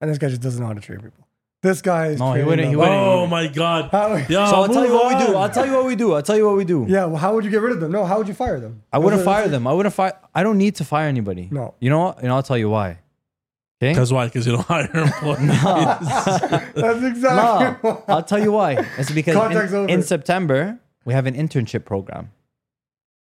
and 0.00 0.10
this 0.10 0.18
guy 0.18 0.28
just 0.28 0.40
doesn't 0.42 0.60
know 0.60 0.66
how 0.66 0.72
to 0.74 0.80
train 0.80 1.00
people. 1.00 1.26
This 1.62 1.80
guy 1.80 2.08
is. 2.08 2.18
No, 2.18 2.32
he 2.32 2.42
wouldn't- 2.42 2.68
he 2.70 2.74
wouldn't. 2.74 2.94
Oh 2.96 3.26
my 3.28 3.46
god. 3.46 3.90
How, 3.92 4.16
Yo, 4.16 4.26
So 4.46 4.56
I'll 4.56 4.66
tell 4.68 4.84
you 4.84 4.90
move 4.90 5.00
what 5.00 5.16
we 5.20 5.26
do. 5.26 5.36
I'll 5.36 5.48
tell 5.50 5.64
you 5.66 5.72
what 5.74 5.84
we 5.86 5.94
do. 5.94 6.12
I'll 6.14 6.22
tell 6.22 6.36
you 6.36 6.44
what 6.46 6.56
we 6.56 6.64
do. 6.64 6.86
yeah. 6.88 7.04
Well, 7.04 7.18
how 7.18 7.34
would 7.34 7.44
you 7.44 7.52
get 7.52 7.60
rid 7.62 7.72
of 7.72 7.80
them? 7.80 7.92
No, 7.92 8.04
how 8.04 8.18
would 8.18 8.26
you 8.26 8.34
fire 8.34 8.58
them? 8.58 8.82
I 8.92 8.98
wouldn't 8.98 9.22
fire 9.22 9.46
them. 9.46 9.68
I 9.68 9.72
wouldn't 9.72 9.94
fire. 9.94 10.14
I 10.34 10.42
don't 10.42 10.58
need 10.58 10.74
to 10.76 10.84
fire 10.84 11.06
anybody. 11.06 11.48
No. 11.52 11.74
You 11.78 11.90
know 11.90 12.00
what? 12.00 12.18
And 12.22 12.32
I'll 12.32 12.42
tell 12.42 12.58
you 12.58 12.68
why. 12.68 12.98
Okay. 13.82 13.92
Because 13.92 14.12
why? 14.12 14.26
Because 14.26 14.46
you 14.46 14.52
don't 14.52 14.66
hire 14.68 14.88
employees. 14.94 15.48
That's 16.74 17.02
exactly. 17.04 17.20
No, 17.20 17.76
why. 17.82 18.02
I'll 18.14 18.22
tell 18.22 18.40
you 18.40 18.52
why. 18.52 18.86
It's 18.96 19.10
because 19.10 19.34
Contract's 19.34 19.72
in, 19.72 19.78
over. 19.78 19.88
in 19.92 20.02
September 20.04 20.78
we 21.04 21.14
have 21.14 21.26
an 21.26 21.34
internship 21.34 21.84
program, 21.84 22.30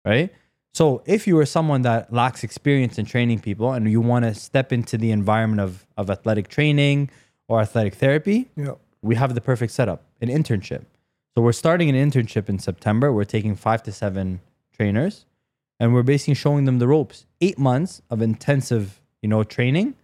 right? 0.06 0.34
So 0.74 1.02
if 1.06 1.28
you 1.28 1.38
are 1.40 1.46
someone 1.46 1.82
that 1.82 2.14
lacks 2.14 2.44
experience 2.46 2.98
in 2.98 3.06
training 3.06 3.40
people 3.40 3.74
and 3.74 3.90
you 3.92 4.00
want 4.00 4.24
to 4.26 4.34
step 4.36 4.72
into 4.72 4.98
the 4.98 5.12
environment 5.12 5.60
of, 5.60 5.86
of 5.98 6.10
athletic 6.10 6.48
training 6.48 7.10
or 7.50 7.60
athletic 7.60 7.96
therapy, 7.96 8.50
Yeah. 8.56 8.76
we 9.02 9.16
have 9.16 9.34
the 9.36 9.42
perfect 9.42 9.74
setup 9.74 10.04
an 10.22 10.30
internship. 10.30 10.86
So 11.36 11.42
we're 11.42 11.52
starting 11.52 11.90
an 11.90 11.96
internship 11.96 12.48
in 12.48 12.58
September. 12.60 13.12
We're 13.12 13.24
taking 13.26 13.56
five 13.56 13.84
to 13.84 13.92
seven 13.92 14.40
trainers 14.72 15.26
and 15.80 15.94
we're 15.94 16.04
basically 16.04 16.36
showing 16.36 16.66
them 16.66 16.80
the 16.80 16.88
ropes. 16.88 17.26
Eight 17.42 17.58
months 17.60 18.02
of 18.10 18.22
intensive, 18.22 19.02
you 19.22 19.28
know, 19.30 19.44
training. 19.44 19.96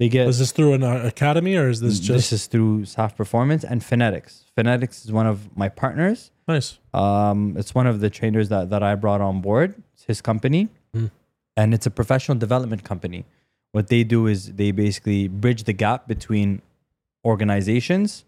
They 0.00 0.08
get 0.08 0.28
is 0.28 0.38
this 0.38 0.50
through 0.50 0.72
an 0.72 0.82
uh, 0.82 1.02
academy 1.04 1.56
or 1.56 1.68
is 1.68 1.80
this 1.80 2.00
just 2.00 2.30
this 2.30 2.32
is 2.32 2.46
through 2.46 2.86
SAF 2.86 3.14
Performance 3.14 3.64
and 3.64 3.84
Phonetics. 3.84 4.46
Phonetics 4.56 5.04
is 5.04 5.12
one 5.12 5.26
of 5.26 5.54
my 5.54 5.68
partners. 5.68 6.30
nice? 6.48 6.78
Um, 6.94 7.54
it's 7.58 7.74
one 7.74 7.86
of 7.86 8.00
the 8.00 8.08
trainers 8.08 8.48
that, 8.48 8.70
that 8.70 8.82
I 8.82 8.94
brought 8.94 9.20
on 9.20 9.42
board. 9.42 9.74
It's 9.92 10.04
his 10.04 10.22
company. 10.22 10.70
Mm. 10.96 11.10
And 11.54 11.74
it's 11.74 11.84
a 11.84 11.90
professional 11.90 12.38
development 12.38 12.82
company. 12.82 13.26
What 13.72 13.88
they 13.88 14.02
do 14.02 14.26
is 14.26 14.54
they 14.54 14.70
basically 14.70 15.28
bridge 15.28 15.64
the 15.64 15.74
gap 15.74 16.08
between 16.08 16.62
organizations 17.22 18.24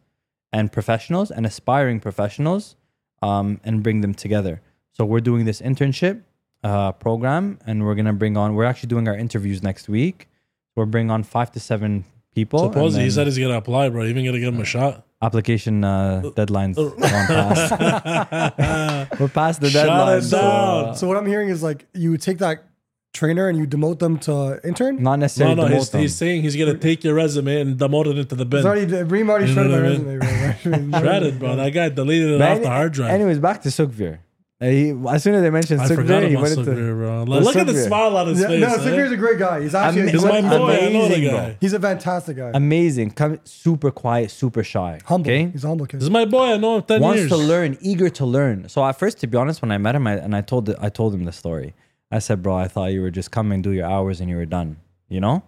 and 0.52 0.70
professionals 0.70 1.30
and 1.30 1.46
aspiring 1.46 2.00
professionals 2.00 2.76
um, 3.22 3.60
and 3.64 3.82
bring 3.82 4.02
them 4.02 4.12
together. 4.12 4.60
So 4.92 5.06
we're 5.06 5.20
doing 5.20 5.46
this 5.46 5.62
internship 5.62 6.20
uh, 6.62 6.92
program 6.92 7.58
and 7.66 7.82
we're 7.86 7.94
going 7.94 8.04
to 8.04 8.12
bring 8.12 8.36
on, 8.36 8.54
we're 8.54 8.66
actually 8.66 8.88
doing 8.88 9.08
our 9.08 9.16
interviews 9.16 9.62
next 9.62 9.88
week. 9.88 10.28
We're 10.76 10.86
bringing 10.86 11.10
on 11.10 11.22
five 11.22 11.52
to 11.52 11.60
seven 11.60 12.04
people. 12.34 12.64
and 12.64 12.72
Suppose 12.72 12.96
he 12.96 13.10
said 13.10 13.26
he's 13.26 13.38
gonna 13.38 13.56
apply, 13.58 13.90
bro. 13.90 14.04
Even 14.04 14.24
gonna 14.24 14.38
give 14.40 14.54
him 14.54 14.60
a 14.60 14.64
shot. 14.64 15.06
application 15.20 15.84
uh, 15.84 16.22
deadlines 16.34 16.76
gone 16.76 16.96
past. 16.98 19.20
We're 19.20 19.28
past 19.28 19.60
the 19.60 19.70
Shut 19.70 19.86
deadline. 19.86 20.18
it 20.18 20.22
so, 20.22 20.38
down. 20.40 20.84
uh, 20.90 20.94
So 20.94 21.06
what 21.06 21.16
I'm 21.16 21.26
hearing 21.26 21.48
is 21.50 21.62
like 21.62 21.86
you 21.94 22.16
take 22.16 22.38
that 22.38 22.64
trainer 23.12 23.46
and 23.48 23.58
you 23.58 23.66
demote 23.66 23.98
them 23.98 24.18
to 24.20 24.58
intern. 24.64 25.02
not 25.02 25.16
No, 25.16 25.16
necessarily 25.16 25.54
no, 25.56 25.64
demote 25.64 25.70
he's, 25.74 25.90
them. 25.90 26.00
he's 26.00 26.14
saying 26.16 26.42
he's 26.42 26.56
gonna 26.56 26.78
take 26.78 27.04
your 27.04 27.14
resume 27.14 27.60
and 27.60 27.78
demote 27.78 28.06
it 28.06 28.18
into 28.18 28.34
the 28.34 28.46
bin. 28.46 28.60
It's 28.60 28.66
already 28.66 29.04
Bream 29.04 29.28
already 29.30 29.50
You 29.50 29.54
know 29.54 29.68
shredded 29.68 30.06
my 30.06 30.14
what 30.16 30.24
I 30.24 30.46
resume. 30.48 30.90
Bro. 30.90 31.00
Shredded, 31.00 31.38
bro. 31.38 31.56
That 31.56 31.70
guy 31.70 31.88
deleted 31.90 32.30
it 32.30 32.38
But 32.38 32.48
off 32.50 32.56
any- 32.56 32.64
the 32.64 32.70
hard 32.70 32.92
drive. 32.94 33.10
Anyways, 33.10 33.38
back 33.38 33.62
to 33.62 33.68
Sukvir. 33.68 34.18
Uh, 34.62 34.66
he, 34.66 34.90
as 35.10 35.24
soon 35.24 35.34
as 35.34 35.42
they 35.42 35.50
mentioned 35.50 35.80
I 35.80 35.88
forgot 35.88 36.22
Sukvir, 36.22 36.28
he 36.28 36.34
about 36.34 36.42
went 36.42 36.58
into. 36.58 36.70
Sukvir, 36.70 36.94
bro. 36.96 37.24
Look 37.24 37.56
at 37.56 37.66
the 37.66 37.72
Sukvir. 37.72 37.86
smile 37.88 38.16
on 38.16 38.28
his 38.28 38.40
Yeah, 38.40 38.46
face. 38.46 38.60
no, 38.60 38.66
eh? 38.68 38.78
Sikir's 38.78 39.10
a 39.10 39.16
great 39.16 39.38
guy. 39.40 39.60
He's 39.62 39.74
actually 39.74 40.02
Ama- 40.02 40.10
He's 40.12 40.24
my 40.24 40.40
boy. 40.40 40.70
I 40.86 40.88
know 40.92 41.08
the 41.08 41.28
bro. 41.28 41.36
guy. 41.36 41.56
he's 41.60 41.72
a 41.72 41.80
fantastic 41.80 42.36
guy. 42.36 42.52
Amazing, 42.54 43.10
come 43.10 43.40
super 43.42 43.90
quiet, 43.90 44.30
super 44.30 44.62
shy. 44.62 45.00
humble. 45.04 45.28
Okay, 45.32 45.46
He's 45.50 45.64
a 45.64 45.68
humble 45.68 45.86
kid. 45.86 45.96
This 45.98 46.04
is 46.04 46.10
my 46.10 46.26
boy. 46.26 46.52
I 46.52 46.56
know 46.58 46.76
him 46.76 46.82
ten 46.84 47.00
wants 47.00 47.18
years. 47.22 47.30
to 47.32 47.36
learn, 47.38 47.76
eager 47.80 48.08
to 48.10 48.24
learn. 48.24 48.68
So 48.68 48.84
at 48.84 48.96
first, 48.98 49.18
to 49.22 49.26
be 49.26 49.36
honest, 49.36 49.62
when 49.62 49.72
I 49.72 49.78
met 49.78 49.96
him, 49.96 50.06
I, 50.06 50.12
and 50.18 50.36
I 50.36 50.42
told 50.42 50.72
I 50.78 50.90
told 50.90 51.12
him 51.12 51.24
the 51.24 51.32
story. 51.32 51.74
I 52.12 52.20
said, 52.20 52.40
"Bro, 52.40 52.54
I 52.56 52.68
thought 52.68 52.92
you 52.92 53.00
were 53.02 53.10
just 53.10 53.32
coming, 53.32 53.62
do 53.62 53.72
your 53.72 53.86
hours, 53.86 54.20
and 54.20 54.30
you 54.30 54.36
were 54.36 54.46
done." 54.46 54.76
You 55.08 55.20
know. 55.20 55.42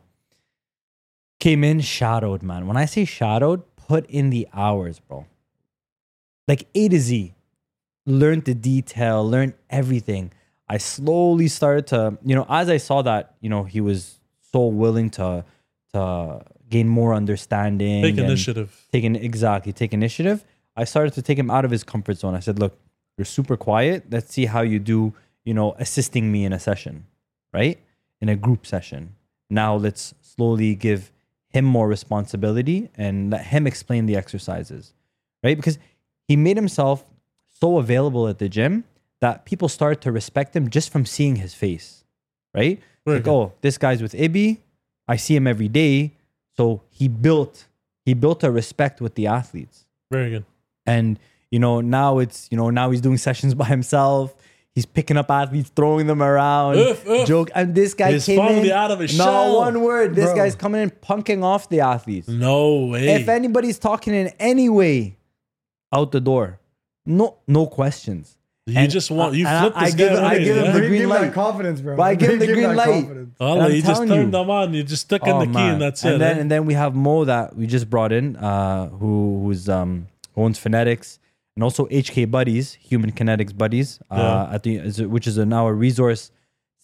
Came 1.40 1.62
in 1.62 1.81
shadowed, 1.81 2.42
man. 2.42 2.66
When 2.66 2.77
I 2.77 2.87
say 2.87 3.05
shadowed, 3.05 3.62
put 3.77 4.07
in 4.07 4.31
the 4.31 4.48
hours, 4.55 4.98
bro. 4.98 5.27
Like 6.48 6.66
A 6.74 6.88
to 6.88 6.98
Z. 6.98 7.35
Learned 8.07 8.45
the 8.45 8.55
detail, 8.55 9.29
learned 9.29 9.55
everything. 9.71 10.33
I 10.69 10.79
slowly 10.79 11.49
started 11.49 11.87
to, 11.88 12.19
you 12.25 12.35
know, 12.35 12.47
as 12.49 12.69
I 12.69 12.79
saw 12.79 13.03
that, 13.03 13.35
you 13.40 13.49
know, 13.49 13.64
he 13.64 13.81
was 13.81 14.19
so 14.53 14.67
willing 14.67 15.11
to 15.11 15.45
to 15.93 16.43
gain 16.69 16.88
more 16.88 17.14
understanding. 17.14 18.03
Take 18.03 18.19
initiative. 18.19 18.87
take 18.93 19.05
an 19.05 19.17
exactly 19.17 19.73
take 19.73 19.93
initiative 19.93 20.45
i 20.77 20.85
started 20.85 21.12
to 21.14 21.23
take 21.23 21.38
him 21.38 21.51
out 21.51 21.64
of 21.64 21.71
his 21.71 21.85
comfort 21.85 22.17
zone 22.17 22.35
i 22.35 22.40
said 22.40 22.59
look 22.59 22.77
you're 23.17 23.25
super 23.25 23.57
quiet 23.57 24.05
let's 24.11 24.33
see 24.33 24.47
how 24.47 24.61
you 24.61 24.79
do 24.79 25.12
you 25.45 25.55
know 25.55 25.75
assisting 25.79 26.33
me 26.33 26.45
in 26.45 26.53
a 26.53 26.59
session 26.59 27.07
right 27.53 27.79
in 28.21 28.29
a 28.29 28.37
group 28.37 28.67
session 28.67 29.14
now 29.51 29.75
let's 29.77 30.14
slowly 30.21 30.75
give 30.75 31.12
him 31.49 31.64
more 31.64 31.87
responsibility 31.87 32.88
and 32.97 33.31
let 33.31 33.45
him 33.47 33.67
explain 33.67 34.07
the 34.07 34.17
exercises 34.17 34.95
right 35.45 35.57
because 35.57 35.79
he 36.27 36.37
made 36.37 36.57
himself 36.57 37.05
so 37.55 37.79
available 37.79 38.29
at 38.29 38.38
the 38.38 38.49
gym 38.49 38.85
that 39.21 39.45
people 39.47 39.69
start 39.69 40.01
to 40.03 40.12
respect 40.12 40.55
him 40.55 40.69
just 40.69 40.90
from 40.93 41.07
seeing 41.07 41.37
his 41.37 41.55
face 41.55 42.05
right? 42.55 42.81
Like 43.07 43.27
oh 43.27 43.53
this 43.62 43.77
guy's 43.79 44.01
with 44.03 44.14
ibi 44.14 44.61
i 45.09 45.17
see 45.17 45.35
him 45.37 45.47
every 45.47 45.69
day. 45.69 46.12
So 46.57 46.83
he 46.90 47.09
built 47.09 47.67
he 48.07 48.14
built 48.14 48.45
a 48.45 48.51
respect 48.51 49.01
with 49.01 49.14
the 49.17 49.27
athletes. 49.27 49.87
Very 50.11 50.31
good. 50.31 50.45
and 50.87 51.19
you 51.51 51.59
know 51.59 51.81
now 51.81 52.19
it's 52.21 52.49
you 52.51 52.57
know 52.57 52.71
now 52.71 52.90
he's 52.90 53.01
doing 53.01 53.19
sessions 53.19 53.55
by 53.62 53.67
himself. 53.67 54.35
He's 54.75 54.87
picking 54.87 55.17
up 55.17 55.31
athletes 55.31 55.71
throwing 55.77 56.07
them 56.09 56.21
around. 56.23 56.77
Oof, 56.79 57.07
oof. 57.07 57.27
joke. 57.29 57.51
And 57.55 57.75
this 57.77 57.95
guy 57.95 58.12
He's 58.12 58.27
came 58.27 58.40
in 58.40 58.71
out 58.73 58.90
of 58.90 58.99
his 58.99 59.17
not 59.17 59.25
shell. 59.25 59.57
one 59.59 59.83
word. 59.83 60.17
This 60.17 60.27
Bro. 60.27 60.37
guy's 60.37 60.57
coming 60.57 60.81
in 60.83 60.90
punking 60.90 61.45
off 61.45 61.69
the 61.69 61.81
athletes. 61.81 62.27
No 62.27 62.87
way. 62.87 63.09
if 63.14 63.29
anybody's 63.29 63.79
talking 63.79 64.14
in 64.14 64.33
any 64.40 64.69
way 64.69 65.17
out 65.93 66.11
the 66.11 66.21
door 66.21 66.59
no 67.07 67.37
no 67.47 67.67
questions 67.67 68.37
You 68.67 68.79
And 68.79 68.90
just 68.90 69.11
want 69.11 69.35
you 69.35 69.47
I- 69.47 69.61
flip 69.61 69.73
I 69.77 69.85
this 69.85 69.95
give- 69.95 70.12
guy. 70.12 70.17
I 70.17 70.25
already, 70.25 70.45
give 70.45 70.57
him 70.57 70.64
yeah? 70.64 70.73
the 70.73 70.81
green 70.88 71.01
give 71.03 71.11
light. 71.11 71.33
confidence, 71.35 71.81
bro. 71.83 71.97
But 71.99 72.03
I 72.05 72.14
give 72.14 72.31
him 72.31 72.38
They 72.38 72.47
the 72.47 72.53
green 72.55 72.77
light. 72.77 72.87
confidence. 73.05 73.35
Well, 73.38 73.71
you 73.71 73.83
just 73.83 73.93
telling 73.93 74.09
turned 74.09 74.25
you. 74.33 74.38
them 74.38 74.49
on. 74.51 74.73
You 74.73 74.83
just 74.83 75.03
stuck 75.03 75.23
in 75.27 75.35
Oh, 75.35 75.40
the 75.40 75.47
key, 75.47 75.53
man. 75.53 75.73
and 75.75 75.83
that's 75.83 76.03
and 76.03 76.14
it. 76.14 76.19
Then, 76.19 76.37
eh? 76.37 76.40
and 76.40 76.51
then 76.51 76.64
we 76.64 76.73
have 76.73 76.95
Mo 76.95 77.25
that 77.27 77.55
we 77.57 77.67
just 77.67 77.90
brought 77.90 78.11
in, 78.11 78.37
uh, 78.37 78.88
who 78.88 79.43
who's 79.45 79.69
um 79.69 80.07
who 80.35 80.45
owns 80.45 80.59
Phonetics 80.59 81.19
and 81.57 81.62
also 81.62 81.85
HK 81.90 82.25
Buddies, 82.31 82.73
Human 82.81 83.12
Kinetics 83.12 83.55
Buddies, 83.55 84.01
uh, 84.11 84.17
Yeah. 84.17 84.55
at 84.55 84.62
the 84.62 85.07
which 85.14 85.27
is 85.27 85.37
now 85.37 85.67
a 85.67 85.73
resource 85.75 86.31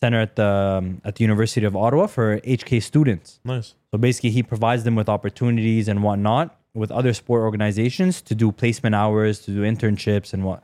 center 0.02 0.20
at 0.20 0.36
the 0.36 0.44
um, 0.78 1.00
at 1.06 1.14
the 1.16 1.24
University 1.24 1.64
of 1.64 1.74
Ottawa 1.74 2.06
for 2.08 2.40
HK 2.44 2.80
students. 2.82 3.40
nice. 3.42 3.74
So 3.90 3.96
basically, 3.96 4.32
he 4.38 4.42
provides 4.42 4.84
them 4.84 4.96
with 4.96 5.08
opportunities 5.08 5.88
and 5.88 6.02
whatnot 6.02 6.54
with 6.74 6.90
other 6.90 7.12
sport 7.12 7.42
organizations 7.42 8.22
to 8.22 8.34
do 8.34 8.52
placement 8.52 8.94
hours, 8.94 9.40
to 9.40 9.50
do 9.50 9.62
internships, 9.62 10.32
and 10.32 10.44
what, 10.44 10.62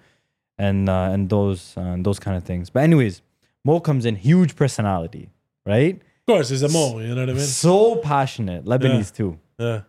and 0.58 0.88
uh, 0.88 1.10
and 1.12 1.28
those 1.28 1.76
uh, 1.76 1.80
and 1.80 2.04
those 2.04 2.18
kind 2.18 2.36
of 2.36 2.44
things. 2.44 2.70
But 2.70 2.82
anyways, 2.84 3.22
Mo 3.64 3.80
comes 3.80 4.06
in 4.06 4.16
huge 4.16 4.56
personality, 4.56 5.30
right? 5.64 5.96
Of 5.96 6.26
course, 6.26 6.48
he's 6.48 6.62
a 6.62 6.68
mo. 6.68 6.98
You 6.98 7.14
know 7.14 7.22
what 7.22 7.30
I 7.30 7.34
mean? 7.34 7.42
So 7.42 7.96
passionate, 7.96 8.64
Lebanese 8.64 9.14
too. 9.14 9.38
Yeah. 9.58 9.82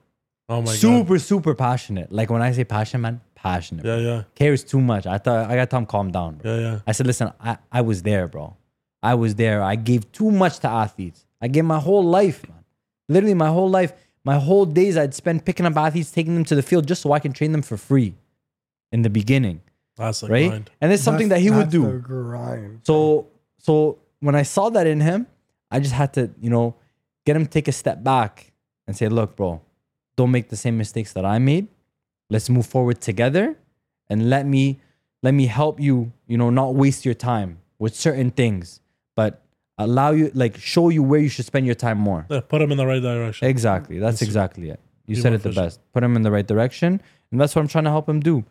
Oh 0.50 0.62
my 0.62 0.68
god. 0.68 0.76
super 0.76 1.20
super 1.20 1.56
passionate. 1.56 2.12
Like 2.12 2.30
when 2.30 2.42
I 2.42 2.52
say 2.52 2.64
passionate, 2.64 3.02
man, 3.02 3.22
passionate. 3.36 3.86
Yeah, 3.86 3.98
yeah, 3.98 4.24
Cares 4.36 4.64
too 4.64 4.80
much. 4.80 5.06
I 5.06 5.18
thought 5.18 5.50
I 5.50 5.56
got 5.56 5.62
to 5.62 5.68
tell 5.68 5.80
him 5.80 5.86
calm 5.86 6.12
down. 6.12 6.36
Bro. 6.36 6.56
yeah, 6.56 6.62
yeah. 6.62 6.80
I 6.88 6.92
said, 6.94 7.06
listen, 7.06 7.32
I, 7.40 7.58
I 7.72 7.82
was 7.82 8.02
there, 8.04 8.28
bro. 8.28 8.56
I 9.04 9.16
was 9.16 9.36
there. 9.36 9.62
I 9.62 9.76
gave 9.76 10.12
too 10.12 10.32
much 10.32 10.60
to 10.60 10.70
athletes. 10.70 11.26
I 11.42 11.48
gave 11.48 11.66
my 11.66 11.80
whole 11.80 12.04
life, 12.04 12.48
man. 12.48 12.64
Literally 13.10 13.34
my 13.36 13.50
whole 13.50 13.70
life. 13.70 13.94
My 14.28 14.38
whole 14.38 14.66
days 14.66 14.98
I'd 14.98 15.14
spend 15.14 15.46
picking 15.46 15.66
up 15.66 15.78
athletes, 15.78 16.12
taking 16.12 16.34
them 16.36 16.44
to 16.52 16.56
the 16.56 16.62
field 16.62 16.86
just 16.86 17.02
so 17.02 17.14
I 17.14 17.20
can 17.20 17.32
train 17.32 17.54
them 17.54 17.62
for 17.62 17.78
free 17.78 18.14
in 18.92 19.02
the 19.02 19.10
beginning. 19.10 19.62
That's 19.96 20.20
the 20.20 20.28
right? 20.28 20.50
grind. 20.50 20.70
And 20.82 20.92
it's 20.92 21.02
something 21.02 21.30
that 21.30 21.40
That's- 21.42 21.50
he 21.54 21.58
would 21.58 21.70
do. 21.70 21.84
the 21.90 21.98
grind. 22.00 22.82
So 22.84 23.28
so 23.58 24.00
when 24.20 24.36
I 24.36 24.44
saw 24.44 24.70
that 24.70 24.86
in 24.86 25.00
him, 25.00 25.28
I 25.72 25.80
just 25.80 25.94
had 25.94 26.12
to, 26.18 26.30
you 26.42 26.50
know, 26.50 26.76
get 27.26 27.38
him 27.38 27.46
to 27.46 27.50
take 27.58 27.70
a 27.70 27.72
step 27.72 28.04
back 28.04 28.52
and 28.86 28.98
say, 28.98 29.08
look, 29.08 29.38
bro, 29.38 29.62
don't 30.18 30.32
make 30.32 30.50
the 30.50 30.58
same 30.58 30.78
mistakes 30.78 31.14
that 31.14 31.24
I 31.26 31.40
made. 31.40 31.68
Let's 32.30 32.50
move 32.50 32.66
forward 32.66 33.00
together 33.00 33.56
and 34.10 34.30
let 34.30 34.46
me 34.46 34.82
let 35.24 35.34
me 35.34 35.46
help 35.46 35.80
you, 35.80 36.12
you 36.28 36.38
know, 36.38 36.50
not 36.50 36.76
waste 36.76 37.06
your 37.06 37.14
time 37.16 37.60
with 37.80 37.96
certain 37.96 38.32
things, 38.32 38.82
but 38.82 38.87
allow 39.78 40.12
you 40.12 40.32
like 40.34 40.58
show 40.58 40.90
you 40.90 41.04
where 41.04 41.20
you 41.20 41.30
should 41.30 41.46
spend 41.46 41.66
your 41.66 41.76
time 41.76 41.98
more. 41.98 42.26
Yeah, 42.30 42.42
put 42.42 42.60
them 42.60 42.72
in 42.72 42.78
the 42.78 42.86
right 42.88 43.02
direction. 43.02 43.48
Exactly. 43.48 44.00
That's 44.00 44.22
exactly 44.22 44.70
it. 44.70 44.80
You 45.06 45.16
said 45.16 45.34
it 45.34 45.44
the 45.44 45.50
efficient. 45.50 45.66
best. 45.66 45.94
Put 45.94 46.02
them 46.02 46.16
in 46.16 46.24
the 46.24 46.32
right 46.32 46.46
direction. 46.46 47.02
And 47.32 47.40
that's 47.40 47.56
what 47.56 47.62
I'm 47.62 47.68
trying 47.68 47.86
to 47.86 47.90
help 47.90 48.10
him 48.10 48.20
do. 48.20 48.44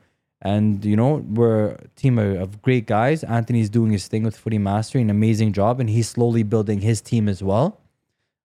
And, 0.43 0.85
you 0.85 0.97
know, 0.97 1.25
we're 1.29 1.71
a 1.71 1.89
team 1.97 2.19
of, 2.19 2.41
of 2.41 2.63
great 2.63 2.87
guys. 2.87 3.25
Anthony's 3.25 3.71
doing 3.71 3.91
his 3.91 4.07
thing 4.07 4.23
with 4.23 4.37
Footy 4.37 4.59
Mastery, 4.59 5.03
an 5.03 5.11
amazing 5.11 5.53
job. 5.53 5.81
And 5.81 5.91
he's 5.91 6.09
slowly 6.09 6.43
building 6.43 6.81
his 6.81 7.01
team 7.01 7.29
as 7.29 7.43
well. 7.43 7.81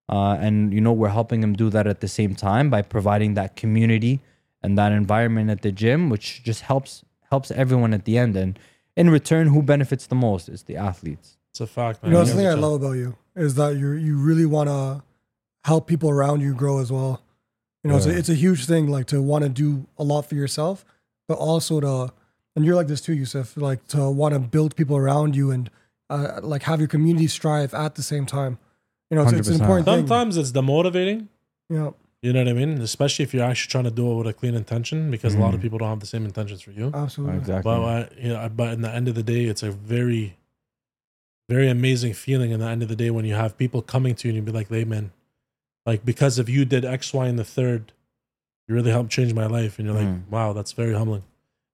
Uh, 0.10 0.38
and, 0.40 0.74
you 0.74 0.82
know, 0.82 0.92
we're 0.92 1.10
helping 1.10 1.42
him 1.42 1.54
do 1.54 1.70
that 1.70 1.88
at 1.88 2.02
the 2.02 2.08
same 2.08 2.36
time 2.36 2.70
by 2.70 2.82
providing 2.82 3.34
that 3.36 3.56
community 3.56 4.20
and 4.62 4.78
that 4.78 4.92
environment 4.92 5.50
at 5.50 5.62
the 5.62 5.72
gym, 5.72 6.10
which 6.10 6.44
just 6.44 6.62
helps 6.62 7.04
helps 7.30 7.50
everyone 7.52 7.94
at 7.94 8.04
the 8.04 8.18
end. 8.18 8.36
And 8.36 8.60
in 8.98 9.10
return, 9.10 9.48
who 9.48 9.62
benefits 9.62 10.06
the 10.08 10.16
most 10.16 10.50
is 10.50 10.64
the 10.64 10.76
athletes. 10.76 11.38
It's 11.52 11.62
a 11.62 11.68
fact, 11.68 12.02
man. 12.02 12.12
You 12.12 12.18
know, 12.18 12.24
that's 12.24 12.32
the 12.36 12.38
thing 12.38 12.48
I 12.48 12.54
love 12.54 12.82
about 12.82 12.94
you 12.94 13.16
is 13.36 13.56
that 13.56 13.76
you 13.76 13.92
you 13.92 14.18
really 14.18 14.46
want 14.46 14.70
to 14.70 15.04
help 15.66 15.88
people 15.88 16.10
around 16.10 16.42
you 16.42 16.54
grow 16.54 16.80
as 16.80 16.92
well. 16.92 17.22
You 17.84 17.90
know, 17.90 17.98
it's, 17.98 18.06
a, 18.06 18.16
it's 18.16 18.30
a 18.30 18.36
huge 18.36 18.66
thing, 18.68 18.88
like 18.88 19.08
to 19.08 19.22
want 19.22 19.44
to 19.44 19.50
do 19.50 19.88
a 19.98 20.04
lot 20.04 20.24
for 20.24 20.36
yourself, 20.36 20.86
but 21.28 21.38
also 21.40 21.80
to, 21.80 22.14
and 22.56 22.64
you're 22.64 22.76
like 22.76 22.88
this 22.88 23.02
too, 23.02 23.16
Yussef, 23.16 23.60
like 23.60 23.86
to 23.88 24.08
want 24.10 24.34
to 24.36 24.40
build 24.40 24.76
people 24.76 24.96
around 24.98 25.36
you 25.36 25.50
and 25.50 25.70
uh, 26.10 26.40
like 26.44 26.64
have 26.64 26.80
your 26.80 26.88
community 26.88 27.26
strive 27.28 27.74
at 27.74 27.96
the 27.96 28.04
same 28.04 28.26
time. 28.28 28.60
You 29.10 29.18
know, 29.18 29.24
it's, 29.24 29.34
it's 29.34 29.48
an 29.50 29.56
100%. 29.56 29.62
important 29.62 29.86
thing. 29.88 29.98
Sometimes 30.08 30.38
it's 30.38 30.52
demotivating. 30.52 31.28
Yeah, 31.70 31.92
You 32.22 32.34
know 32.34 32.42
what 32.44 32.50
I 32.50 32.54
mean? 32.54 32.82
Especially 32.82 33.24
if 33.24 33.34
you're 33.34 33.44
actually 33.46 33.72
trying 33.72 33.86
to 33.86 33.92
do 33.92 34.12
it 34.12 34.16
with 34.16 34.28
a 34.28 34.34
clean 34.34 34.54
intention, 34.56 35.10
because 35.10 35.34
a 35.34 35.40
lot 35.40 35.54
of 35.56 35.60
Mhm. 35.60 35.64
people 35.64 35.80
don't 35.80 35.90
have 35.90 36.00
the 36.02 36.06
same 36.06 36.24
intentions 36.26 36.62
for 36.62 36.72
you. 36.72 36.92
absolutely. 36.94 37.38
Exactly. 37.38 37.64
But 37.64 37.82
uh, 37.82 38.06
you 38.20 38.30
know, 38.30 38.50
but 38.56 38.74
in 38.74 38.82
the 38.82 38.92
end 38.94 39.08
of 39.08 39.16
the 39.16 39.24
day, 39.24 39.46
it's 39.46 39.64
a 39.64 39.72
very, 39.72 40.38
very 41.56 41.68
amazing 41.70 42.14
feeling. 42.14 42.52
In 42.52 42.60
the 42.62 42.68
end 42.74 42.82
of 42.84 42.90
the 42.90 42.96
day, 42.96 43.10
when 43.12 43.26
you 43.26 43.36
have 43.36 43.58
people 43.58 43.82
coming 43.82 44.16
to 44.16 44.28
you 44.28 44.30
and 44.32 44.38
you 44.38 44.42
be 44.52 44.58
like, 44.58 44.70
"Hey, 44.70 44.86
man, 44.86 45.12
like 45.86 46.06
because 46.06 46.40
of 46.40 46.48
you 46.50 46.64
did 46.66 46.84
X, 46.86 47.14
Y, 47.14 47.26
and 47.28 47.38
the 47.38 47.44
third, 47.58 47.92
you 48.68 48.76
really 48.76 48.92
helped 48.92 49.12
change 49.12 49.34
my 49.34 49.48
life," 49.48 49.78
and 49.78 49.86
you're 49.88 49.96
like, 50.02 50.08
Mhm. 50.08 50.30
"Wow, 50.30 50.54
that's 50.54 50.72
very 50.72 50.94
humbling." 50.94 51.24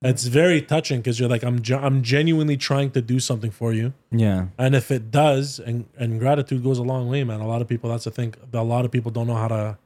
It's 0.03 0.25
very 0.25 0.61
touching 0.61 0.99
because 1.01 1.19
you're 1.19 1.29
like, 1.35 1.43
"I'm 1.43 1.59
ge- 1.61 1.71
I'm 1.87 2.01
genuinely 2.03 2.57
trying 2.69 2.91
to 2.91 3.01
do 3.01 3.19
something 3.19 3.51
for 3.51 3.71
you." 3.73 3.93
yeah. 4.11 4.47
And 4.57 4.75
if 4.75 4.91
it 4.91 5.03
does, 5.11 5.59
and 5.59 5.85
and 5.97 6.19
gratitude 6.19 6.63
goes 6.63 6.77
a 6.79 6.83
long 6.93 7.07
way, 7.09 7.23
man. 7.23 7.39
A 7.39 7.47
lot 7.47 7.61
of 7.63 7.67
people, 7.67 7.89
that's 7.91 8.03
the 8.05 8.11
thing. 8.19 8.33
A 8.53 8.63
lot 8.63 8.85
of 8.85 8.91
people 8.91 9.11
don't 9.11 9.27
know 9.27 9.35
how 9.43 9.47
to. 9.57 9.77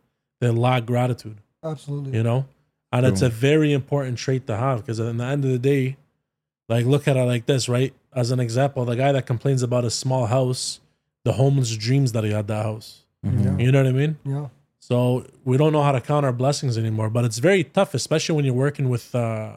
They 0.42 0.50
lack 0.50 0.86
gratitude, 0.86 1.38
Absolutely. 1.64 2.18
you 2.18 2.24
know, 2.24 2.46
and 2.92 3.06
it's 3.06 3.22
a 3.22 3.30
very 3.30 3.72
important 3.74 4.18
trait 4.18 4.48
to 4.48 4.56
have 4.58 4.78
because 4.82 5.00
at 5.00 5.16
the 5.18 5.24
end 5.24 5.46
of 5.46 5.52
the 5.52 5.60
day, 5.74 5.98
like 6.68 6.86
look 6.86 7.08
at 7.08 7.16
it 7.16 7.24
like 7.34 7.46
this, 7.46 7.70
right? 7.70 7.94
As 8.14 8.32
an 8.32 8.40
example, 8.40 8.84
the 8.86 8.96
guy 8.96 9.12
that 9.12 9.26
complains 9.26 9.64
about 9.64 9.86
a 9.86 9.90
small 9.90 10.26
house, 10.26 10.80
the 11.24 11.34
homeless 11.34 11.76
dreams 11.78 12.12
that 12.12 12.24
he 12.24 12.32
had 12.32 12.48
that 12.48 12.64
house. 12.64 13.04
Mhm. 13.26 13.46
Yeah. 13.60 13.66
You 13.66 13.72
know 13.72 13.84
what 13.84 13.90
I 13.90 13.92
mean? 13.94 14.18
Yeah. 14.26 14.48
So 14.80 15.26
we 15.46 15.56
don't 15.58 15.72
know 15.72 15.84
how 15.84 15.92
to 15.94 16.02
count 16.02 16.26
our 16.26 16.34
blessings 16.34 16.78
anymore, 16.78 17.10
but 17.10 17.24
it's 17.24 17.38
very 17.38 17.64
tough, 17.64 17.94
especially 17.94 18.36
when 18.36 18.46
you're 18.46 18.54
working 18.54 18.90
with. 18.90 19.14
uh 19.16 19.52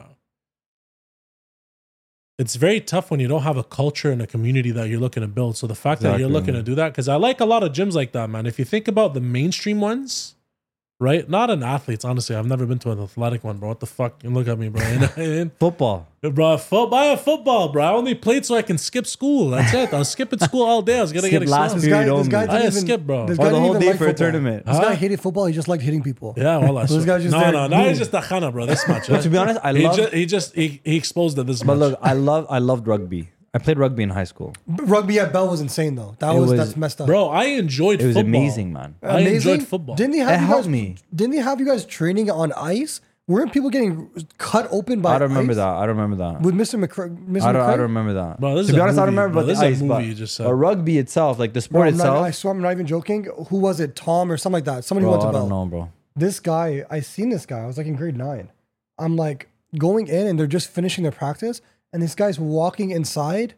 It's 2.37 2.55
very 2.57 2.81
tough 2.81 3.11
when 3.11 3.21
you 3.21 3.29
don't 3.29 3.43
have 3.43 3.55
a 3.55 3.63
culture 3.63 4.11
and 4.11 4.21
a 4.21 4.27
community 4.27 4.69
that 4.71 4.89
you're 4.89 4.99
looking 4.99 5.21
to 5.21 5.27
build. 5.27 5.55
So 5.55 5.67
the 5.67 5.75
fact 5.75 6.01
that 6.01 6.19
you're 6.19 6.27
looking 6.29 6.53
to 6.53 6.61
do 6.63 6.75
that, 6.75 6.89
because 6.91 7.07
I 7.07 7.15
like 7.15 7.39
a 7.39 7.45
lot 7.45 7.63
of 7.63 7.71
gyms 7.71 7.93
like 7.93 8.11
that, 8.11 8.29
man. 8.29 8.45
If 8.45 8.59
you 8.59 8.65
think 8.65 8.89
about 8.89 9.13
the 9.13 9.21
mainstream 9.21 9.79
ones, 9.79 10.34
right? 11.05 11.29
Not 11.29 11.49
an 11.49 11.61
athletes, 11.63 12.03
honestly. 12.03 12.35
I've 12.35 12.47
never 12.47 12.65
been 12.65 12.79
to 12.79 12.91
an 12.91 12.99
athletic 12.99 13.43
one, 13.43 13.57
bro. 13.57 13.69
What 13.69 13.79
the 13.79 13.85
fuck? 13.85 14.23
You 14.23 14.29
look 14.31 14.47
at 14.47 14.57
me, 14.57 14.69
bro. 14.69 14.81
You 14.87 14.99
know 14.99 15.07
what 15.07 15.17
I 15.17 15.27
mean? 15.27 15.51
Football. 15.59 16.07
Bro, 16.37 16.57
fo- 16.57 16.87
buy 16.87 17.05
a 17.05 17.17
football, 17.17 17.69
bro. 17.69 17.83
I 17.83 17.91
only 17.93 18.15
played 18.15 18.43
so 18.47 18.55
I 18.55 18.63
can 18.63 18.79
skip 18.79 19.05
school. 19.05 19.51
That's 19.51 19.71
it. 19.75 19.93
I 19.93 19.99
was 19.99 20.09
skipping 20.09 20.39
school 20.39 20.63
all 20.63 20.81
day. 20.81 20.97
I 20.97 21.01
was 21.01 21.13
gonna 21.13 21.27
Skip 21.27 21.41
get 21.43 21.49
last 21.49 21.73
excited. 21.75 21.81
This 21.83 21.89
guy, 21.91 22.03
Period 22.03 22.17
this 22.19 22.27
guy 22.27 22.37
only. 22.41 22.47
didn't 22.47 22.63
I 22.63 22.67
even 22.67 22.81
skip, 22.87 23.01
bro. 23.01 23.27
This 23.27 23.37
Or 23.37 23.43
guy 23.43 23.49
the 23.51 23.59
whole 23.59 23.73
day 23.77 23.87
like 23.89 23.97
for 23.99 24.05
a 24.05 24.07
football. 24.07 24.25
tournament. 24.25 24.65
This 24.65 24.75
Huh? 24.77 24.83
guy 24.85 24.95
hated 24.95 25.21
football. 25.21 25.45
He 25.45 25.53
just 25.53 25.67
liked 25.67 25.83
hitting 25.83 26.01
people. 26.01 26.33
Yeah, 26.35 26.57
well, 26.57 26.79
I 26.79 26.85
This 26.87 27.05
guy 27.05 27.19
just 27.19 27.31
no, 27.31 27.39
there, 27.41 27.51
no, 27.51 27.67
no. 27.67 27.87
He's 27.89 27.99
just 27.99 28.13
a 28.13 28.21
khana, 28.21 28.51
bro. 28.51 28.65
This 28.65 28.87
much. 28.87 29.07
But 29.15 29.21
to 29.21 29.29
be 29.29 29.37
honest, 29.37 29.59
I 29.63 29.73
he, 29.73 29.83
love. 29.83 29.95
just, 29.97 30.13
he 30.13 30.25
just 30.25 30.55
he, 30.55 30.81
he 30.83 30.95
exposed 30.97 31.37
it 31.37 31.45
this 31.45 31.61
But 31.61 31.77
much. 31.77 31.91
look, 31.91 31.99
I 32.01 32.13
love 32.13 32.47
I 32.49 32.57
loved 32.57 32.87
rugby. 32.87 33.29
I 33.55 33.57
played 33.57 33.79
rugby 33.79 34.03
in 34.03 34.09
high 34.09 34.25
school. 34.25 34.53
Rugby 34.67 35.17
at 35.19 35.31
Bell 35.33 35.47
was 35.49 35.61
insane 35.61 35.95
though. 35.95 36.15
That 36.19 36.35
It 36.35 36.39
was, 36.39 36.51
was- 36.51 36.59
that's 36.59 36.75
messed 36.77 36.99
up. 37.01 37.07
bro, 37.07 37.29
I 37.29 37.45
enjoyed 37.45 37.99
football. 37.99 38.03
It 38.03 38.07
was 38.07 38.15
football. 38.17 38.29
amazing, 38.41 38.73
man. 38.73 38.95
I 39.01 39.19
enjoyed 39.21 39.63
football. 39.63 39.95
Didn't 39.95 40.13
he 40.13 40.19
It 40.19 40.27
have 40.27 40.41
you 40.41 40.47
helped 40.47 40.63
guys, 40.63 40.69
me. 40.69 40.95
Didn't 41.13 41.33
he 41.33 41.39
have 41.39 41.59
you 41.59 41.65
guys 41.65 41.85
training 41.85 42.29
on 42.29 42.51
ice? 42.53 43.01
Weren't 43.27 43.51
people 43.51 43.71
getting 43.71 44.07
cut 44.37 44.67
open 44.71 45.01
by 45.01 45.15
I 45.15 45.19
don't 45.19 45.29
remember 45.29 45.53
ice? 45.53 45.57
that. 45.57 45.67
I 45.67 45.85
don't 45.87 45.97
remember 45.97 46.17
that. 46.17 46.41
with 46.41 46.53
Mr. 46.53 46.77
McCra- 46.85 47.17
Mr. 47.27 47.41
I 47.41 47.51
don't, 47.53 47.61
I 47.61 47.65
McCray? 47.65 47.71
don't 47.71 47.79
remember 47.81 48.13
that. 48.13 48.39
Bro, 48.39 48.55
this 48.55 48.67
to 48.67 48.69
is 48.71 48.75
be 48.75 48.79
a 48.79 48.83
honest, 48.83 48.99
I 48.99 49.05
don't 49.05 49.15
movie, 49.15 49.21
remember 49.23 49.33
bro. 49.33 49.41
about 49.41 49.47
This 49.47 49.59
the 49.59 49.65
is 49.65 49.71
a 49.71 49.75
ice, 49.75 49.81
movie 49.81 49.93
but, 50.01 50.05
you 50.05 50.13
just 50.13 50.35
said. 50.35 50.43
but 50.43 50.53
rugby 50.53 50.97
itself, 50.99 51.39
like 51.39 51.53
the 51.53 51.59
Bro, 51.61 51.61
sport 51.61 51.87
I'm 51.87 51.97
not- 51.97 52.05
I 52.07 52.27
itself. 52.27 52.35
swear 52.35 52.53
I'm 52.53 52.61
not 52.61 52.71
even 52.73 52.85
joking. 52.85 53.23
Who 53.49 53.57
was 53.57 53.79
it? 53.79 53.95
Tom 53.95 54.31
or 54.31 54.37
something 54.37 54.57
like 54.57 54.65
that. 54.65 54.83
Somebody 54.83 55.05
Bro, 55.05 55.11
went 55.11 55.21
to 55.23 55.27
I 55.29 55.31
Bell. 55.31 55.41
don't 55.41 55.49
know, 55.49 55.65
bro. 55.65 55.89
This 56.15 56.39
guy, 56.39 56.83
I 56.91 56.99
seen 56.99 57.29
this 57.29 57.47
guy. 57.47 57.61
I 57.61 57.65
was 57.65 57.77
like 57.79 57.87
in 57.87 57.95
grade 57.95 58.15
nine. 58.15 58.49
I'm 58.99 59.15
like 59.15 59.49
going 59.79 60.07
in 60.07 60.27
and 60.27 60.37
they're 60.37 60.45
just 60.45 60.69
finishing 60.69 61.01
their 61.03 61.11
practice, 61.11 61.61
and 61.95 62.03
this 62.03 62.13
guy's 62.15 62.37
walking 62.37 62.91
inside, 62.91 63.53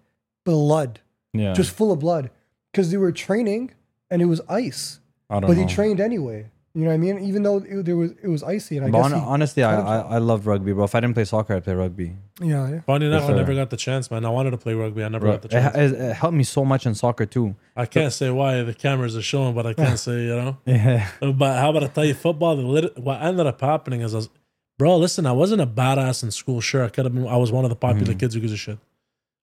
blood, 0.45 0.99
Yeah, 1.33 1.53
just 1.53 1.71
full 1.71 1.91
of 1.91 1.97
blood, 1.99 2.29
because 2.71 2.91
they 2.91 2.97
were 2.97 3.11
training 3.11 3.71
and 4.11 4.21
it 4.21 4.25
was 4.25 4.41
ice, 4.47 4.99
I 5.29 5.39
don't 5.39 5.49
but 5.49 5.57
know. 5.57 5.65
he 5.67 5.73
trained 5.73 5.99
anyway. 5.99 6.51
You 6.75 6.83
know 6.83 6.89
what 6.89 6.93
I 6.93 6.97
mean? 6.97 7.17
Even 7.29 7.41
though 7.41 7.57
it, 7.57 7.85
there 7.85 7.97
was 7.97 8.11
it 8.21 8.27
was 8.27 8.43
icy, 8.43 8.77
and 8.77 8.85
I 8.85 8.91
But 8.91 9.01
guess 9.01 9.11
hon- 9.11 9.19
he, 9.21 9.25
honestly, 9.25 9.63
I, 9.63 9.81
I. 9.81 9.97
I 10.15 10.17
love 10.19 10.45
rugby, 10.45 10.73
bro. 10.73 10.83
If 10.83 10.93
I 10.93 10.99
didn't 10.99 11.15
play 11.15 11.25
soccer, 11.25 11.55
I'd 11.55 11.63
play 11.63 11.73
rugby. 11.73 12.13
yeah, 12.39 12.69
yeah. 12.69 12.81
Funny 12.81 13.07
enough, 13.07 13.23
Yes, 13.23 13.31
I 13.31 13.33
never 13.33 13.55
got 13.55 13.71
the 13.71 13.77
chance, 13.77 14.11
man. 14.11 14.23
I 14.25 14.29
wanted 14.29 14.51
to 14.51 14.57
play 14.59 14.75
rugby. 14.75 15.03
I 15.03 15.07
never 15.09 15.23
Bro, 15.25 15.31
got 15.31 15.41
the 15.41 15.47
chance. 15.47 15.75
it, 15.75 15.91
it 15.93 16.13
helped 16.13 16.37
me 16.37 16.43
so 16.43 16.63
much 16.63 16.85
in 16.85 16.93
soccer 16.93 17.25
too. 17.25 17.55
I 17.75 17.87
can't 17.87 18.13
say 18.13 18.29
why 18.29 18.61
the 18.61 18.75
cameras 18.75 19.17
are 19.17 19.23
showing, 19.23 19.55
but 19.55 19.65
I 19.65 19.73
can't 19.73 19.97
say, 20.07 20.21
you 20.29 20.35
know. 20.35 20.57
Yeah, 20.67 21.07
But 21.19 21.57
how 21.61 21.71
about 21.71 21.83
I 21.83 21.87
tell 21.87 22.05
you, 22.05 22.13
football? 22.13 22.55
The 22.55 22.61
lit- 22.61 22.97
what 22.99 23.23
ended 23.23 23.47
up 23.47 23.59
happening 23.59 24.01
is, 24.01 24.13
I 24.13 24.17
was, 24.17 24.29
bro, 24.77 24.97
listen, 24.97 25.25
I 25.25 25.31
wasn't 25.31 25.61
a 25.61 25.67
badass 25.67 26.23
in 26.23 26.31
school. 26.31 26.61
Sure, 26.61 26.83
I 26.83 26.89
could 26.89 27.05
have 27.05 27.13
been. 27.13 27.27
I 27.27 27.37
was 27.37 27.51
one 27.51 27.65
of 27.65 27.69
the 27.69 27.75
popular 27.75 28.13
Mhm. 28.13 28.19
kids 28.19 28.35
who 28.35 28.41
gives 28.41 28.53
a 28.53 28.57
shit. 28.57 28.77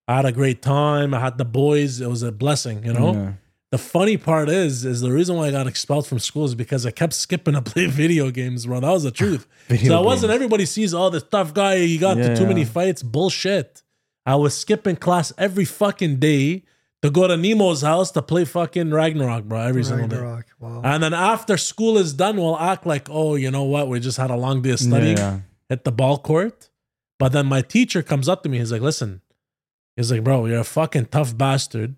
I 0.07 0.15
had 0.17 0.25
a 0.25 0.31
great 0.31 0.61
time. 0.61 1.13
I 1.13 1.19
had 1.19 1.37
the 1.37 1.45
boys. 1.45 1.99
It 2.01 2.09
was 2.09 2.21
a 2.23 2.31
blessing, 2.31 2.85
you 2.85 2.93
know. 2.93 3.13
Yeah. 3.13 3.31
The 3.71 3.77
funny 3.79 4.15
part 4.17 4.47
is, 4.47 4.85
is 4.85 5.01
the 5.01 5.11
reason 5.11 5.35
why 5.35 5.47
I 5.47 5.51
got 5.51 5.67
expelled 5.67 6.05
from 6.07 6.19
school 6.19 6.45
is 6.45 6.55
because 6.55 6.85
I 6.85 6.91
kept 6.91 7.13
skipping 7.13 7.55
to 7.55 7.61
play 7.61 7.85
video 8.03 8.29
games, 8.29 8.65
bro. 8.67 8.79
That 8.79 8.91
was 8.91 9.03
the 9.03 9.11
truth. 9.11 9.47
So 9.85 9.97
I 9.97 10.01
wasn't. 10.01 10.31
Everybody 10.31 10.65
sees, 10.65 10.93
oh, 10.93 11.09
this 11.09 11.23
tough 11.23 11.53
guy. 11.53 11.75
You 11.75 11.99
got 11.99 12.17
Yeah, 12.17 12.29
to 12.29 12.35
too 12.37 12.45
many 12.45 12.63
fights. 12.63 13.01
Bullshit. 13.03 13.81
I 14.27 14.35
was 14.35 14.55
skipping 14.55 14.95
class 14.95 15.33
every 15.37 15.65
fucking 15.65 16.17
day 16.17 16.63
to 17.05 17.11
go 17.11 17.27
to 17.27 17.35
Nemo's 17.37 17.81
house 17.81 18.11
to 18.11 18.21
play 18.21 18.45
fucking 18.45 18.91
Ragnarok, 18.91 19.45
bro. 19.45 19.61
Every 19.61 19.83
single 19.83 20.07
day. 20.07 20.17
Ragnarok. 20.17 20.45
Wow. 20.59 20.81
And 20.83 21.01
then 21.03 21.13
after 21.13 21.57
school 21.57 21.97
is 21.97 22.13
done, 22.13 22.37
we'll 22.37 22.57
act 22.59 22.85
like, 22.85 23.07
oh, 23.09 23.35
you 23.35 23.51
know 23.51 23.63
what? 23.63 23.87
We 23.87 23.99
just 23.99 24.17
had 24.17 24.31
a 24.31 24.35
long 24.35 24.61
day 24.61 24.71
of 24.71 24.79
studying 24.79 25.17
Yeah, 25.17 25.39
at 25.69 25.83
the 25.83 25.91
ball 25.91 26.17
court. 26.17 26.69
But 27.17 27.31
then 27.31 27.45
my 27.45 27.61
teacher 27.61 28.03
comes 28.03 28.27
up 28.27 28.43
to 28.43 28.49
me. 28.49 28.57
He's 28.59 28.71
like, 28.71 28.81
listen, 28.81 29.21
He's 29.95 30.11
like, 30.11 30.23
bro, 30.23 30.45
you're 30.45 30.59
a 30.59 30.63
fucking 30.65 31.05
tough 31.05 31.37
bastard. 31.37 31.95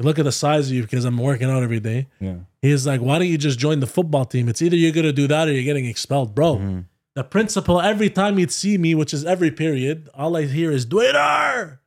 Look 0.00 0.18
at 0.18 0.24
the 0.24 0.32
size 0.32 0.68
of 0.68 0.74
you 0.74 0.82
because 0.82 1.04
I'm 1.04 1.18
working 1.18 1.48
out 1.50 1.62
every 1.62 1.78
day. 1.78 2.08
Yeah. 2.18 2.36
He's 2.62 2.86
like, 2.86 3.00
why 3.00 3.18
don't 3.18 3.28
you 3.28 3.38
just 3.38 3.58
join 3.58 3.80
the 3.80 3.86
football 3.86 4.24
team? 4.24 4.48
It's 4.48 4.62
either 4.62 4.74
you're 4.76 4.92
gonna 4.92 5.12
do 5.12 5.26
that 5.28 5.46
or 5.46 5.52
you're 5.52 5.62
getting 5.62 5.84
expelled, 5.86 6.34
bro. 6.34 6.56
Mhm. 6.56 6.84
The 7.14 7.22
principal, 7.24 7.80
every 7.80 8.08
time 8.08 8.38
he'd 8.38 8.50
see 8.50 8.78
me, 8.78 8.94
which 8.94 9.12
is 9.12 9.24
every 9.26 9.50
period, 9.50 10.08
all 10.14 10.36
I 10.36 10.46
hear 10.46 10.70
is 10.72 10.86
Dwader. 10.86 11.79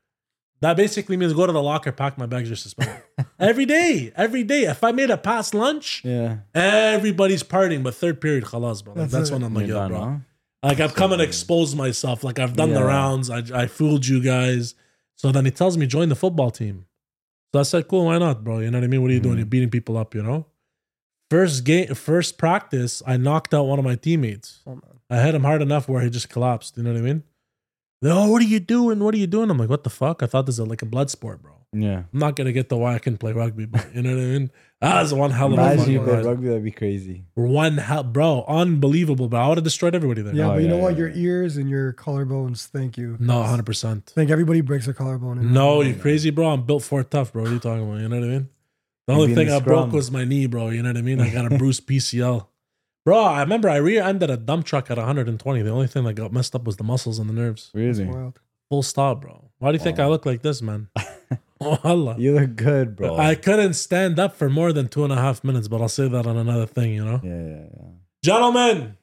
That 0.63 0.77
basically 0.77 1.17
means 1.17 1.33
go 1.33 1.45
to 1.45 1.51
the 1.51 1.61
locker, 1.61 1.91
pack 1.91 2.17
my 2.17 2.25
bags, 2.25 2.47
you're 2.47 2.55
suspended. 2.55 2.95
every 3.39 3.65
day, 3.65 4.13
every 4.15 4.43
day. 4.45 4.63
If 4.63 4.81
I 4.81 4.93
made 4.93 5.09
a 5.09 5.17
past 5.17 5.53
lunch, 5.53 6.01
Yeah. 6.05 6.37
everybody's 6.55 7.43
partying, 7.43 7.83
but 7.83 7.95
third 7.95 8.21
period, 8.21 8.45
khalas, 8.45 8.81
bro. 8.81 8.93
Like, 8.93 9.01
That's 9.09 9.11
that's 9.11 9.31
when 9.31 9.43
I'm 9.43 9.53
like, 9.53 9.67
You're 9.67 9.75
yo, 9.75 9.81
done, 9.81 9.91
bro. 9.91 9.99
huh? 10.01 10.15
Like 10.69 10.79
I've 10.79 10.95
come 10.95 11.11
and 11.11 11.21
exposed 11.21 11.75
myself. 11.75 12.23
Like 12.23 12.39
I've 12.39 12.55
done 12.55 12.73
the 12.73 12.83
rounds. 12.83 13.29
I, 13.29 13.39
I 13.53 13.67
fooled 13.67 14.07
you 14.07 14.23
guys. 14.23 14.75
So 15.17 15.31
then 15.33 15.43
he 15.43 15.51
tells 15.51 15.77
me 15.77 15.85
join 15.85 16.07
the 16.07 16.15
football 16.15 16.49
team. 16.51 16.85
So 17.53 17.59
I 17.59 17.63
said, 17.63 17.87
cool, 17.89 18.05
why 18.05 18.17
not, 18.17 18.43
bro? 18.45 18.59
You 18.59 18.71
know 18.71 18.77
what 18.79 18.85
I 18.85 18.87
mean? 18.87 19.01
What 19.01 19.11
are 19.11 19.13
you 19.13 19.19
doing? 19.19 19.35
Mhm. 19.35 19.39
You're 19.39 19.45
beating 19.47 19.69
people 19.69 19.97
up, 19.97 20.15
you 20.15 20.23
know? 20.23 20.45
First 21.29 21.65
game, 21.65 21.93
first 21.93 22.37
practice, 22.37 23.03
I 23.05 23.17
knocked 23.17 23.53
out 23.53 23.63
one 23.65 23.77
of 23.79 23.83
my 23.85 23.95
teammates. 23.95 24.61
Oh. 24.65 24.79
I 25.09 25.21
hit 25.21 25.35
him 25.35 25.43
hard 25.43 25.61
enough 25.61 25.89
where 25.89 26.01
he 26.01 26.09
just 26.09 26.29
collapsed. 26.29 26.77
You 26.77 26.83
know 26.83 26.93
what 26.93 26.99
I 26.99 27.01
mean? 27.01 27.23
They're, 28.03 28.13
oh, 28.13 28.29
what 28.29 28.41
are 28.41 28.45
you 28.45 28.59
doing? 28.59 28.99
What 28.99 29.15
are 29.15 29.17
you 29.17 29.27
doing? 29.27 29.49
I'm 29.49 29.57
like, 29.57 29.69
what 29.69 29.83
the 29.83 29.89
fuck? 29.89 30.21
I 30.21 30.25
thought 30.27 30.45
this 30.45 30.59
was 30.59 30.67
like 30.67 30.81
a 30.81 30.85
blood 30.85 31.09
sport, 31.09 31.41
bro. 31.41 31.53
Yeah. 31.75 32.03
I'm 32.13 32.19
not 32.19 32.35
gonna 32.35 32.51
get 32.51 32.69
the 32.69 32.77
why 32.77 32.93
I 32.93 32.99
can 32.99 33.17
play 33.17 33.31
rugby, 33.31 33.65
but 33.65 33.95
you 33.95 34.03
know 34.03 34.11
what 34.13 34.21
I 34.21 34.25
mean? 34.25 34.51
That 34.81 35.01
was 35.01 35.11
one 35.13 35.31
hell 35.31 35.47
of 35.47 35.53
a 35.57 35.61
Imagine 35.61 35.91
you 35.93 35.99
fucking 35.99 36.03
played 36.03 36.15
ride. 36.17 36.25
rugby, 36.25 36.47
that'd 36.49 36.63
be 36.63 36.69
crazy. 36.71 37.23
One 37.33 37.77
hell, 37.77 38.03
bro, 38.03 38.45
unbelievable, 38.47 39.27
bro. 39.29 39.39
I 39.39 39.47
would 39.47 39.57
have 39.57 39.63
destroyed 39.63 39.95
everybody 39.95 40.21
there. 40.21 40.35
Yeah, 40.35 40.47
Oh, 40.51 40.53
but 40.53 40.61
you 40.61 40.67
know 40.67 40.75
yeah, 40.75 40.81
what? 40.83 40.91
yeah, 40.93 40.97
Your 40.99 41.09
ears 41.15 41.57
and 41.57 41.67
your 41.69 41.93
collarbones. 41.93 42.67
Thank 42.67 42.97
you. 42.97 43.17
No, 43.19 43.41
100%. 43.41 44.05
think 44.07 44.29
everybody 44.29 44.61
breaks 44.61 44.87
a 44.87 44.93
collarbone. 44.93 45.39
in 45.39 45.51
No, 45.53 45.77
rugby. 45.77 45.89
you 45.89 45.95
crazy, 45.95 46.29
bro. 46.29 46.49
I'm 46.49 46.63
built 46.65 46.83
for 46.83 46.99
it 47.01 47.09
tough, 47.09 47.33
bro. 47.33 47.41
What 47.43 47.51
are 47.51 47.53
you 47.53 47.59
talking 47.59 47.87
about? 47.89 48.01
You 48.01 48.09
know 48.09 48.19
what 48.19 48.25
I 48.25 48.27
mean? 48.27 48.49
The 49.07 49.13
You 49.13 49.19
only 49.19 49.27
be 49.27 49.31
in 49.31 49.37
thing 49.37 49.47
the 49.47 49.55
I 49.55 49.59
broke 49.61 49.79
scrum. 49.87 49.91
was 49.93 50.11
my 50.11 50.25
knee, 50.25 50.45
bro. 50.45 50.69
You 50.69 50.83
know 50.83 50.89
what 50.89 50.97
I 50.97 51.01
mean? 51.01 51.21
I 51.21 51.29
got 51.31 51.51
a 51.51 51.57
bruised 51.57 51.87
PCL. 51.87 52.45
Bro, 53.05 53.19
I 53.21 53.41
remember 53.41 53.69
I 53.69 53.77
rear 53.77 54.01
ended 54.03 54.29
a 54.29 54.37
dump 54.37 54.65
truck 54.65 54.89
at 54.89 54.97
120. 54.97 55.61
The 55.61 55.69
only 55.69 55.87
thing 55.87 56.05
that 56.05 56.13
got 56.13 56.31
messed 56.31 56.55
up 56.55 56.63
was 56.63 56.77
the 56.77 56.83
muscles 56.85 57.19
and 57.19 57.29
the 57.29 57.33
nerves. 57.33 57.69
Really? 57.73 58.05
Wild. 58.05 58.39
Full 58.69 58.83
stop, 58.83 59.21
bro. 59.21 59.51
Why 59.59 59.71
do 59.71 59.77
you 59.77 59.83
think 59.83 59.99
Oh. 59.99 60.03
I 60.03 60.07
look 60.07 60.25
like 60.25 60.41
this, 60.41 60.61
man? 60.61 60.87
oh, 61.61 61.79
Allah. 61.83 62.15
You 62.17 62.39
look 62.39 62.55
good, 62.55 62.95
bro. 62.95 63.17
I 63.17 63.35
couldn't 63.35 63.73
stand 63.73 64.19
up 64.19 64.35
for 64.35 64.49
more 64.49 64.71
than 64.71 64.87
two 64.87 65.03
and 65.03 65.11
a 65.11 65.17
half 65.17 65.43
minutes, 65.43 65.67
but 65.67 65.81
I'll 65.81 65.89
say 65.89 66.07
that 66.07 66.25
on 66.25 66.37
another 66.37 66.65
thing, 66.65 66.93
you 66.93 67.03
know? 67.03 67.19
yeah, 67.23 67.43
yeah, 67.43 67.65
yeah. 67.77 67.89
Gentlemen, 68.23 68.97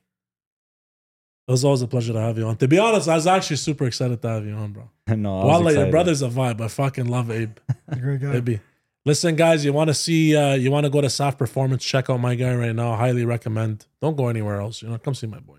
it 1.47 1.51
was 1.51 1.65
always 1.65 1.83
a 1.83 1.87
pleasure 1.87 2.13
to 2.15 2.21
have 2.21 2.39
you 2.39 2.47
on. 2.47 2.57
To 2.57 2.69
be 2.69 2.79
honest, 2.79 3.07
I 3.09 3.17
was 3.17 3.27
actually 3.27 3.57
super 3.57 3.85
excited 3.87 4.23
to 4.23 4.29
have 4.29 4.47
you 4.47 4.55
on, 4.55 4.73
bro. 4.73 4.89
no, 5.15 5.41
I 5.41 5.45
was 5.45 5.53
Wallah, 5.53 5.73
your 5.75 5.91
brother's 5.91 6.23
a 6.23 6.29
vibe. 6.29 6.61
I 6.63 6.69
fucking 6.69 7.07
love 7.07 7.31
Abe. 7.31 7.59
He's 7.91 7.99
a 7.99 8.01
great 8.01 8.21
guy. 8.21 8.33
Maybe. 8.33 8.61
Listen, 9.07 9.35
guys, 9.35 9.65
you 9.65 9.73
want 9.73 9.89
to 9.89 9.95
see, 9.95 10.37
uh, 10.37 10.55
you 10.55 10.71
want 10.71 10.85
to 10.85 10.91
go 10.91 11.01
to 11.01 11.07
SAF 11.09 11.39
Performance, 11.39 11.83
check 11.85 12.11
out 12.11 12.21
my 12.21 12.35
guy 12.35 12.55
right 12.55 12.75
now. 12.75 12.97
Highly 12.97 13.25
recommend. 13.25 13.87
Don't 14.03 14.17
go 14.17 14.29
anywhere 14.29 14.61
else. 14.61 14.83
You 14.83 14.89
know, 14.91 14.99
come 14.99 15.15
see 15.15 15.27
my 15.27 15.39
boy. 15.41 15.59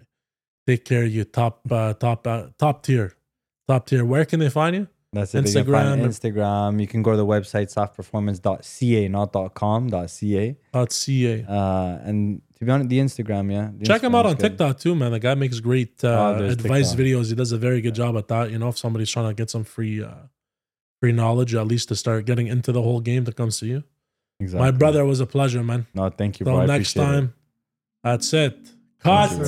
Take 0.67 0.85
care 0.85 1.03
of 1.03 1.11
you. 1.11 1.23
Top, 1.23 1.61
uh, 1.71 1.93
top, 1.95 2.27
uh, 2.27 2.47
top 2.59 2.83
tier, 2.83 3.13
top 3.67 3.87
tier. 3.87 4.05
Where 4.05 4.25
can 4.25 4.39
they 4.39 4.49
find 4.49 4.75
you? 4.75 4.87
That's 5.13 5.33
it. 5.35 5.43
They 5.45 5.51
can 5.63 5.71
find 5.71 6.01
Instagram. 6.03 6.33
Instagram. 6.35 6.79
You 6.79 6.87
can 6.87 7.01
go 7.01 7.11
to 7.11 7.17
the 7.17 7.25
website 7.25 7.73
safperformance.ca, 7.73 9.07
not 9.09 9.53
.com, 9.55 9.89
.ca. 9.89 10.55
.ca. 10.87 11.45
Uh, 11.49 11.99
and 12.07 12.41
to 12.59 12.65
be 12.65 12.71
honest, 12.71 12.89
the 12.89 12.99
Instagram, 12.99 13.51
yeah. 13.51 13.71
The 13.77 13.85
Check 13.85 14.03
him 14.03 14.13
out 14.15 14.25
on 14.27 14.35
good. 14.35 14.49
TikTok 14.51 14.77
too, 14.79 14.95
man. 14.95 15.11
The 15.11 15.19
guy 15.19 15.33
makes 15.33 15.59
great 15.59 16.01
uh, 16.03 16.35
Oh, 16.37 16.45
advice 16.45 16.91
TikTok. 16.91 17.05
videos. 17.05 17.27
He 17.29 17.35
does 17.35 17.51
a 17.51 17.57
very 17.57 17.81
good 17.81 17.95
job 17.95 18.15
at 18.17 18.27
that. 18.29 18.51
You 18.51 18.59
know, 18.59 18.69
if 18.69 18.77
somebody's 18.77 19.09
trying 19.09 19.27
to 19.27 19.33
get 19.33 19.49
some 19.49 19.63
free, 19.63 20.01
uh, 20.03 20.11
free 21.02 21.12
knowledge, 21.12 21.54
at 21.56 21.68
least 21.68 21.89
to 21.89 21.95
start 21.95 22.26
getting 22.26 22.47
into 22.47 22.72
the 22.72 22.82
whole 22.82 23.02
game, 23.02 23.26
to 23.26 23.34
come 23.34 23.52
see 23.52 23.68
you. 23.68 23.84
Exactly. 24.39 24.66
My 24.66 24.72
brother 24.72 25.04
was 25.04 25.20
a 25.20 25.26
pleasure, 25.26 25.64
man. 25.64 25.88
No, 25.93 26.10
thank 26.10 26.39
you, 26.39 26.45
bro. 26.45 26.60
Till 26.60 26.68
next 26.68 26.91
appreciate 26.91 27.04
it. 27.04 27.06
time, 27.06 27.34
that's 28.04 28.34
it. 28.34 28.58
Cut. 28.99 29.36
bro. 29.36 29.45